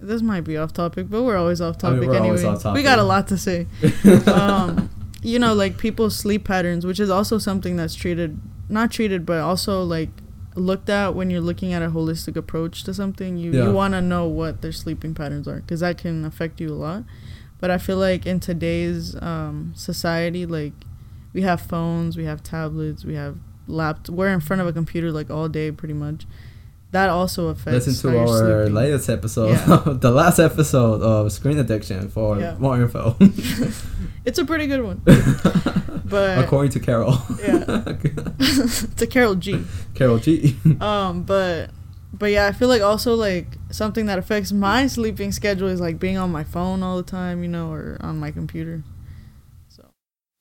This 0.00 0.22
might 0.22 0.42
be 0.42 0.56
off 0.56 0.72
topic, 0.72 1.08
but 1.08 1.22
we're 1.22 1.36
always 1.36 1.60
off 1.60 1.76
I 1.84 1.90
mean, 1.90 1.96
topic 2.00 2.08
we're 2.08 2.14
anyway. 2.16 2.42
always 2.44 2.64
off 2.64 2.74
We 2.74 2.82
got 2.82 2.98
a 2.98 3.04
lot 3.04 3.28
to 3.28 3.38
say. 3.38 3.66
um, 4.26 4.90
you 5.22 5.38
know, 5.38 5.54
like 5.54 5.78
people's 5.78 6.16
sleep 6.16 6.44
patterns, 6.44 6.84
which 6.84 6.98
is 6.98 7.10
also 7.10 7.38
something 7.38 7.76
that's 7.76 7.94
treated, 7.94 8.40
not 8.68 8.90
treated, 8.90 9.24
but 9.24 9.38
also 9.40 9.82
like 9.84 10.10
looked 10.54 10.90
at 10.90 11.14
when 11.14 11.30
you're 11.30 11.40
looking 11.40 11.72
at 11.72 11.82
a 11.82 11.88
holistic 11.88 12.36
approach 12.36 12.82
to 12.84 12.92
something. 12.94 13.36
You 13.36 13.52
Yeah. 13.52 13.64
you 13.64 13.72
want 13.72 13.94
to 13.94 14.00
know 14.00 14.26
what 14.26 14.60
their 14.62 14.72
sleeping 14.72 15.14
patterns 15.14 15.46
are 15.48 15.60
because 15.60 15.80
that 15.80 15.98
can 15.98 16.24
affect 16.24 16.60
you 16.60 16.70
a 16.70 16.74
lot. 16.74 17.04
But 17.62 17.70
I 17.70 17.78
feel 17.78 17.96
like 17.96 18.26
in 18.26 18.40
today's 18.40 19.14
um, 19.22 19.70
society, 19.76 20.46
like 20.46 20.72
we 21.32 21.42
have 21.42 21.60
phones, 21.60 22.16
we 22.16 22.24
have 22.24 22.42
tablets, 22.42 23.04
we 23.04 23.14
have 23.14 23.36
laptops. 23.68 24.08
We're 24.10 24.30
in 24.32 24.40
front 24.40 24.62
of 24.62 24.66
a 24.66 24.72
computer 24.72 25.12
like 25.12 25.30
all 25.30 25.48
day, 25.48 25.70
pretty 25.70 25.94
much. 25.94 26.26
That 26.90 27.08
also 27.08 27.46
affects. 27.50 27.86
Listen 27.86 28.10
to 28.10 28.18
our 28.18 28.68
latest 28.68 29.08
episode, 29.08 29.50
Yeah. 29.50 29.82
the 29.86 30.10
last 30.10 30.40
episode 30.40 31.02
of 31.02 31.30
Screen 31.30 31.56
Addiction 31.56 32.08
for 32.08 32.40
Yeah. 32.40 32.56
more 32.58 32.82
info. 32.82 33.14
It's 34.24 34.38
a 34.40 34.44
pretty 34.44 34.66
good 34.66 34.82
one, 34.82 35.00
but 36.04 36.38
According 36.44 36.72
to 36.72 36.80
Carol. 36.80 37.16
Yeah. 37.44 37.84
to 38.96 39.06
Carol 39.08 39.36
G. 39.36 39.62
Carol 39.94 40.18
G. 40.18 40.56
Um, 40.80 41.22
but 41.22 41.70
but 42.12 42.26
yeah, 42.30 42.46
I 42.46 42.52
feel 42.52 42.68
like 42.68 42.82
also 42.82 43.14
like 43.14 43.46
something 43.70 44.06
that 44.06 44.18
affects 44.18 44.52
my 44.52 44.86
sleeping 44.86 45.32
schedule 45.32 45.68
is 45.68 45.80
like 45.80 45.98
being 45.98 46.18
on 46.18 46.30
my 46.30 46.44
phone 46.44 46.82
all 46.82 46.96
the 46.96 47.02
time, 47.02 47.42
you 47.42 47.48
know, 47.48 47.70
or 47.72 47.96
on 48.00 48.18
my 48.18 48.30
computer. 48.30 48.82
So 49.68 49.84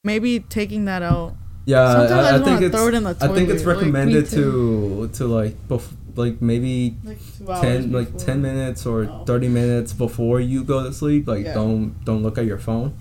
maybe 0.03 0.39
taking 0.39 0.85
that 0.85 1.01
out. 1.01 1.35
Yeah, 1.65 1.91
Sometimes 1.93 2.11
I, 2.11 2.15
I, 2.15 2.27
I 2.27 2.31
just 2.33 2.43
think 2.45 2.61
it's. 2.61 2.75
throw 2.75 2.87
it 2.87 2.93
in 2.95 3.03
the 3.03 3.17
I 3.21 3.27
think 3.27 3.49
it's 3.49 3.63
recommended 3.63 4.27
too. 4.29 5.09
to 5.11 5.17
to 5.19 5.27
like 5.27 5.55
bef- 5.67 5.93
like 6.15 6.41
maybe 6.41 6.97
like 7.05 7.61
ten 7.61 7.91
like 7.91 8.17
ten 8.17 8.41
minutes 8.41 8.85
or 8.85 9.03
Oh. 9.05 9.23
thirty 9.25 9.47
minutes 9.47 9.93
before 9.93 10.39
you 10.41 10.63
go 10.63 10.83
to 10.83 10.91
sleep. 10.91 11.27
Like 11.27 11.45
Yeah. 11.45 11.53
don't 11.53 12.03
don't 12.03 12.23
look 12.23 12.37
at 12.37 12.45
your 12.45 12.57
phone. 12.57 12.93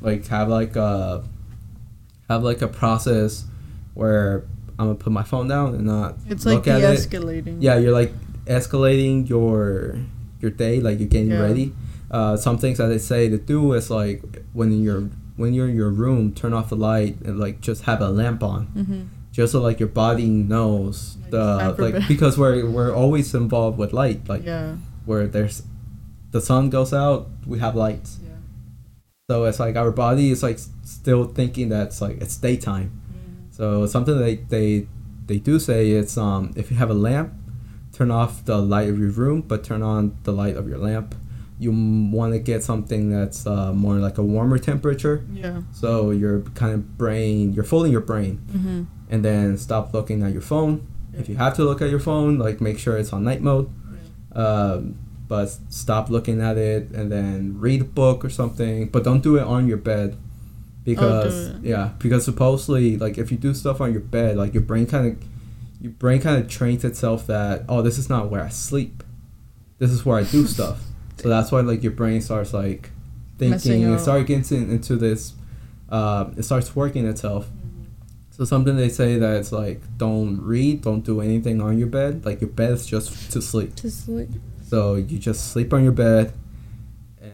Like 0.00 0.24
have 0.28 0.48
like 0.48 0.76
a 0.76 1.24
have 2.30 2.44
like 2.44 2.62
a 2.62 2.68
process 2.68 3.44
where 3.94 4.44
I'm 4.78 4.86
gonna 4.86 4.94
put 4.98 5.12
my 5.12 5.22
phone 5.22 5.48
down 5.48 5.74
and 5.74 5.86
not 5.86 6.16
It's 6.28 6.44
like 6.44 6.56
look 6.56 6.68
at 6.68 6.80
it. 6.80 6.82
de-escalating. 6.96 7.58
Yeah, 7.60 7.78
you're 7.78 7.92
like 7.92 8.12
escalating 8.46 9.28
your 9.28 9.96
your 10.40 10.50
day, 10.50 10.80
like 10.80 10.98
you're 10.98 11.08
getting 11.08 11.30
Yeah. 11.30 11.40
ready. 11.40 11.72
Uh, 12.10 12.36
some 12.36 12.58
things 12.58 12.78
that 12.78 12.86
they 12.86 12.98
say 12.98 13.28
to 13.28 13.38
do 13.38 13.72
is 13.72 13.90
like 13.90 14.22
when 14.52 14.70
you're 14.82 15.08
when 15.36 15.52
you're 15.54 15.68
in 15.68 15.76
your 15.76 15.90
room, 15.90 16.32
turn 16.32 16.52
off 16.54 16.68
the 16.70 16.76
light 16.76 17.20
and 17.24 17.38
like 17.38 17.60
just 17.60 17.84
have 17.84 18.00
a 18.00 18.08
lamp 18.10 18.42
on, 18.42 18.68
Mm-hmm. 18.76 19.00
just 19.32 19.52
so 19.52 19.60
like 19.60 19.80
your 19.80 19.88
body 19.90 20.26
knows 20.28 21.16
Like, 21.22 21.30
the 21.30 21.74
like 21.78 22.08
because 22.08 22.38
we're 22.38 22.64
we're 22.68 22.94
always 22.94 23.34
involved 23.34 23.78
with 23.78 23.92
light, 23.92 24.28
like 24.28 24.44
yeah. 24.44 24.76
where 25.04 25.26
there's 25.26 25.62
the 26.32 26.40
sun 26.40 26.70
goes 26.70 26.92
out, 26.92 27.28
we 27.46 27.58
have 27.58 27.74
lights. 27.74 28.18
Yeah. 28.22 28.36
So 29.30 29.44
it's 29.44 29.58
like 29.58 29.74
our 29.76 29.90
body 29.90 30.30
is 30.30 30.42
like 30.42 30.58
still 30.84 31.24
thinking 31.24 31.70
that 31.70 31.88
it's 31.88 32.00
like 32.00 32.20
it's 32.20 32.36
daytime. 32.36 32.90
So 33.56 33.86
something 33.86 34.18
they 34.18 34.36
they 34.54 34.86
they 35.26 35.38
do 35.38 35.58
say 35.58 35.90
it's 35.90 36.16
um 36.18 36.52
if 36.56 36.70
you 36.70 36.76
have 36.76 36.90
a 36.90 36.94
lamp, 37.08 37.32
turn 37.92 38.10
off 38.10 38.44
the 38.44 38.58
light 38.58 38.88
of 38.88 38.98
your 38.98 39.10
room, 39.10 39.40
but 39.50 39.64
turn 39.64 39.82
on 39.82 40.16
the 40.24 40.32
light 40.32 40.56
of 40.56 40.68
your 40.68 40.78
lamp. 40.78 41.14
You 41.58 41.70
want 42.16 42.34
to 42.34 42.38
get 42.38 42.62
something 42.62 43.08
that's 43.08 43.46
uh, 43.46 43.72
more 43.72 43.94
like 43.94 44.18
a 44.18 44.22
warmer 44.22 44.58
temperature, 44.58 45.24
Yeah. 45.32 45.62
so 45.72 46.10
your 46.10 46.40
kind 46.54 46.74
of 46.74 46.98
brain 46.98 47.54
you're 47.54 47.64
fooling 47.72 47.92
your 47.92 48.02
brain, 48.12 48.34
Mm-hmm. 48.52 48.82
and 49.12 49.24
then 49.24 49.56
stop 49.56 49.94
looking 49.94 50.22
at 50.22 50.32
your 50.34 50.42
phone. 50.42 50.86
If 51.14 51.30
you 51.30 51.36
have 51.36 51.54
to 51.56 51.64
look 51.64 51.80
at 51.80 51.88
your 51.88 51.98
phone, 52.08 52.36
like 52.38 52.60
make 52.60 52.78
sure 52.78 52.98
it's 52.98 53.10
on 53.14 53.24
night 53.24 53.40
mode. 53.40 53.70
Um, 54.32 54.98
but 55.28 55.46
stop 55.70 56.10
looking 56.10 56.42
at 56.42 56.58
it 56.58 56.90
and 56.90 57.10
then 57.10 57.56
read 57.58 57.80
a 57.80 57.84
book 57.84 58.22
or 58.24 58.28
something. 58.30 58.88
But 58.88 59.02
don't 59.02 59.22
do 59.22 59.36
it 59.36 59.42
on 59.44 59.66
your 59.66 59.78
bed 59.78 60.16
because 60.86 61.48
it. 61.48 61.64
yeah, 61.64 61.90
because 61.98 62.24
supposedly 62.24 62.96
like 62.96 63.18
if 63.18 63.30
you 63.30 63.36
do 63.36 63.52
stuff 63.52 63.80
on 63.80 63.92
your 63.92 64.00
bed, 64.00 64.36
like 64.36 64.54
your 64.54 64.62
brain 64.62 64.86
kind 64.86 65.06
of 65.12 65.28
your 65.80 65.92
brain 65.92 66.20
kind 66.20 66.42
of 66.42 66.48
trains 66.48 66.84
itself 66.84 67.26
that 67.26 67.64
oh 67.68 67.82
this 67.82 67.98
is 67.98 68.08
not 68.08 68.30
where 68.30 68.42
I 68.42 68.48
sleep, 68.48 69.02
this 69.78 69.90
is 69.90 70.06
where 70.06 70.18
I 70.18 70.22
do 70.22 70.46
stuff. 70.56 70.80
So 71.18 71.28
that's 71.28 71.50
why 71.50 71.60
like 71.60 71.82
your 71.82 71.92
brain 71.92 72.22
starts 72.22 72.54
like 72.54 72.90
thinking 73.36 73.84
and 73.84 73.94
up. 73.94 74.00
start 74.00 74.26
getting 74.26 74.70
into 74.70 74.96
this. 74.96 75.34
Uh, 75.88 76.30
it 76.36 76.44
starts 76.44 76.74
working 76.74 77.06
itself. 77.06 77.48
So 78.30 78.44
something 78.44 78.76
they 78.76 78.90
say 78.90 79.18
that 79.18 79.36
it's 79.38 79.50
like 79.50 79.80
don't 79.98 80.40
read, 80.40 80.82
don't 80.82 81.00
do 81.00 81.20
anything 81.20 81.60
on 81.60 81.78
your 81.78 81.88
bed. 81.88 82.24
Like 82.24 82.40
your 82.40 82.50
bed 82.50 82.72
is 82.72 82.86
just 82.86 83.32
to 83.32 83.42
sleep. 83.42 83.74
to 83.76 83.90
sleep. 83.90 84.28
So 84.62 84.94
you 84.94 85.18
just 85.18 85.52
sleep 85.52 85.72
on 85.72 85.82
your 85.82 85.92
bed, 85.92 86.32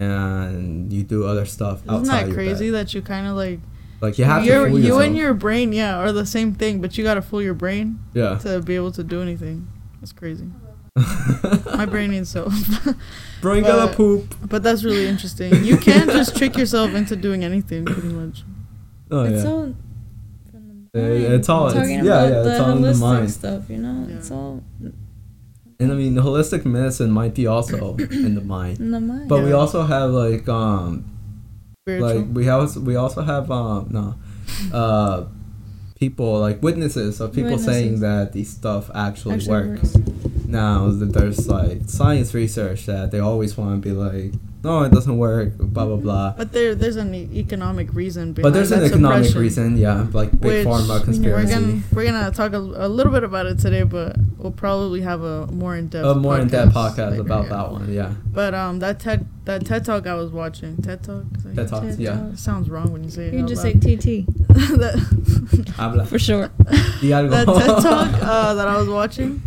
and 0.01 0.93
you 0.93 1.03
do 1.03 1.24
other 1.26 1.45
stuff 1.47 1.78
Isn't 1.84 1.90
outside 1.90 2.20
that 2.22 2.26
your 2.28 2.34
crazy 2.36 2.70
bed. 2.70 2.86
that 2.86 2.95
you 2.95 3.03
kind 3.03 3.26
of 3.26 3.36
like 3.36 3.61
Like 4.01 4.18
you 4.18 4.24
have 4.24 4.45
You're- 4.45 4.66
to 4.66 4.70
fool 4.70 4.80
you 4.80 4.99
and 5.01 5.16
your 5.16 5.34
brain, 5.34 5.72
yeah, 5.72 5.97
are 5.99 6.12
the 6.12 6.26
same 6.26 6.55
thing, 6.55 6.80
but 6.80 6.97
you 6.99 7.05
gotta 7.05 7.22
fool 7.22 7.40
your 7.43 7.55
brain 7.55 7.99
yeah. 8.14 8.36
to 8.38 8.61
be 8.61 8.74
able 8.76 8.93
to 8.93 9.05
do 9.05 9.22
anything. 9.22 9.68
That's 10.01 10.12
crazy. 10.12 10.49
My 11.76 11.86
brain 11.86 12.11
needs 12.11 12.32
help. 12.34 12.53
Brain 13.40 13.62
gotta 13.62 13.86
but- 13.88 13.97
poop. 13.97 14.34
but 14.49 14.62
that's 14.62 14.84
really 14.84 15.07
interesting. 15.07 15.64
You 15.64 15.76
can't 15.78 16.11
just 16.11 16.36
trick 16.36 16.57
yourself 16.57 16.95
into 16.95 17.16
doing 17.16 17.45
anything, 17.45 17.84
pretty 17.84 18.09
much. 18.09 18.45
Oh 19.11 19.22
it's 19.24 19.45
yeah. 19.45 19.51
all 19.51 19.74
from 20.51 20.88
the 20.93 21.01
Uh, 21.01 21.36
it's 21.36 21.49
all- 21.49 21.70
I'm 21.70 21.76
it's- 21.76 21.88
yeah, 21.90 22.03
yeah, 22.24 22.28
the 22.43 22.51
it's 22.51 22.61
all 22.61 22.72
in 22.76 22.82
the 22.82 22.95
mind. 22.95 23.30
stuff. 23.30 23.70
You 23.70 23.78
know, 23.78 24.07
Yeah. 24.09 24.16
it's 24.16 24.30
all 24.30 24.62
And 25.80 25.90
I 25.92 25.94
mean, 25.94 26.14
holistic 26.14 26.64
medicine 26.64 27.10
might 27.10 27.34
be 27.34 27.46
also 27.46 27.96
in 28.10 28.34
the 28.34 28.40
mind, 28.40 28.78
in 28.80 28.90
the 28.90 29.00
mind. 29.00 29.28
but 29.28 29.42
we 29.44 29.52
also 29.52 29.82
have 29.82 30.10
like 30.10 30.48
um 30.48 31.04
Spiritual. 31.84 32.20
like 32.20 32.26
we 32.34 32.48
also 32.48 32.80
we 32.80 32.96
also 32.96 33.22
have 33.22 33.50
um 33.50 33.88
no 33.90 34.14
uh 34.72 35.24
people 35.98 36.38
like 36.40 36.62
witnesses 36.62 37.20
of 37.20 37.32
people 37.32 37.58
saying 37.58 38.00
that 38.00 38.32
these 38.32 38.50
stuff 38.50 38.90
actually, 38.94 39.34
Actually 39.36 39.68
works. 39.68 39.94
works. 39.94 40.46
Now 40.46 40.90
that 40.90 41.12
there's 41.12 41.48
like 41.48 41.88
science 41.88 42.34
research 42.34 42.86
that 42.86 43.10
they 43.12 43.20
always 43.20 43.56
want 43.56 43.80
to 43.82 43.88
be 43.88 43.94
like, 43.94 44.32
no, 44.64 44.82
it 44.84 44.92
doesn't 44.92 45.18
work, 45.18 45.56
blah 45.58 45.86
blah 45.86 45.96
blah. 45.96 46.34
but 46.36 46.52
there, 46.52 46.74
there's 46.74 46.96
an 46.96 47.14
e- 47.14 47.28
economic 47.34 47.92
reason 47.94 48.32
behind 48.32 48.44
But 48.52 48.54
there's 48.56 48.70
an 48.72 48.84
economic 48.84 49.34
reason, 49.34 49.76
yeah, 49.76 50.06
like 50.12 50.30
big 50.30 50.42
which 50.42 50.66
pharma 50.66 50.88
We're 51.00 51.04
conspiracy. 51.04 51.52
gonna 51.52 51.80
we're 51.92 52.04
gonna 52.04 52.30
talk 52.30 52.52
a, 52.52 52.58
a 52.58 52.88
little 52.88 53.12
bit 53.12 53.24
about 53.24 53.46
it 53.46 53.58
today, 53.58 53.82
but 53.82 54.16
we'll 54.38 54.52
probably 54.52 55.00
have 55.00 55.22
a 55.22 55.46
more 55.48 55.76
in 55.76 55.88
depth 55.88 56.06
A 56.06 56.14
more 56.14 56.38
in-depth 56.38 56.72
podcast 56.74 57.18
about 57.18 57.48
that 57.48 57.72
one, 57.72 57.92
yeah. 57.92 58.12
But 58.32 58.54
um, 58.54 58.78
that 58.78 59.00
TED 59.00 59.26
that 59.44 59.66
TED 59.66 59.84
talk 59.84 60.06
I 60.06 60.14
was 60.14 60.30
watching, 60.30 60.76
TED 60.76 61.02
talk. 61.02 61.24
Is 61.36 61.42
that- 61.42 61.54
TED 61.56 61.68
Talks, 61.68 61.86
TED 61.86 61.98
yeah. 61.98 62.16
Talk. 62.16 62.38
Sounds 62.38 62.70
wrong 62.70 62.92
when 62.92 63.02
you 63.02 63.10
say 63.10 63.26
it. 63.26 63.32
You 63.34 63.40
can 63.40 63.48
just 63.48 63.62
say 63.62 63.72
TT 63.74 64.26
that, 64.48 66.06
for 66.08 66.18
sure. 66.18 66.48
Di 67.00 67.10
algo. 67.10 67.30
that 67.30 67.46
TED 67.46 67.82
talk 67.82 68.22
uh, 68.22 68.54
that 68.54 68.68
I 68.68 68.76
was 68.78 68.88
watching. 68.88 69.42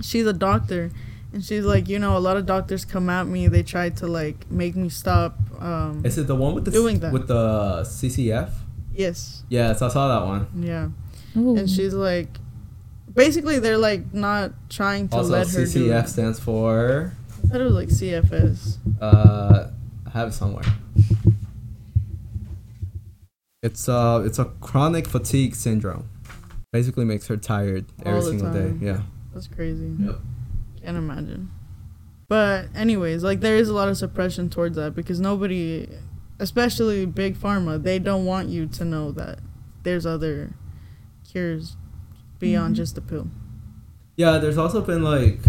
She's 0.00 0.26
a 0.26 0.32
doctor, 0.32 0.90
and 1.34 1.44
she's 1.44 1.64
like, 1.66 1.88
you 1.88 1.98
know, 1.98 2.16
a 2.16 2.22
lot 2.22 2.36
of 2.38 2.46
doctors 2.46 2.84
come 2.86 3.10
at 3.10 3.26
me. 3.26 3.48
They 3.48 3.62
try 3.62 3.90
to 3.90 4.06
like 4.06 4.50
make 4.50 4.74
me 4.76 4.88
stop. 4.88 5.36
Um, 5.60 6.00
Is 6.06 6.16
it 6.16 6.26
the 6.26 6.34
one 6.36 6.54
with 6.54 6.64
the 6.64 6.70
Doing 6.70 7.00
that. 7.00 7.12
with 7.12 7.26
the 7.28 7.82
CCF? 7.84 8.50
yes, 8.94 9.42
Yes, 9.50 9.82
I 9.82 9.88
saw 9.88 10.08
that 10.08 10.26
one. 10.26 10.46
yeah. 10.56 10.88
Ooh. 11.36 11.56
And 11.56 11.68
she's 11.68 11.92
like, 11.92 12.28
basically, 13.12 13.58
they're 13.58 13.76
like 13.78 14.14
not 14.14 14.52
trying 14.70 15.08
to 15.08 15.16
Also, 15.16 15.30
let 15.32 15.48
her 15.48 15.64
do. 15.64 15.66
CCF 15.90 16.04
It. 16.04 16.08
stands 16.08 16.38
for. 16.40 17.12
I 17.44 17.46
thought 17.48 17.60
it 17.60 17.64
was 17.64 17.74
like 17.74 17.88
CFS. 17.88 18.78
Uh, 19.02 19.70
I 20.06 20.10
have 20.10 20.28
it 20.28 20.32
somewhere. 20.32 20.64
It's 23.62 23.88
uh, 23.88 24.22
it's 24.24 24.38
a 24.38 24.44
chronic 24.60 25.06
fatigue 25.08 25.54
syndrome. 25.54 26.08
basically 26.72 27.04
makes 27.04 27.26
her 27.28 27.36
tired 27.36 27.86
every 28.04 28.12
All 28.12 28.24
the 28.24 28.30
single 28.30 28.52
day. 28.52 28.74
Yeah. 28.84 29.00
That's 29.32 29.48
crazy. 29.48 29.92
Yep. 29.98 30.16
Can't 30.84 30.96
imagine. 30.96 31.50
But 32.28 32.66
anyways, 32.74 33.22
like 33.24 33.40
there 33.40 33.56
is 33.56 33.68
a 33.68 33.74
lot 33.74 33.88
of 33.88 33.96
suppression 33.96 34.50
towards 34.50 34.76
that 34.76 34.94
because 34.94 35.20
nobody, 35.20 35.88
especially 36.38 37.06
big 37.06 37.36
pharma, 37.36 37.82
they 37.82 37.98
don't 37.98 38.24
want 38.24 38.48
you 38.48 38.66
to 38.66 38.84
know 38.84 39.12
that 39.12 39.38
there's 39.82 40.04
other 40.06 40.54
cures 41.30 41.76
beyond 42.38 42.74
Mhm. 42.74 42.76
just 42.76 42.94
the 42.94 43.00
pill. 43.00 43.28
Yeah, 44.16 44.38
there's 44.38 44.58
also 44.58 44.80
been 44.80 45.02
like 45.02 45.40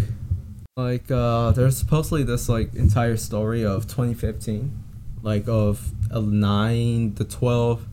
like 0.77 1.09
uh 1.09 1.51
there's 1.51 1.77
supposedly 1.77 2.23
this 2.23 2.49
like 2.49 2.73
entire 2.75 3.15
story 3.15 3.63
of 3.63 3.87
2015 3.87 4.73
like 5.21 5.47
of 5.47 5.93
uh, 6.11 6.19
9 6.19 7.13
to 7.15 7.23
12 7.23 7.87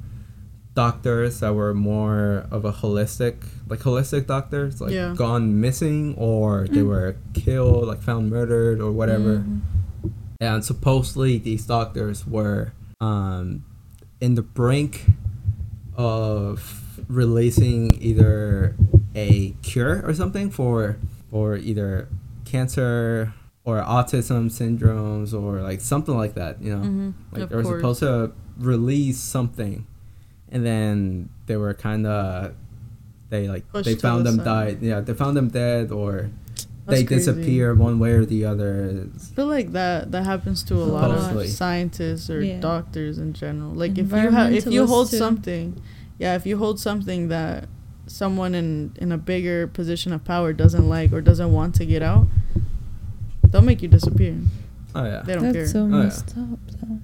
doctors 0.75 1.41
that 1.41 1.55
were 1.55 1.75
more 1.75 2.47
of 2.51 2.64
a 2.64 2.73
holistic 2.73 3.35
like 3.68 3.81
holistic 3.81 4.27
doctors 4.27 4.81
like 4.81 4.93
Yeah. 4.93 5.14
gone 5.14 5.61
missing 5.61 6.14
or 6.16 6.66
they 6.66 6.81
Mm. 6.81 6.87
were 6.89 7.16
killed 7.35 7.87
like 7.89 8.01
found 8.03 8.31
murdered 8.31 8.81
or 8.81 8.91
whatever 8.91 9.45
Mhm. 9.45 9.61
and 10.41 10.64
supposedly 10.64 11.37
these 11.39 11.66
doctors 11.66 12.27
were 12.27 12.73
um, 13.01 13.64
in 14.20 14.35
the 14.35 14.43
brink 14.43 15.07
of 15.97 17.03
releasing 17.09 17.91
either 18.01 18.75
a 19.14 19.51
cure 19.62 20.03
or 20.07 20.14
something 20.14 20.49
for 20.51 20.97
for 21.31 21.57
either 21.57 22.09
cancer 22.45 23.33
or 23.64 23.81
autism 23.83 24.51
syndromes 24.51 25.35
or 25.35 25.61
like 25.62 25.81
something 25.81 26.16
like 26.16 26.35
that 26.35 26.61
you 26.62 26.73
know 26.75 26.83
Mm-hmm. 26.83 27.11
like 27.33 27.43
of 27.43 27.49
they 27.51 27.57
were 27.57 27.62
course. 27.62 27.77
supposed 27.79 28.01
to 28.01 28.33
release 28.59 29.18
something 29.18 29.87
and 30.53 30.64
then 30.64 31.28
they 31.46 31.57
were 31.57 31.74
kind 31.74 32.07
of 32.07 32.55
they 33.30 33.48
like 33.48 33.66
Pushed 33.72 33.86
they 33.86 33.94
found 33.96 34.24
them 34.26 34.36
side. 34.36 34.44
died 34.44 34.82
yeah 34.82 35.00
they 35.00 35.14
found 35.14 35.36
them 35.36 35.48
dead 35.48 35.90
or 35.90 36.30
That's 36.86 37.00
they 37.00 37.05
crazy. 37.05 37.24
disappear 37.32 37.74
one 37.74 37.98
way 37.98 38.12
or 38.12 38.24
the 38.24 38.44
other 38.44 39.07
I 39.14 39.18
feel 39.34 39.46
like 39.46 39.72
that 39.72 40.12
that 40.12 40.24
happens 40.26 40.62
to 40.64 40.74
a 40.74 40.84
lot 40.84 41.09
Supposedly. 41.11 41.46
of 41.46 41.50
scientists 41.50 42.28
or 42.30 42.40
Yeah. 42.42 42.61
doctors 42.61 43.18
in 43.18 43.32
general. 43.32 43.72
Like 43.72 43.96
if 43.98 44.11
you 44.12 44.30
have 44.30 44.53
if 44.53 44.66
you 44.66 44.86
hold 44.86 45.11
too. 45.11 45.16
something, 45.16 45.80
yeah, 46.18 46.34
if 46.36 46.44
you 46.46 46.59
hold 46.59 46.78
something 46.78 47.28
that 47.28 47.68
someone 48.07 48.55
in 48.55 48.92
in 49.00 49.11
a 49.12 49.18
bigger 49.18 49.66
position 49.66 50.12
of 50.12 50.24
power 50.24 50.53
doesn't 50.53 50.86
like 50.88 51.12
or 51.12 51.20
doesn't 51.22 51.53
want 51.53 51.74
to 51.76 51.86
get 51.86 52.03
out, 52.03 52.26
they'll 53.48 53.62
make 53.62 53.80
you 53.80 53.88
disappear. 53.88 54.36
oh 54.94 55.05
yeah 55.05 55.22
They 55.24 55.34
don't 55.34 55.44
That's 55.44 55.57
care. 55.57 55.66
so 55.68 55.80
oh, 55.84 55.88
yeah. 55.88 56.03
messed 56.05 56.30
up. 56.36 56.59
Though. 56.82 56.98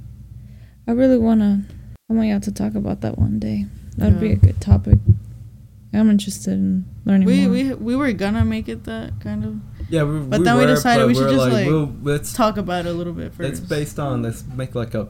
I 0.86 0.92
really 0.92 1.16
wanna. 1.18 1.64
I 2.11 2.15
want 2.15 2.29
y'all 2.29 2.41
to 2.41 2.53
talk 2.53 2.75
about 2.75 3.03
that 3.03 3.19
one 3.19 3.39
day. 3.39 3.67
That'd 3.97 4.21
be 4.21 4.33
a 4.33 4.37
good 4.37 4.61
topic. 4.61 4.99
I'm 5.93 6.11
interested 6.11 6.53
in 6.53 6.85
learning 7.05 7.27
we 7.27 7.43
more. 7.43 7.51
we 7.51 7.75
we 7.75 7.97
were 7.97 8.13
gonna 8.13 8.45
make 8.45 8.69
it 8.69 8.85
that 8.85 9.21
kind 9.21 9.45
of 9.45 9.57
Yeah, 9.89 10.05
we, 10.05 10.21
But 10.21 10.41
we 10.41 10.45
then 10.45 10.59
we 10.59 10.67
decided 10.67 11.07
we 11.07 11.15
should 11.15 11.31
just, 11.31 11.51
like, 11.51 11.67
we'll, 11.67 11.93
let's 12.03 12.33
talk 12.33 12.57
about 12.57 12.87
it 12.87 12.91
a 12.91 12.93
little 12.93 13.13
bit 13.13 13.33
let's 13.39 13.59
first. 13.59 13.69
based 13.69 13.99
on 13.99 14.23
let's 14.23 14.45
make 14.47 14.75
like 14.75 14.95
a 14.95 15.09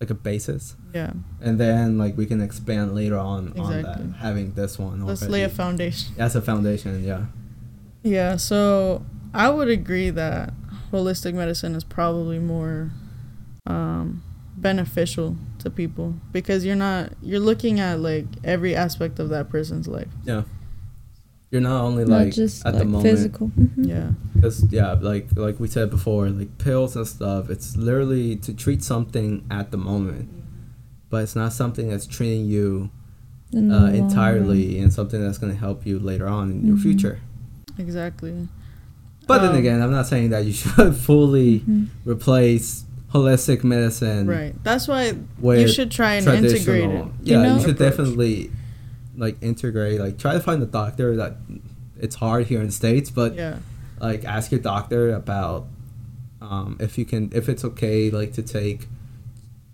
like 0.00 0.10
a 0.10 0.14
basis, 0.14 0.74
yeah, 0.92 1.12
and 1.40 1.60
then 1.60 1.98
like 1.98 2.16
we 2.16 2.26
can 2.26 2.40
expand 2.40 2.94
later 2.94 3.16
on 3.18 3.58
on 3.58 3.82
that 3.82 4.16
having 4.18 4.52
this 4.54 4.78
one. 4.78 5.04
let's 5.04 5.22
already. 5.22 5.32
lay 5.32 5.42
a 5.44 5.48
foundation. 5.48 6.14
As 6.18 6.34
a 6.34 6.42
foundation, 6.42 7.04
yeah. 7.04 7.26
Yeah, 8.02 8.36
so 8.36 9.04
I 9.32 9.50
would 9.50 9.68
agree 9.68 10.10
that 10.10 10.52
holistic 10.90 11.34
medicine 11.34 11.76
is 11.76 11.84
probably 11.84 12.40
more 12.40 12.90
um, 13.66 14.24
beneficial 14.56 15.36
to 15.58 15.70
people 15.70 16.14
because 16.32 16.64
you're 16.64 16.76
not 16.76 17.12
you're 17.22 17.40
looking 17.40 17.80
at 17.80 18.00
like 18.00 18.26
every 18.44 18.74
aspect 18.76 19.18
of 19.18 19.28
that 19.30 19.48
person's 19.50 19.88
life. 19.88 20.08
Yeah. 20.24 20.42
You're 21.50 21.60
not 21.60 21.82
only 21.82 22.04
Not 22.06 22.18
like 22.24 22.32
just 22.32 22.64
at 22.64 22.72
like 22.74 22.82
the 22.82 22.88
moment, 22.88 23.02
physical. 23.10 23.48
Mhm. 23.58 23.86
Yeah, 23.86 24.10
because 24.34 24.64
yeah, 24.72 24.92
like 24.92 25.28
like 25.36 25.60
we 25.60 25.68
said 25.68 25.90
before, 25.90 26.30
like 26.30 26.56
pills 26.58 26.96
and 26.96 27.06
stuff. 27.06 27.50
It's 27.50 27.76
literally 27.76 28.36
to 28.36 28.54
treat 28.54 28.82
something 28.82 29.44
at 29.50 29.70
the 29.70 29.76
moment, 29.76 30.30
but 31.10 31.22
it's 31.22 31.36
not 31.36 31.52
something 31.52 31.90
that's 31.90 32.06
treating 32.06 32.46
you 32.46 32.90
uh, 33.54 33.58
long 33.58 33.94
entirely 33.94 34.78
and 34.78 34.90
something 34.90 35.20
that's 35.22 35.36
going 35.36 35.52
to 35.52 35.58
help 35.58 35.84
you 35.84 35.98
later 35.98 36.26
on 36.26 36.50
in 36.50 36.66
your 36.66 36.76
Mhm. 36.76 36.82
future. 36.82 37.18
exactly. 37.78 38.48
But 39.26 39.40
then 39.42 39.50
Um, 39.52 39.56
again, 39.56 39.82
I'm 39.82 39.90
not 39.90 40.06
saying 40.06 40.30
that 40.30 40.44
you 40.46 40.52
should 40.52 40.94
fully 41.08 41.62
run. 41.66 41.90
replace 42.06 42.84
holistic 43.12 43.62
medicine 43.64 44.26
Right. 44.26 44.54
That's 44.64 44.88
why 44.88 45.14
you 45.42 45.68
should 45.68 45.90
try 45.90 46.14
and 46.14 46.26
integrate 46.26 46.84
it. 46.90 47.06
Yeah, 47.22 47.36
you, 47.36 47.42
know- 47.42 47.58
should 47.60 47.70
Approach. 47.72 47.90
definitely 47.90 48.50
like 49.16 49.36
integrate. 49.42 50.00
Like 50.00 50.18
try 50.18 50.32
to 50.32 50.40
find 50.40 50.62
a 50.62 50.66
doctor 50.66 51.16
that 51.16 51.36
it's 52.00 52.16
hard 52.16 52.46
here 52.46 52.60
in 52.60 52.66
the 52.66 52.72
states, 52.72 53.10
but 53.10 53.34
Yeah. 53.34 53.58
like 54.00 54.24
ask 54.24 54.50
your 54.50 54.60
doctor 54.60 55.12
about 55.14 55.66
um, 56.40 56.76
if 56.80 56.96
you 56.98 57.04
can 57.04 57.30
if 57.32 57.48
it's 57.48 57.64
okay 57.64 58.10
like 58.10 58.32
to 58.32 58.42
take 58.42 58.88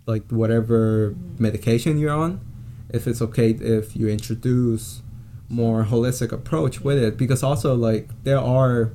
like 0.05 0.23
whatever 0.29 1.15
medication 1.39 1.97
you're 1.97 2.11
on 2.11 2.39
if 2.89 3.07
it's 3.07 3.21
okay 3.21 3.51
if 3.51 3.95
you 3.95 4.07
introduce 4.07 5.01
more 5.49 5.83
holistic 5.85 6.31
approach 6.31 6.81
with 6.81 6.97
it 6.97 7.17
because 7.17 7.41
also 7.41 7.73
like 7.75 8.07
there 8.23 8.37
are 8.39 8.91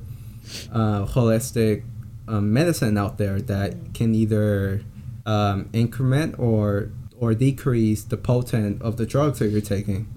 uh, 0.71 1.05
holistic 1.05 1.83
um, 2.27 2.51
medicine 2.53 2.97
out 2.97 3.17
there 3.17 3.39
that 3.41 3.93
can 3.93 4.15
either 4.15 4.81
um, 5.25 5.69
increment 5.73 6.37
or 6.39 6.91
or 7.17 7.33
decrease 7.33 8.03
the 8.03 8.17
potent 8.17 8.81
of 8.81 8.97
the 8.97 9.05
drugs 9.05 9.39
that 9.39 9.47
you're 9.47 9.61
taking 9.61 10.07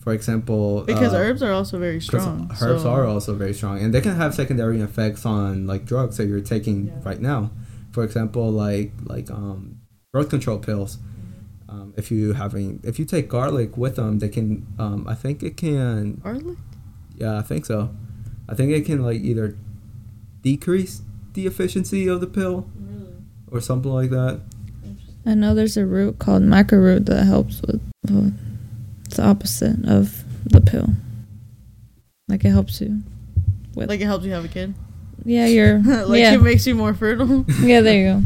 for 0.00 0.14
example 0.14 0.82
Because 0.82 1.12
uh, 1.12 1.18
herbs 1.18 1.42
are 1.42 1.52
also 1.52 1.78
very 1.78 2.00
strong. 2.00 2.50
Herbs 2.60 2.82
so- 2.82 2.90
are 2.90 3.06
also 3.06 3.34
very 3.34 3.52
strong, 3.52 3.78
and 3.80 3.92
they 3.94 4.00
can 4.00 4.16
have 4.16 4.34
secondary 4.34 4.80
effects 4.80 5.26
on 5.26 5.66
like 5.66 5.84
drugs 5.84 6.16
that 6.16 6.26
you're 6.26 6.40
taking 6.40 6.86
Yeah. 6.86 6.94
right 7.04 7.20
now. 7.20 7.50
For 7.92 8.02
example, 8.02 8.50
like 8.50 8.92
like 9.04 9.30
um, 9.30 9.80
birth 10.12 10.30
control 10.30 10.58
pills. 10.58 10.96
Mm-hmm. 10.96 11.70
Um, 11.70 11.94
if 11.96 12.10
you 12.10 12.32
having 12.32 12.80
if 12.82 12.98
you 12.98 13.04
take 13.04 13.28
garlic 13.28 13.76
with 13.76 13.96
them, 13.96 14.18
they 14.20 14.28
can. 14.28 14.66
Um, 14.78 15.06
I 15.06 15.14
think 15.14 15.42
it 15.42 15.56
can. 15.56 16.14
Garlic? 16.24 16.56
Yeah, 17.16 17.38
I 17.38 17.42
think 17.42 17.66
so. 17.66 17.94
I 18.48 18.54
think 18.54 18.72
it 18.72 18.86
can 18.86 19.02
like 19.02 19.20
either 19.20 19.56
decrease 20.42 21.02
the 21.34 21.46
efficiency 21.46 22.06
of 22.08 22.20
the 22.20 22.26
pill 22.26 22.68
or 23.50 23.60
something 23.60 23.90
like 23.92 24.10
that. 24.10 24.40
I 25.26 25.34
know 25.34 25.54
there's 25.54 25.76
a 25.76 25.84
root 25.86 26.18
called 26.18 26.42
root 26.80 27.06
that 27.06 27.24
helps 27.24 27.60
with. 27.62 27.80
Well, 28.08 28.32
it's 29.04 29.16
the 29.16 29.24
opposite 29.26 29.84
of 29.86 30.24
the 30.44 30.60
pill. 30.60 30.90
Like 32.28 32.44
it 32.44 32.50
helps 32.50 32.80
you. 32.80 33.00
With, 33.74 33.88
Like 33.88 34.00
it 34.00 34.04
helps 34.06 34.24
you 34.24 34.32
have 34.32 34.44
a 34.44 34.48
kid? 34.48 34.74
yeah, 35.24 35.46
you're. 35.46 35.78
like 36.06 36.20
yeah, 36.20 36.34
it 36.34 36.42
makes 36.42 36.66
you 36.66 36.74
more 36.74 36.94
fertile? 36.94 37.44
yeah, 37.60 37.80
there 37.80 37.98
you 37.98 38.20
go. 38.20 38.22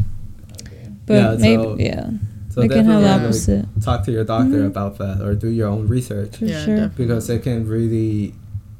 But 1.05 1.13
Yeah, 1.13 1.35
maybe 1.39 1.63
so- 1.63 1.77
yeah, 1.77 2.09
So 2.49 2.61
it 2.61 2.69
can 2.69 2.85
have 2.85 3.01
definitely 3.03 3.39
the 3.39 3.55
like, 3.75 3.83
talk 3.83 4.05
to 4.05 4.11
your 4.11 4.23
doctor 4.23 4.61
Mhm. 4.63 4.67
about 4.67 4.97
that, 4.99 5.21
or 5.21 5.35
do 5.35 5.49
your 5.49 5.67
own 5.67 5.87
research 5.87 6.37
for 6.37 6.45
Yeah, 6.45 6.63
sure. 6.63 6.75
definitely. 6.77 7.05
because 7.05 7.29
it 7.29 7.43
can 7.43 7.67
really, 7.67 8.33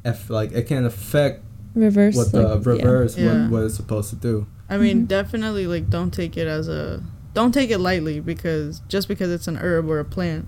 eff- 0.04 0.30
like 0.30 0.52
it 0.52 0.66
can 0.66 0.84
affect 0.86 1.42
Reverse. 1.76 2.16
what 2.16 2.32
the 2.32 2.42
like, 2.42 2.66
reverse 2.66 3.16
Yeah. 3.16 3.42
what, 3.42 3.50
what 3.52 3.62
it's 3.64 3.76
supposed 3.76 4.10
to 4.10 4.16
do. 4.16 4.46
I 4.68 4.78
mean, 4.78 5.02
Mhm. 5.04 5.08
definitely 5.08 5.66
like 5.68 5.88
don't 5.90 6.12
take 6.12 6.36
it 6.36 6.48
as 6.48 6.68
a 6.68 7.02
don't 7.34 7.52
take 7.52 7.70
it 7.70 7.78
lightly 7.78 8.18
because 8.18 8.80
just 8.88 9.06
because 9.08 9.30
it's 9.30 9.46
an 9.46 9.58
herb 9.58 9.88
or 9.88 9.98
a 10.00 10.04
plant, 10.04 10.46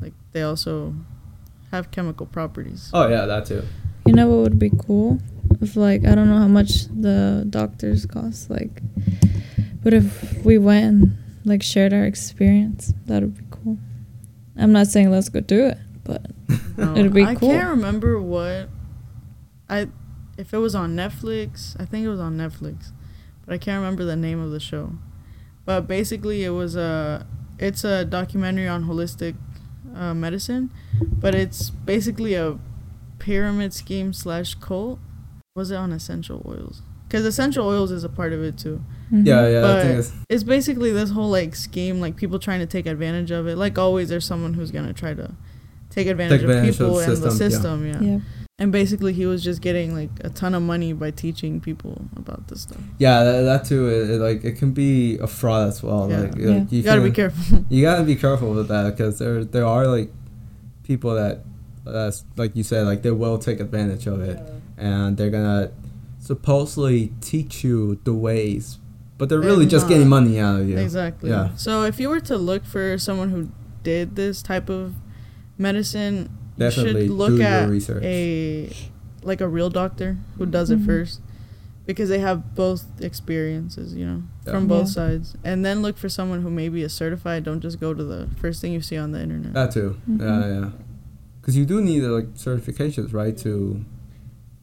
like 0.00 0.14
they 0.32 0.42
also 0.42 0.94
have 1.72 1.90
chemical 1.90 2.24
properties. 2.26 2.88
Oh 2.94 3.08
yeah, 3.08 3.26
that 3.26 3.46
too. 3.46 3.62
You 4.06 4.14
know 4.14 4.28
what 4.28 4.38
would 4.42 4.58
be 4.58 4.70
cool? 4.70 5.18
If 5.60 5.76
like 5.76 6.06
I 6.06 6.14
don't 6.14 6.28
know 6.28 6.38
how 6.38 6.48
much 6.48 6.86
the 6.86 7.44
doctors 7.50 8.06
cost, 8.06 8.48
like, 8.48 8.80
but 9.82 9.92
if 9.92 10.44
we 10.44 10.56
went 10.56 10.84
and 10.86 11.16
like 11.44 11.62
shared 11.62 11.92
our 11.92 12.04
experience, 12.04 12.94
that 13.06 13.22
would 13.22 13.36
be 13.36 13.44
cool. 13.50 13.76
I'm 14.56 14.72
not 14.72 14.86
saying 14.86 15.10
let's 15.10 15.28
go 15.28 15.40
do 15.40 15.66
it, 15.66 15.78
but 16.04 16.30
No, 16.76 16.94
It'd 16.96 17.12
be 17.12 17.22
I 17.24 17.34
cool. 17.34 17.50
I 17.50 17.54
can't 17.54 17.70
remember 17.70 18.20
what 18.22 18.68
I 19.68 19.88
if 20.40 20.52
it 20.54 20.58
was 20.58 20.74
on 20.74 20.96
Netflix. 20.96 21.76
I 21.80 21.84
think 21.84 22.04
it 22.04 22.08
was 22.08 22.20
on 22.20 22.36
Netflix, 22.36 22.92
but 23.44 23.52
I 23.54 23.58
can't 23.58 23.78
remember 23.82 24.04
the 24.04 24.16
name 24.16 24.40
of 24.40 24.50
the 24.50 24.60
show. 24.60 24.92
But 25.64 25.86
basically, 25.86 26.44
it 26.44 26.50
was 26.50 26.76
a 26.76 27.26
it's 27.58 27.84
a 27.84 28.04
documentary 28.04 28.66
on 28.68 28.84
holistic 28.84 29.34
uh, 29.94 30.14
medicine, 30.14 30.70
but 31.02 31.34
it's 31.34 31.70
basically 31.70 32.34
a 32.34 32.58
pyramid 33.18 33.72
scheme 33.74 34.12
slash 34.12 34.54
cult. 34.54 34.98
Was 35.56 35.70
it 35.70 35.76
on 35.76 35.92
essential 35.92 36.42
oils? 36.46 36.82
Because 37.06 37.24
essential 37.26 37.66
oils 37.66 37.90
is 37.90 38.04
a 38.04 38.08
part 38.08 38.32
of 38.32 38.40
it 38.42 38.56
too. 38.56 38.80
mhm. 39.12 39.26
Yeah, 39.26 39.48
yeah. 39.48 39.58
I 39.58 39.62
But- 39.62 39.82
think 39.82 39.98
it's, 39.98 40.12
It's 40.28 40.42
basically 40.44 40.92
this 40.92 41.10
whole 41.10 41.28
like 41.30 41.54
scheme, 41.56 42.00
like 42.00 42.16
people 42.16 42.38
trying 42.38 42.60
to 42.60 42.66
take 42.66 42.86
advantage 42.86 43.30
of 43.32 43.46
it. 43.48 43.56
Like 43.56 43.76
always, 43.78 44.08
there's 44.08 44.24
someone 44.24 44.54
who's 44.54 44.70
gonna 44.70 44.92
try 44.94 45.12
to 45.14 45.32
take 45.90 46.06
advantage, 46.06 46.42
advantage 46.42 46.68
of 46.80 46.80
of 46.80 46.86
people 46.86 46.94
the 46.94 47.02
and 47.12 47.22
the 47.22 47.30
system, 47.32 47.50
system. 47.50 47.86
Yeah. 47.86 48.00
yeah. 48.00 48.18
And 48.60 48.70
basically, 48.70 49.14
he 49.14 49.24
was 49.24 49.42
just 49.42 49.62
getting 49.62 49.94
like 49.94 50.10
a 50.22 50.28
ton 50.28 50.54
of 50.54 50.62
money 50.62 50.92
by 50.92 51.10
teaching 51.10 51.60
people 51.60 52.02
about 52.14 52.46
this 52.48 52.60
stuff. 52.62 52.78
yeah, 52.98 53.24
that, 53.24 53.40
that 53.42 53.64
too. 53.64 53.88
It, 53.88 54.10
it, 54.10 54.18
like 54.20 54.44
it 54.44 54.58
can 54.58 54.72
be 54.72 55.16
a 55.18 55.26
fraud 55.26 55.68
as 55.68 55.82
well. 55.82 56.10
Yeah. 56.10 56.20
Like, 56.20 56.36
Yeah. 56.36 56.46
like, 56.50 56.70
you, 56.70 56.78
You 56.78 56.82
gotta 56.84 57.00
be 57.00 57.10
careful. 57.10 57.64
You 57.70 57.82
gotta 57.82 58.04
be 58.04 58.16
careful 58.16 58.52
with 58.52 58.68
that 58.68 58.84
because 58.94 59.18
there 59.18 59.44
there 59.44 59.64
are 59.64 59.86
like 59.86 60.12
people 60.84 61.14
that 61.14 61.40
That's 61.86 62.22
like 62.36 62.54
you 62.54 62.62
said, 62.62 62.84
like 62.86 63.00
they 63.02 63.10
will 63.10 63.38
take 63.38 63.60
advantage 63.60 64.06
of 64.06 64.20
it, 64.20 64.38
and 64.76 65.16
they're 65.16 65.30
gonna 65.30 65.70
supposedly 66.18 67.12
teach 67.22 67.64
you 67.64 67.98
the 68.04 68.12
ways, 68.12 68.78
but 69.16 69.28
they're 69.30 69.40
really 69.40 69.62
And 69.62 69.70
just 69.70 69.86
not. 69.86 69.92
getting 69.92 70.08
money 70.08 70.38
out 70.38 70.60
of 70.60 70.68
you. 70.68 70.76
Exactly. 70.76 71.30
Yeah. 71.30 71.54
So 71.56 71.84
if 71.84 71.98
you 71.98 72.10
were 72.10 72.20
to 72.20 72.36
look 72.36 72.66
for 72.66 72.98
someone 72.98 73.30
who 73.30 73.48
did 73.82 74.16
this 74.16 74.42
type 74.42 74.68
of 74.68 74.92
medicine, 75.56 76.28
Definitely 76.60 77.02
you 77.02 77.08
should 77.08 77.16
look 77.16 77.30
do 77.30 77.36
your 77.38 77.46
at 77.46 77.68
research. 77.68 78.02
a 78.04 78.70
like 79.22 79.40
a 79.40 79.48
real 79.48 79.68
doctor 79.70 80.16
who 80.38 80.46
does 80.46 80.70
it 80.70 80.78
Mhm. 80.80 80.86
first 80.86 81.20
because 81.86 82.08
they 82.08 82.20
have 82.20 82.54
both 82.54 82.84
experiences, 83.02 83.94
you 83.94 84.06
know, 84.06 84.22
Yeah. 84.46 84.52
from 84.52 84.66
both 84.68 84.86
Yeah. 84.88 84.92
sides. 85.00 85.36
And 85.44 85.64
then 85.64 85.82
look 85.82 85.96
for 85.98 86.08
someone 86.08 86.40
who 86.42 86.50
maybe 86.50 86.82
is 86.82 86.92
certified. 86.92 87.44
Don't 87.44 87.60
just 87.60 87.80
go 87.80 87.92
to 87.92 88.04
the 88.04 88.28
first 88.36 88.60
thing 88.60 88.72
you 88.72 88.80
see 88.80 88.96
on 88.96 89.10
the 89.12 89.20
internet. 89.20 89.52
That 89.54 89.72
too. 89.72 89.96
Mhm. 90.08 90.20
Yeah, 90.20 90.60
yeah. 90.60 90.68
Because 91.40 91.56
you 91.56 91.66
do 91.66 91.80
need 91.82 92.04
uh, 92.04 92.08
like 92.12 92.34
certifications, 92.34 93.12
right? 93.12 93.36
To 93.38 93.84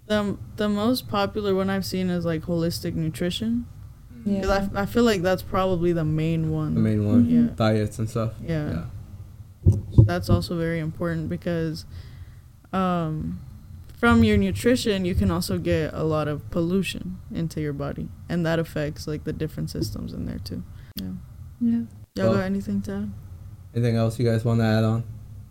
the 0.08 0.38
the 0.56 0.70
most 0.70 1.08
popular 1.10 1.54
one 1.54 1.70
I've 1.70 1.86
seen 1.86 2.10
is 2.10 2.24
like 2.26 2.44
holistic 2.44 2.96
nutrition. 2.96 3.66
Yeah. 4.26 4.42
'Cause 4.42 4.50
I, 4.76 4.82
I 4.82 4.86
feel 4.86 5.04
like 5.04 5.22
that's 5.22 5.42
probably 5.44 5.92
the 5.94 6.06
main 6.06 6.50
one. 6.52 6.74
the 6.76 6.82
main 6.82 7.06
one, 7.06 7.30
Yeah. 7.30 7.48
diets 7.56 8.00
and 8.00 8.10
stuff. 8.10 8.34
Yeah. 8.46 8.70
Yeah. 8.72 8.84
That's 10.06 10.30
also 10.30 10.58
very 10.58 10.80
important 10.80 11.30
because 11.30 11.86
um, 12.74 13.40
from 13.98 14.24
your 14.24 14.38
nutrition 14.38 15.06
you 15.06 15.16
can 15.16 15.32
also 15.32 15.58
get 15.58 15.94
a 15.94 16.04
lot 16.04 16.28
of 16.28 16.50
pollution 16.52 17.18
into 17.34 17.62
your 17.62 17.74
body 17.74 18.08
and 18.30 18.46
that 18.46 18.60
affects 18.60 19.08
like 19.08 19.24
the 19.24 19.34
different 19.34 19.70
systems 19.70 20.14
in 20.14 20.26
there 20.26 20.40
too 20.40 20.64
yeah 20.96 21.08
yeah. 21.62 21.80
y'all 22.16 22.26
Well- 22.30 22.34
got 22.36 22.44
anything 22.44 22.82
to 22.84 22.92
add 22.94 23.12
Anything 23.76 23.96
else 23.98 24.18
you 24.18 24.26
guys 24.26 24.44
want 24.44 24.60
to 24.62 24.66
add 24.66 24.84
on? 24.84 25.04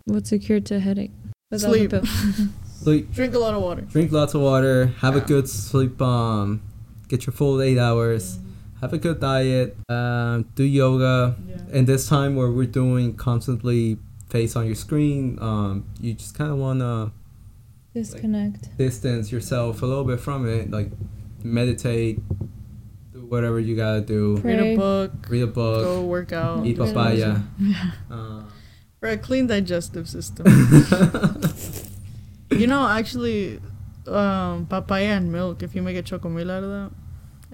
What's 0.03 0.33
a 0.33 0.39
cure 0.39 0.59
to 0.59 0.75
a 0.75 0.79
headache? 0.79 1.11
Without 1.49 1.69
Sleep. 1.69 1.93
Sleep. 2.65 3.11
drink 3.13 3.35
a 3.35 3.39
lot 3.39 3.53
of 3.53 3.61
water 3.61 3.81
Drink 3.83 4.11
lots 4.11 4.33
of 4.33 4.41
water. 4.41 4.87
Have 4.99 5.15
a 5.15 5.21
good 5.21 5.47
sleep. 5.47 6.01
Um, 6.01 6.61
get 7.07 7.25
your 7.25 7.31
full 7.33 7.61
eight 7.61 7.77
hours. 7.77 8.39
Have 8.81 8.91
a 8.91 8.97
good 8.97 9.21
diet. 9.21 9.77
Um, 9.87 10.43
do 10.55 10.63
yoga. 10.63 11.37
yeah. 11.47 11.55
And 11.71 11.87
this 11.87 12.09
time 12.09 12.35
where 12.35 12.51
we're 12.51 12.65
doing 12.65 13.15
constantly 13.15 13.97
face 14.29 14.55
on 14.55 14.65
your 14.65 14.75
screen, 14.75 15.37
um, 15.41 15.85
you 15.99 16.13
just 16.13 16.35
kind 16.37 16.51
of 16.51 16.57
want 16.57 16.79
to 16.79 17.11
Disconnect. 17.93 18.77
distance 18.77 19.31
yourself 19.31 19.81
a 19.81 19.85
little 19.85 20.03
bit 20.03 20.19
from 20.19 20.47
it. 20.47 20.69
Like 20.71 20.89
meditate. 21.43 22.19
Do 23.13 23.25
whatever 23.25 23.59
you 23.59 23.75
gotta 23.75 24.01
do. 24.01 24.37
read 24.37 24.59
a 24.59 24.75
book 24.75 25.11
Read 25.29 25.43
a 25.43 25.47
book. 25.47 25.83
go 25.83 26.01
work 26.05 26.31
out 26.33 26.65
Eat 26.65 26.77
papaya. 26.77 27.41
yeah 27.59 27.91
Uh, 28.11 28.43
for 28.99 29.09
a 29.09 29.17
clean 29.17 29.47
digestive 29.47 30.09
system 30.09 30.45
you 32.51 32.67
know 32.67 32.87
actually 32.87 33.59
um, 34.07 34.65
papaya 34.65 35.09
and 35.17 35.31
milk 35.31 35.61
if 35.61 35.75
you 35.75 35.81
make 35.81 35.97
a 35.97 36.03
chocomil 36.03 36.49
out 36.49 36.63
of 36.63 36.69
that 36.69 36.91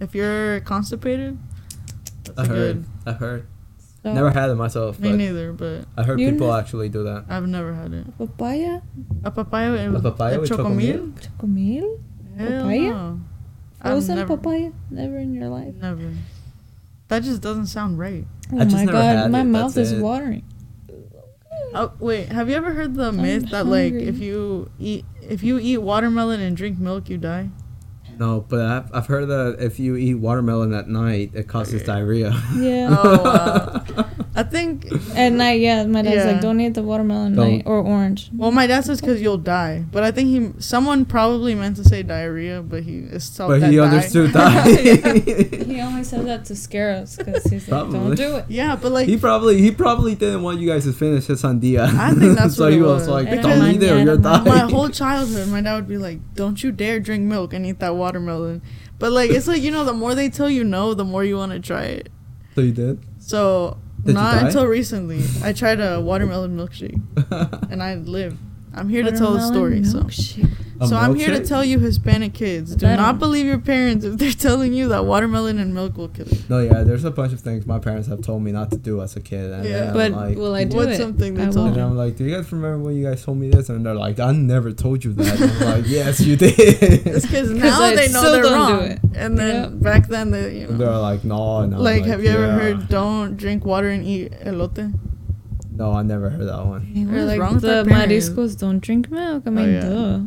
if 0.03 0.15
you're 0.15 0.59
constipated 0.61 1.37
that's 2.23 2.39
I 2.39 2.43
a 2.43 2.47
heard. 2.47 2.75
good 2.75 2.85
I 3.05 3.11
heard. 3.13 3.47
So, 4.03 4.11
Never 4.11 4.27
oh. 4.27 4.33
had 4.33 4.49
it 4.49 4.55
myself, 4.55 4.99
me 4.99 5.13
neither 5.13 5.53
but 5.53 5.85
I 5.95 6.03
heard 6.03 6.17
people 6.17 6.47
ne- 6.47 6.59
actually 6.59 6.89
do 6.89 7.03
that. 7.05 7.23
I've 7.29 7.47
never 7.47 7.73
had 7.73 7.93
it 7.93 8.17
Papaya? 8.17 8.81
A 9.23 9.31
papaya 9.31 9.73
and 9.75 9.95
A 9.95 9.99
papaya 10.01 10.41
with 10.41 10.49
chocomil? 10.49 11.13
Chocomil? 11.39 12.01
Papaya? 12.37 12.79
no. 12.91 13.21
I've 13.81 13.91
Frozen 13.93 14.15
never, 14.17 14.35
papaya? 14.37 14.71
Never 14.91 15.17
in 15.17 15.33
your 15.33 15.47
life. 15.47 15.73
Never. 15.75 16.11
That 17.07 17.23
just 17.23 17.41
doesn't 17.41 17.67
sound 17.67 17.97
right. 17.97 18.25
Oh 18.51 18.59
I 18.59 18.63
just 18.65 18.75
my 18.75 18.83
never 18.85 18.91
god, 18.91 19.15
had 19.15 19.31
my 19.31 19.41
it, 19.41 19.43
mouth 19.45 19.73
that's 19.73 19.91
is 19.91 19.99
it. 19.99 20.01
watering. 20.01 20.43
Oh 21.73 21.93
wait, 21.99 22.29
have 22.29 22.49
you 22.49 22.55
ever 22.55 22.73
heard 22.73 22.95
the 22.95 23.07
I'm 23.07 23.21
myth 23.21 23.49
that 23.51 23.65
like 23.67 23.93
if 23.93 24.19
you 24.19 24.69
eat 24.79 25.05
if 25.21 25.43
you 25.43 25.59
eat 25.59 25.77
watermelon 25.77 26.39
and 26.41 26.57
drink 26.57 26.77
milk 26.77 27.09
you 27.09 27.17
die? 27.17 27.49
No, 28.23 28.45
but 28.47 28.61
I've, 28.61 28.95
I've 28.95 29.07
heard 29.07 29.27
that 29.27 29.57
if 29.59 29.79
you 29.79 29.97
eat 29.97 30.13
watermelon 30.15 30.73
at 30.73 30.87
night, 30.87 31.31
it 31.33 31.47
causes 31.49 31.75
Okay. 31.81 31.85
diarrhea. 31.87 32.31
Yeah. 32.55 32.87
Oh 33.03 33.23
wow. 33.23 34.05
I 34.35 34.41
think 34.41 34.87
At 35.15 35.29
night, 35.33 35.59
yeah. 35.61 35.85
My 35.85 36.01
dad's 36.01 36.15
Yeah. 36.25 36.31
like, 36.31 36.41
don't 36.41 36.59
eat 36.59 36.73
the 36.73 36.81
watermelon 36.81 37.33
at 37.33 37.35
Don't. 37.35 37.51
night 37.51 37.63
or 37.67 37.77
orange. 37.81 38.31
well 38.35 38.49
my 38.51 38.65
dad 38.65 38.83
says 38.83 38.99
because 38.99 39.21
you'll 39.21 39.37
die, 39.37 39.85
but 39.91 40.03
I 40.03 40.09
think 40.11 40.29
he 40.29 40.59
someone 40.59 41.05
probably 41.05 41.53
meant 41.53 41.75
to 41.77 41.83
say 41.83 42.01
diarrhea, 42.01 42.63
but 42.63 42.81
he 42.81 42.99
it's 43.11 43.25
self 43.25 43.49
but 43.49 43.61
that 43.61 43.69
he 43.69 43.77
die. 43.77 43.83
understood 43.85 44.33
that. 44.33 45.63
He 45.73 45.79
only 45.81 46.03
said 46.03 46.25
that 46.25 46.45
to 46.45 46.55
scare 46.55 46.91
us 46.95 47.15
because 47.17 47.43
he's 47.43 47.67
like, 47.69 47.81
Probably. 47.81 47.99
don't 47.99 48.15
do 48.15 48.35
it. 48.37 48.45
Yeah, 48.49 48.75
but 48.75 48.91
like 48.91 49.07
he 49.07 49.17
probably 49.17 49.61
he 49.61 49.69
probably 49.71 50.15
didn't 50.15 50.41
want 50.41 50.59
you 50.59 50.67
guys 50.67 50.85
to 50.85 50.93
finish 50.93 51.25
his 51.27 51.43
sandia. 51.43 51.83
I 51.93 52.13
think 52.13 52.35
that's 52.39 52.55
so 52.55 52.63
what 52.65 52.73
he 52.73 52.79
it 52.79 52.81
was, 52.81 53.01
was. 53.01 53.07
like, 53.09 53.27
Era 53.27 53.41
"Don't 53.43 53.69
eat 53.75 53.83
it 53.83 53.91
or 53.91 53.99
you're 54.03 54.17
dying." 54.17 54.43
my 54.45 54.59
whole 54.59 54.89
childhood, 54.89 55.47
my 55.49 55.61
dad 55.61 55.75
would 55.75 55.87
be 55.87 55.97
like, 55.97 56.19
"Don't 56.33 56.61
you 56.63 56.71
dare 56.71 56.99
drink 56.99 57.23
milk 57.23 57.53
and 57.53 57.65
eat 57.67 57.77
that 57.79 57.95
watermelon." 57.95 58.61
But 58.97 59.11
like, 59.11 59.29
it's 59.29 59.47
like 59.47 59.61
you 59.61 59.69
know, 59.69 59.85
the 59.85 59.93
more 59.93 60.15
they 60.15 60.29
tell 60.29 60.49
you 60.49 60.63
no, 60.63 60.93
the 60.95 61.05
more 61.05 61.23
you 61.23 61.37
want 61.37 61.51
to 61.51 61.59
try 61.59 61.83
it. 61.83 62.09
so 62.55 62.61
you 62.61 62.71
did. 62.71 62.99
So 63.19 63.77
Did 64.05 64.15
not 64.15 64.43
until 64.43 64.65
recently, 64.67 65.23
I 65.43 65.53
tried 65.53 65.79
a 65.79 66.01
watermelon 66.01 66.57
milkshake 66.57 66.99
and 67.71 67.81
I 67.81 67.95
live. 67.95 68.37
I'm 68.73 68.89
here 68.89 69.03
to 69.03 69.11
tell 69.11 69.33
the 69.33 69.47
story. 69.47 69.83
So, 69.83 69.99
A 69.99 70.62
so 70.87 70.95
I'm 70.97 71.15
here 71.15 71.29
to 71.31 71.45
tell 71.45 71.63
you, 71.63 71.79
Hispanic 71.79 72.33
kids, 72.33 72.75
do 72.75 72.85
That 72.85 72.97
not 72.97 73.19
believe 73.19 73.45
your 73.45 73.59
parents 73.59 74.03
if 74.05 74.17
they're 74.17 74.31
telling 74.49 74.73
you 74.73 74.89
that 74.89 75.05
watermelon 75.05 75.59
and 75.59 75.73
milk 75.73 75.97
will 75.97 76.07
kill 76.09 76.27
you. 76.27 76.37
No, 76.49 76.59
yeah, 76.59 76.83
there's 76.83 77.03
a 77.03 77.11
bunch 77.11 77.31
of 77.33 77.39
things 77.41 77.65
my 77.65 77.79
parents 77.79 78.07
have 78.07 78.21
told 78.21 78.41
me 78.43 78.51
not 78.51 78.71
to 78.71 78.77
do 78.77 79.01
as 79.01 79.15
a 79.15 79.21
kid, 79.21 79.51
and 79.51 79.63
Yeah. 79.65 79.71
then 79.71 79.87
I'm 79.87 79.93
But 79.93 80.11
like, 80.11 80.37
will 80.37 80.55
I 80.55 80.63
do 80.63 80.77
What's 80.77 80.93
it? 80.93 80.97
something 80.97 81.35
they 81.35 81.43
I 81.43 81.45
told 81.51 81.67
and 81.67 81.75
you? 81.75 81.81
won't. 81.81 81.91
I'm 81.91 81.97
like, 81.97 82.15
do 82.17 82.23
you 82.25 82.35
guys 82.35 82.51
remember 82.51 82.79
when 82.85 82.95
you 82.95 83.03
guys 83.05 83.23
told 83.23 83.37
me 83.37 83.49
this? 83.49 83.69
And 83.69 83.85
they're 83.85 83.93
like, 83.95 84.19
I 84.19 84.31
never 84.31 84.71
told 84.71 85.03
you 85.05 85.13
that. 85.13 85.39
And 85.41 85.51
I'm 85.51 85.59
like, 85.81 85.87
yes, 85.89 86.19
you 86.19 86.35
did. 86.35 86.53
It's 86.59 87.25
because 87.25 87.49
now 87.65 87.81
I 87.81 87.95
they 87.95 88.09
know 88.09 88.31
they're 88.31 88.43
wrong. 88.43 88.99
And 89.15 89.37
then 89.37 89.53
Yep. 89.73 89.81
back 89.81 90.07
then, 90.07 90.31
they, 90.31 90.59
you 90.61 90.67
know. 90.67 90.77
they're 90.77 90.97
like, 90.97 91.23
no, 91.23 91.65
no. 91.65 91.77
I'm 91.77 91.83
Like, 91.83 92.05
have 92.05 92.23
you 92.23 92.29
ever 92.31 92.51
heard 92.51 92.89
don't 92.89 93.37
drink 93.37 93.63
water 93.65 93.89
and 93.89 94.03
eat 94.05 94.31
elote? 94.43 94.91
No, 95.75 95.91
I 95.93 96.03
never 96.03 96.29
heard 96.29 96.47
that 96.47 96.65
one. 96.65 96.81
Hey, 96.81 97.03
What 97.03 97.13
we're 97.13 97.19
is 97.19 97.25
like 97.27 97.39
wrong 97.39 97.53
with 97.55 97.63
the 97.63 97.83
parents? 97.87 98.29
mariscos 98.29 98.57
don't 98.59 98.79
drink 98.79 99.09
milk. 99.09 99.43
I 99.45 99.49
Oh, 99.49 99.51
mean, 99.53 99.73
yeah. 99.73 99.79
duh. 99.81 100.19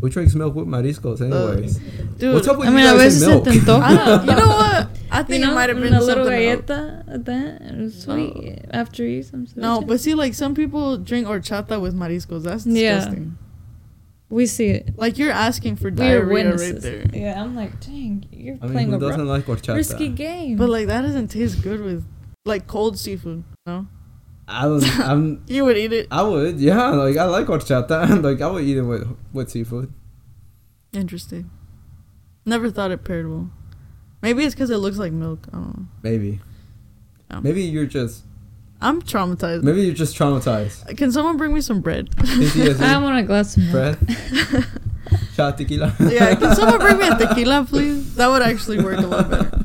Who 0.00 0.08
drinks 0.10 0.34
milk 0.34 0.54
with 0.54 0.66
mariscos, 0.66 1.20
anyways? 1.20 1.78
Dude, 2.18 2.34
What's 2.34 2.48
up 2.48 2.58
with 2.58 2.68
I 2.68 2.70
you 2.70 2.76
mean, 2.76 2.86
a 2.86 2.90
guys 2.90 2.98
veces 3.02 3.22
and 3.22 3.32
milk? 3.32 3.44
te 3.44 3.70
I 3.72 3.94
don't, 3.96 4.26
you 4.26 4.34
know 4.34 4.46
what? 4.48 4.88
I 5.10 5.22
think 5.22 5.40
You 5.40 5.46
know, 5.46 5.52
it 5.52 5.54
might 5.54 5.68
have 5.70 5.78
been 5.78 5.86
una 5.88 6.00
little 6.00 6.24
something 6.24 6.40
galleta 6.40 7.04
at 7.08 7.24
that. 7.24 7.62
It 7.62 7.76
was 7.78 8.02
sweet. 8.02 8.64
After 8.70 9.04
you 9.04 9.22
some 9.22 9.46
No, 9.56 9.80
but 9.80 10.00
see, 10.00 10.14
like 10.14 10.34
some 10.34 10.54
people 10.54 10.98
drink 10.98 11.26
horchata 11.26 11.80
with 11.80 11.94
mariscos. 11.94 12.42
That's 12.42 12.66
Yeah. 12.66 12.96
disgusting. 12.96 13.38
we 14.28 14.44
see 14.46 14.66
it. 14.68 14.98
Like 14.98 15.18
you're 15.18 15.30
asking 15.30 15.76
for 15.76 15.88
We 15.90 15.92
are 16.10 16.20
diarrhea 16.26 16.56
right 16.56 16.80
there. 16.82 17.04
Yeah, 17.14 17.40
I'm 17.42 17.54
like, 17.54 17.78
dang, 17.80 18.26
you're 18.32 18.56
I 18.60 18.64
mean, 18.66 18.72
playing 18.72 18.88
who 18.90 18.96
a 18.96 19.00
doesn't 19.00 19.20
ri- 19.20 19.26
like 19.28 19.44
horchata? 19.46 19.76
risky 19.76 20.08
game. 20.08 20.56
But 20.56 20.68
like 20.68 20.88
that 20.88 21.02
doesn't 21.02 21.28
taste 21.28 21.62
good 21.62 21.80
with 21.80 22.04
like 22.44 22.66
cold 22.66 22.98
seafood. 22.98 23.44
No, 23.66 23.86
I 24.48 24.62
don't. 24.62 25.00
I'm. 25.00 25.44
you 25.48 25.64
would 25.64 25.76
eat 25.76 25.92
it. 25.92 26.08
I 26.10 26.22
would. 26.22 26.60
Yeah, 26.60 26.90
like 26.90 27.16
I 27.16 27.24
like 27.24 27.46
horchata. 27.46 28.22
like 28.24 28.40
I 28.40 28.46
would 28.50 28.64
eat 28.64 28.76
it 28.76 28.82
with 28.82 29.16
with 29.32 29.50
seafood. 29.50 29.92
Interesting. 30.92 31.50
Never 32.44 32.70
thought 32.70 32.90
it 32.90 33.04
paired 33.04 33.28
well. 33.28 33.50
Maybe 34.22 34.44
it's 34.44 34.54
because 34.54 34.70
it 34.70 34.76
looks 34.76 34.98
like 34.98 35.12
milk. 35.12 35.46
I 35.52 35.56
don't 35.56 35.76
know. 35.76 35.86
Maybe. 36.02 36.40
Yeah. 37.30 37.40
Maybe 37.40 37.62
you're 37.62 37.86
just. 37.86 38.22
I'm 38.80 39.02
traumatized. 39.02 39.62
Maybe 39.62 39.82
you're 39.82 39.94
just 39.94 40.16
traumatized. 40.16 40.88
Uh, 40.88 40.94
can 40.94 41.10
someone 41.10 41.36
bring 41.38 41.52
me 41.52 41.60
some 41.60 41.80
bread? 41.80 42.10
I 42.18 42.98
want 43.02 43.18
a 43.18 43.22
glass 43.22 43.56
of 43.56 43.64
milk. 43.64 43.98
Bread. 43.98 44.66
Shot 45.34 45.56
tequila. 45.56 45.94
yeah, 46.00 46.34
can 46.34 46.54
someone 46.54 46.78
bring 46.78 46.98
me 46.98 47.08
a 47.08 47.16
tequila, 47.16 47.66
please? 47.68 48.14
That 48.16 48.28
would 48.28 48.42
actually 48.42 48.82
work 48.82 48.98
a 48.98 49.06
lot 49.06 49.30
better. 49.30 49.64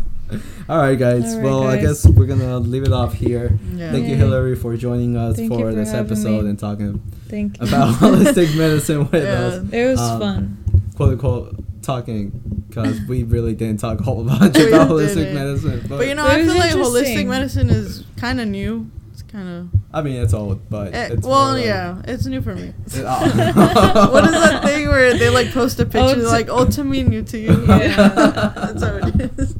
All 0.72 0.78
right, 0.78 0.98
guys. 0.98 1.26
All 1.26 1.36
right, 1.36 1.44
well, 1.44 1.68
I 1.68 1.76
guess 1.82 2.08
we're 2.08 2.28
gonna 2.28 2.58
leave 2.60 2.84
it 2.84 2.94
off 2.94 3.14
here. 3.14 3.60
Yeah. 3.74 3.92
Thank 3.92 4.06
you, 4.06 4.12
Yay. 4.12 4.16
Hillary, 4.16 4.56
for 4.56 4.78
joining 4.78 5.18
us 5.18 5.36
Thank 5.36 5.52
for 5.52 5.60
for 5.60 5.74
this 5.74 5.94
episode 5.94 6.44
me. 6.46 6.50
and 6.52 6.58
talking 6.58 7.00
Thank 7.28 7.58
about 7.62 7.96
holistic 8.00 8.56
medicine 8.58 9.10
with 9.10 9.22
Yeah. 9.22 9.42
us. 9.48 9.66
it 9.74 9.86
was 9.88 10.00
Um, 10.00 10.20
fun. 10.22 10.58
Quote 10.96 11.10
unquote 11.12 11.56
talking 11.82 12.64
because 12.70 13.02
we 13.10 13.24
really 13.36 13.54
didn't 13.54 13.82
talk 13.82 14.00
a 14.00 14.04
whole 14.04 14.24
bunch 14.24 14.58
We 14.58 14.70
about 14.70 14.88
didn't. 14.88 15.18
holistic 15.18 15.34
medicine. 15.34 15.82
But, 15.90 15.98
But 15.98 16.08
you 16.08 16.16
know, 16.16 16.26
It 16.26 16.30
I 16.32 16.46
feel 16.46 16.56
like 16.56 16.72
holistic 16.72 17.28
medicine 17.28 17.70
is 17.70 18.06
kind 18.16 18.40
of 18.40 18.48
new. 18.48 18.90
It's 19.12 19.24
kind 19.24 19.50
of 19.50 19.68
I 19.94 20.02
mean, 20.02 20.22
it's 20.22 20.34
old, 20.34 20.70
but 20.70 20.94
Eh, 20.94 21.10
it's 21.12 21.28
well, 21.28 21.48
more 21.48 21.56
like- 21.58 21.66
yeah, 21.66 22.02
it's 22.06 22.26
new 22.28 22.42
for 22.42 22.56
me. 22.56 22.74
It- 22.86 23.04
oh. 23.06 24.10
what 24.14 24.24
is 24.24 24.32
that 24.32 24.64
thing 24.64 24.88
where 24.88 25.18
they 25.18 25.30
like 25.30 25.52
post 25.52 25.82
a 25.82 25.86
picture 25.86 26.16
to- 26.16 26.28
like 26.30 26.48
"Oh, 26.50 26.64
to 26.66 26.84
me, 26.86 27.04
new 27.04 27.24
to 27.24 27.38
you"? 27.38 27.66
Yeah. 27.68 28.08
that's 28.56 28.84
how 28.84 28.96
it 28.96 29.32
is. 29.38 29.56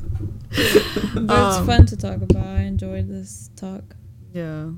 But 1.14 1.24
it's 1.24 1.58
Um, 1.58 1.66
fun 1.66 1.86
to 1.88 1.98
talk 1.98 2.22
about. 2.22 2.46
I 2.46 2.62
enjoyed 2.62 3.08
this 3.10 3.50
talk. 3.56 3.84
Yeah, 4.34 4.70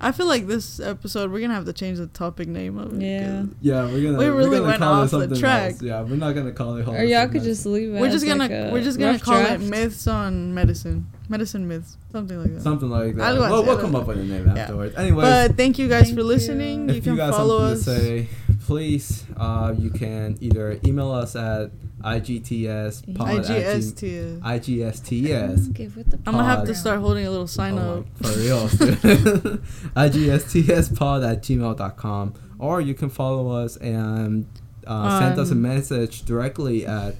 I 0.00 0.10
feel 0.12 0.26
like 0.26 0.46
this 0.48 0.80
episode 0.80 1.30
we're 1.30 1.40
gonna 1.40 1.54
have 1.54 1.64
to 1.66 1.72
change 1.72 1.98
the 1.98 2.06
topic 2.08 2.48
name 2.48 2.78
of 2.78 2.94
it. 2.94 3.00
Yeah. 3.04 3.42
'cause 3.42 3.48
Yeah, 3.60 3.84
we're 3.86 4.02
gonna. 4.02 4.18
We 4.18 4.30
we're 4.30 4.36
really 4.36 4.50
gonna 4.58 4.66
went 4.68 4.78
call 4.78 4.94
off 4.94 5.00
it 5.00 5.10
the 5.10 5.20
something 5.20 5.38
track. 5.38 5.72
else. 5.72 5.82
Yeah, 5.82 6.02
we're 6.02 6.16
not 6.16 6.34
gonna 6.34 6.52
call 6.52 6.76
it. 6.76 6.88
Or 6.88 7.02
y'all 7.04 7.28
could 7.28 7.42
just 7.42 7.64
leave 7.66 7.94
it. 7.94 8.00
We're 8.00 8.10
just 8.10 8.26
gonna 8.26 8.38
like 8.48 8.72
we're 8.72 8.82
just 8.82 8.98
gonna 8.98 9.18
call 9.18 9.40
draft. 9.40 9.62
it 9.62 9.68
myths 9.68 10.06
on 10.08 10.52
medicine, 10.54 11.06
medicine 11.28 11.68
myths, 11.68 11.96
something 12.10 12.38
like 12.40 12.54
that. 12.54 12.62
something 12.62 12.90
like 12.90 13.14
that. 13.16 13.34
Algo 13.36 13.38
Well, 13.50 13.62
así, 13.62 13.66
we'll 13.66 13.78
come 13.78 13.94
up 13.94 14.06
with 14.08 14.18
a 14.18 14.24
name 14.24 14.46
Yeah. 14.46 14.62
afterwards. 14.62 14.94
Anyways, 14.96 15.24
But 15.24 15.56
thank 15.56 15.78
you 15.78 15.88
guys 15.88 16.04
Thank 16.06 16.16
for 16.18 16.24
listening. 16.24 16.88
if 16.90 16.96
You 16.96 17.02
you, 17.02 17.02
can 17.02 17.16
got 17.16 17.34
follow 17.34 17.58
us. 17.58 17.84
to 17.84 17.90
say, 17.96 18.28
please, 18.66 19.24
uh, 19.36 19.72
you 19.78 19.90
can 19.90 20.36
either 20.40 20.78
email 20.84 21.10
us 21.12 21.36
at 21.36 21.70
igts 22.04 23.14
pod 23.14 23.38
at 23.38 23.44
IGST. 23.46 24.40
igsts 24.42 25.72
Give 25.72 25.96
it 25.98 26.10
the 26.10 26.18
I'm 26.26 26.32
gonna 26.34 26.44
have 26.44 26.66
to 26.66 26.74
start 26.74 27.00
holding 27.00 27.26
a 27.26 27.30
little 27.30 27.46
sign 27.46 27.78
Oh 27.78 28.00
up. 28.00 28.06
my- 28.20 28.28
for 28.28 28.38
real. 28.38 28.68
IGSTSpod 29.96 31.28
at 31.30 31.42
gmail.com. 31.42 32.34
Or 32.58 32.80
you 32.80 32.94
can 32.94 33.08
follow 33.08 33.48
us 33.50 33.76
and 33.78 34.46
uh, 34.86 35.18
send 35.20 35.38
us 35.40 35.50
a 35.50 35.54
message 35.54 36.24
directly 36.24 36.84
at 36.86 37.14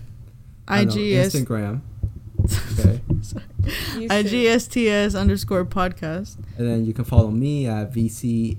I 0.68 0.85
don't 0.85 0.95
know, 0.97 1.03
Instagram. 1.03 1.80
Okay. 2.72 3.01
You 3.97 4.09
IGSTS 4.09 5.16
underscore 5.18 5.64
podcast. 5.64 6.37
And 6.59 6.66
then 6.68 6.85
you 6.85 6.93
can 6.93 7.05
follow 7.05 7.30
me 7.30 7.68
at 7.68 7.93
VCANONGO. 7.93 8.59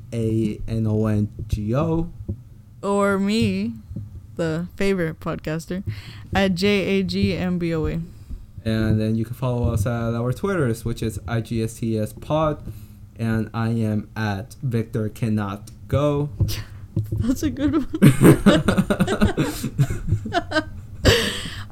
Or 2.82 3.19
me, 3.19 3.74
the 4.36 4.67
favorite 4.75 5.19
podcaster, 5.19 5.84
at 6.34 6.53
JAGMBOA. 6.55 8.03
And 8.65 8.99
then 8.99 9.15
you 9.15 9.25
can 9.25 9.36
follow 9.36 9.73
us 9.73 9.86
at 9.86 10.13
our 10.13 10.31
Twitters, 10.31 10.86
which 10.86 11.03
is 11.03 11.19
IGSTS 11.19 12.19
Pod. 12.21 12.63
And 13.17 13.49
I 13.53 13.69
am 13.69 14.09
at 14.15 14.55
Victor 14.63 15.09
Cannot 15.09 15.69
Go. 15.88 16.29
That's 17.11 17.43
a 17.43 17.49
good 17.49 17.73
one. 17.73 17.89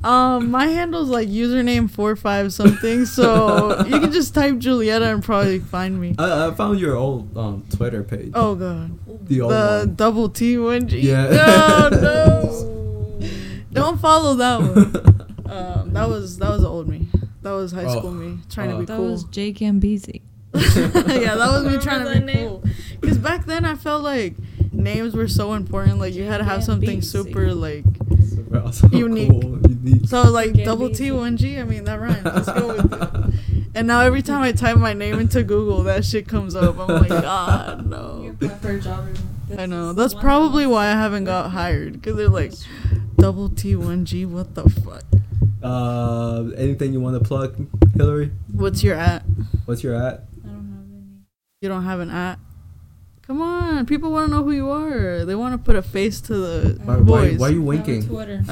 um, 0.04 0.49
my 0.52 0.66
handle's 0.68 1.10
like 1.10 1.28
username 1.30 1.89
four 1.89 2.16
five 2.16 2.52
something, 2.54 3.06
so 3.06 3.84
you 3.88 3.99
can 3.99 4.12
just 4.12 4.34
type 4.34 4.56
Julieta 4.56 5.14
and 5.14 5.24
probably 5.24 5.60
find 5.60 5.99
me. 6.02 6.16
I, 6.18 6.47
I 6.47 6.52
found 6.56 6.80
your 6.80 6.95
old 6.95 7.38
um, 7.38 7.64
Twitter 7.76 8.04
page. 8.04 8.32
Oh 8.34 8.56
god, 8.56 8.97
the 9.28 9.41
old 9.41 9.52
the 9.52 9.84
one. 9.86 9.95
double 9.95 10.30
T 10.30 10.58
one 10.58 10.88
G. 10.88 10.99
Yeah. 11.02 11.30
No, 11.30 11.89
no, 12.02 13.20
don't 13.74 13.99
follow 13.99 14.36
that 14.36 14.60
one. 14.62 15.18
Um, 15.52 15.91
that 15.91 16.08
was 16.08 16.38
that 16.38 16.49
was 16.49 16.62
the 16.62 16.70
old 16.70 16.88
me. 16.88 17.08
That 17.41 17.52
was 17.52 17.74
high 17.74 17.84
Oh. 17.84 17.99
school 17.99 18.12
me 18.12 18.38
trying 18.49 18.70
to 18.70 18.76
Oh. 18.76 18.80
be 18.80 18.86
That 18.86 18.95
cool. 18.95 19.06
That 19.08 19.12
was 19.12 19.24
Jake 19.26 19.58
Ambezi. 19.58 20.22
yeah, 20.54 21.36
that 21.36 21.38
was 21.38 21.66
me 21.66 21.78
trying 21.78 22.04
to 22.06 22.10
that 22.10 22.20
be 22.26 22.34
name? 22.34 22.47
cool. 22.49 22.64
Because 23.02 23.18
back 23.18 23.45
then 23.47 23.66
I 23.66 23.76
felt 23.76 24.02
like 24.02 24.36
names 24.72 25.14
were 25.14 25.28
so 25.28 25.52
important. 25.52 25.99
Like 25.99 26.14
you 26.14 26.24
had 26.24 26.38
to 26.38 26.45
have 26.45 26.64
something 26.64 27.02
super 27.02 27.54
like 27.54 27.84
Super 28.30 28.60
awesome. 28.60 28.93
Unique. 28.93 29.30
Cool, 29.41 29.58
unique. 29.84 30.08
so 30.08 30.24
like 30.24 30.52
Gambisi. 30.52 30.66
double 30.66 30.90
T 30.90 31.12
one 31.12 31.38
G. 31.38 31.60
I 31.60 31.64
mean 31.64 31.84
that 31.86 32.00
rhymes. 32.00 32.24
Let's 32.26 32.52
go 32.52 32.68
with 32.68 32.94
it. 32.94 33.34
And 33.74 33.88
now 33.88 34.02
every 34.02 34.22
time 34.22 34.42
I 34.42 34.52
type 34.52 34.76
my 34.76 34.92
name 34.92 35.18
into 35.18 35.44
Google, 35.44 35.84
that 35.84 36.04
shit 36.04 36.28
comes 36.28 36.58
up. 36.58 36.78
I'm 36.78 36.90
like, 36.90 37.08
God 37.08 37.86
no. 37.90 38.36
I 39.58 39.66
know. 39.66 39.94
That's 39.94 40.14
probably 40.14 40.68
why 40.68 40.88
I 40.88 40.92
haven't 40.92 41.24
got 41.24 41.52
hired. 41.52 41.94
Because 41.94 42.18
they're 42.18 42.28
like, 42.28 42.52
double 43.16 43.48
T 43.48 43.78
one 43.78 44.04
G. 44.04 44.26
What 44.26 44.56
the 44.56 44.70
fuck? 44.70 45.04
Uh, 45.64 46.50
anything 46.58 46.92
you 46.92 47.00
want 47.00 47.18
to 47.22 47.26
plug, 47.26 47.66
Hillary? 47.96 48.32
What's 48.52 48.84
your 48.84 48.96
at? 48.96 49.24
What's 49.66 49.84
your 49.84 49.96
at? 49.96 50.26
I 50.44 50.48
don't 50.48 50.68
have 50.74 50.86
any. 50.92 51.24
You 51.62 51.70
don't 51.70 51.84
have 51.84 52.00
an 52.02 52.10
at. 52.10 52.40
Come 53.32 53.42
on, 53.44 53.86
people 53.86 54.12
want 54.12 54.28
to 54.28 54.32
know 54.36 54.44
who 54.44 54.52
you 54.52 54.70
are. 54.70 55.24
They 55.24 55.36
want 55.36 55.54
to 55.54 55.58
put 55.58 55.78
a 55.78 55.82
face 55.82 56.20
to 56.20 56.34
the 56.36 56.78
Why, 56.84 56.98
why, 56.98 57.30
voice. 57.30 57.40
why 57.40 57.48
are 57.48 57.52
you 57.52 57.72
I 57.72 57.76
have 57.78 57.88
a 57.88 57.88
winking? 57.88 58.08
Twitter. 58.10 58.44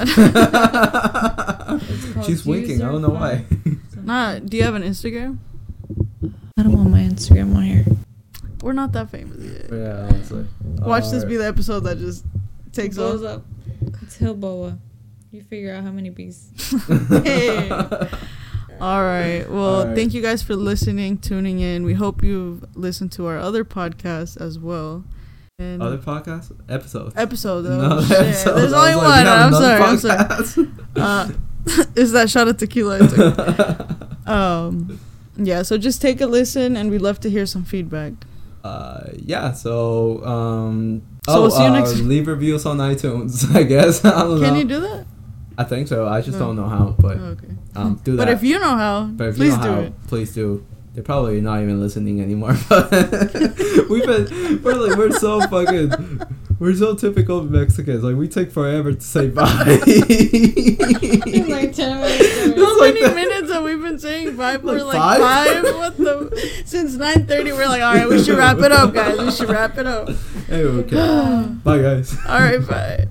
She's 2.26 2.46
winking. 2.46 2.82
I 2.82 2.90
don't 2.90 3.02
know 3.02 3.10
why. 3.10 3.44
Nah, 4.02 4.40
do 4.40 4.56
you 4.56 4.64
have 4.64 4.76
an 4.76 4.84
Instagram? 4.84 5.38
I 6.58 6.64
don't 6.64 6.72
want 6.72 6.92
my 6.92 7.02
Instagram 7.02 7.54
on 7.58 7.64
here. 7.64 7.86
We're 8.62 8.72
not 8.72 8.94
that 8.94 9.10
famous 9.10 9.38
yet. 9.44 9.66
yeah, 9.70 10.06
honestly. 10.08 10.46
Watch 10.78 11.10
this 11.12 11.26
be 11.26 11.36
the 11.36 11.46
episode 11.46 11.82
that 11.82 11.98
just 11.98 12.24
takes 12.72 12.96
Blows 12.96 13.22
off. 13.22 13.40
up. 13.40 13.46
It's 14.02 14.18
Hillboa. 14.18 14.80
You 15.32 15.44
figure 15.44 15.76
out 15.76 15.84
how 15.84 15.92
many 15.92 16.10
bees. 16.10 16.52
Hey. 17.22 17.70
All 18.82 19.02
right. 19.04 19.46
Well, 19.50 19.64
All 19.82 19.86
right. 19.88 19.96
thank 19.96 20.14
you 20.14 20.22
guys 20.22 20.42
for 20.44 20.56
listening, 20.56 21.18
tuning 21.18 21.60
in. 21.60 21.84
We 21.84 21.94
hope 21.96 22.24
you've 22.24 22.64
listened 22.78 23.12
to 23.14 23.26
our 23.28 23.38
other 23.38 23.64
podcasts 23.66 24.40
as 24.40 24.58
well. 24.60 25.04
And 25.60 25.82
Other 25.84 25.98
podcast 25.98 26.52
episode. 26.70 27.12
episode. 27.18 27.66
Oh, 27.66 27.78
No, 27.78 27.98
episode. 28.16 28.54
There's 28.56 28.72
only 28.74 28.96
like, 28.96 29.26
one. 29.26 29.28
I'm 29.28 29.54
sorry. 29.54 29.82
I'm 29.82 29.98
sorry. 30.46 30.68
Uh, 30.96 31.30
is 31.96 32.14
that 32.14 32.30
shot 32.30 32.48
of 32.48 32.56
tequila? 32.58 33.00
Took? 33.00 34.28
um, 34.28 35.00
yeah. 35.36 35.62
So 35.64 35.78
just 35.78 36.02
take 36.02 36.22
a 36.22 36.26
listen, 36.28 36.76
and 36.78 36.90
we'd 36.90 37.02
love 37.02 37.20
to 37.22 37.30
hear 37.30 37.46
some 37.46 37.64
feedback. 37.66 38.14
uh, 38.64 39.10
yeah. 39.16 39.52
So, 39.52 40.24
um, 40.26 41.02
So 41.26 41.34
oh, 41.38 41.42
we'll 41.42 41.52
see 41.52 41.64
you 41.64 41.70
uh, 41.70 41.74
next- 41.80 41.96
leave 42.00 42.28
reviews 42.28 42.66
on 42.66 42.78
iTunes. 42.78 43.54
I 43.56 43.64
guess. 43.64 44.04
I 44.06 44.12
don't 44.24 44.40
Can 44.42 44.54
know. 44.54 44.60
you 44.60 44.66
do 44.66 44.80
that? 44.80 45.06
I 45.60 45.64
think 45.66 45.88
so. 45.90 46.08
I 46.08 46.22
just 46.22 46.40
don't 46.40 46.56
know 46.56 46.68
how, 46.70 46.96
but 46.98 47.18
Oh, 47.18 47.36
okay. 47.36 47.48
um, 47.76 48.00
do 48.06 48.16
that. 48.16 48.26
But 48.26 48.34
if 48.34 48.44
you 48.44 48.58
know 48.60 48.76
how, 48.78 49.04
But 49.12 49.28
if 49.30 49.36
please 49.36 49.52
you 49.54 49.58
know 49.58 49.64
do 49.64 49.70
how, 49.74 49.80
it. 49.82 49.94
please 50.08 50.34
do. 50.34 50.66
They're 50.94 51.04
probably 51.04 51.40
not 51.42 51.62
even 51.62 51.80
listening 51.82 52.20
anymore. 52.22 52.56
But 52.70 52.90
we've 53.90 54.06
been 54.06 54.62
we're 54.64 54.74
like 54.76 54.98
we're 54.98 55.12
so 55.12 55.40
fucking 55.42 55.92
we're 56.60 56.74
so 56.76 56.96
typical 56.96 57.44
Mexicans. 57.44 58.04
Like 58.04 58.16
we 58.16 58.28
take 58.28 58.52
forever 58.52 58.94
to 58.94 59.02
say 59.02 59.28
bye. 59.30 59.44
like 59.78 59.86
10 61.76 62.02
minutes. 62.02 62.56
How 62.56 62.80
like 62.80 62.94
many 62.96 63.02
that. 63.02 63.16
minutes 63.16 63.52
have 63.52 63.64
we 63.64 63.76
been 63.76 64.00
saying 64.00 64.36
bye 64.38 64.58
for? 64.58 64.82
Like 64.82 64.84
Like, 64.84 64.98
five? 65.20 65.20
five? 65.64 65.76
What 65.76 65.98
the? 65.98 66.62
Since 66.66 66.96
nine 66.96 67.26
thirty, 67.28 67.52
we're 67.52 67.68
like, 67.68 67.82
all 67.84 67.94
right, 67.96 68.08
we 68.10 68.24
should 68.24 68.38
wrap 68.38 68.58
it 68.60 68.72
up, 68.72 68.94
guys. 68.94 69.18
We 69.20 69.32
should 69.32 69.50
wrap 69.50 69.78
it 69.78 69.86
up. 69.88 70.10
hey, 70.48 70.64
okay. 70.64 70.96
Bye, 71.64 71.82
guys. 71.82 72.16
All 72.28 72.40
right, 72.40 72.66
bye. 72.68 73.08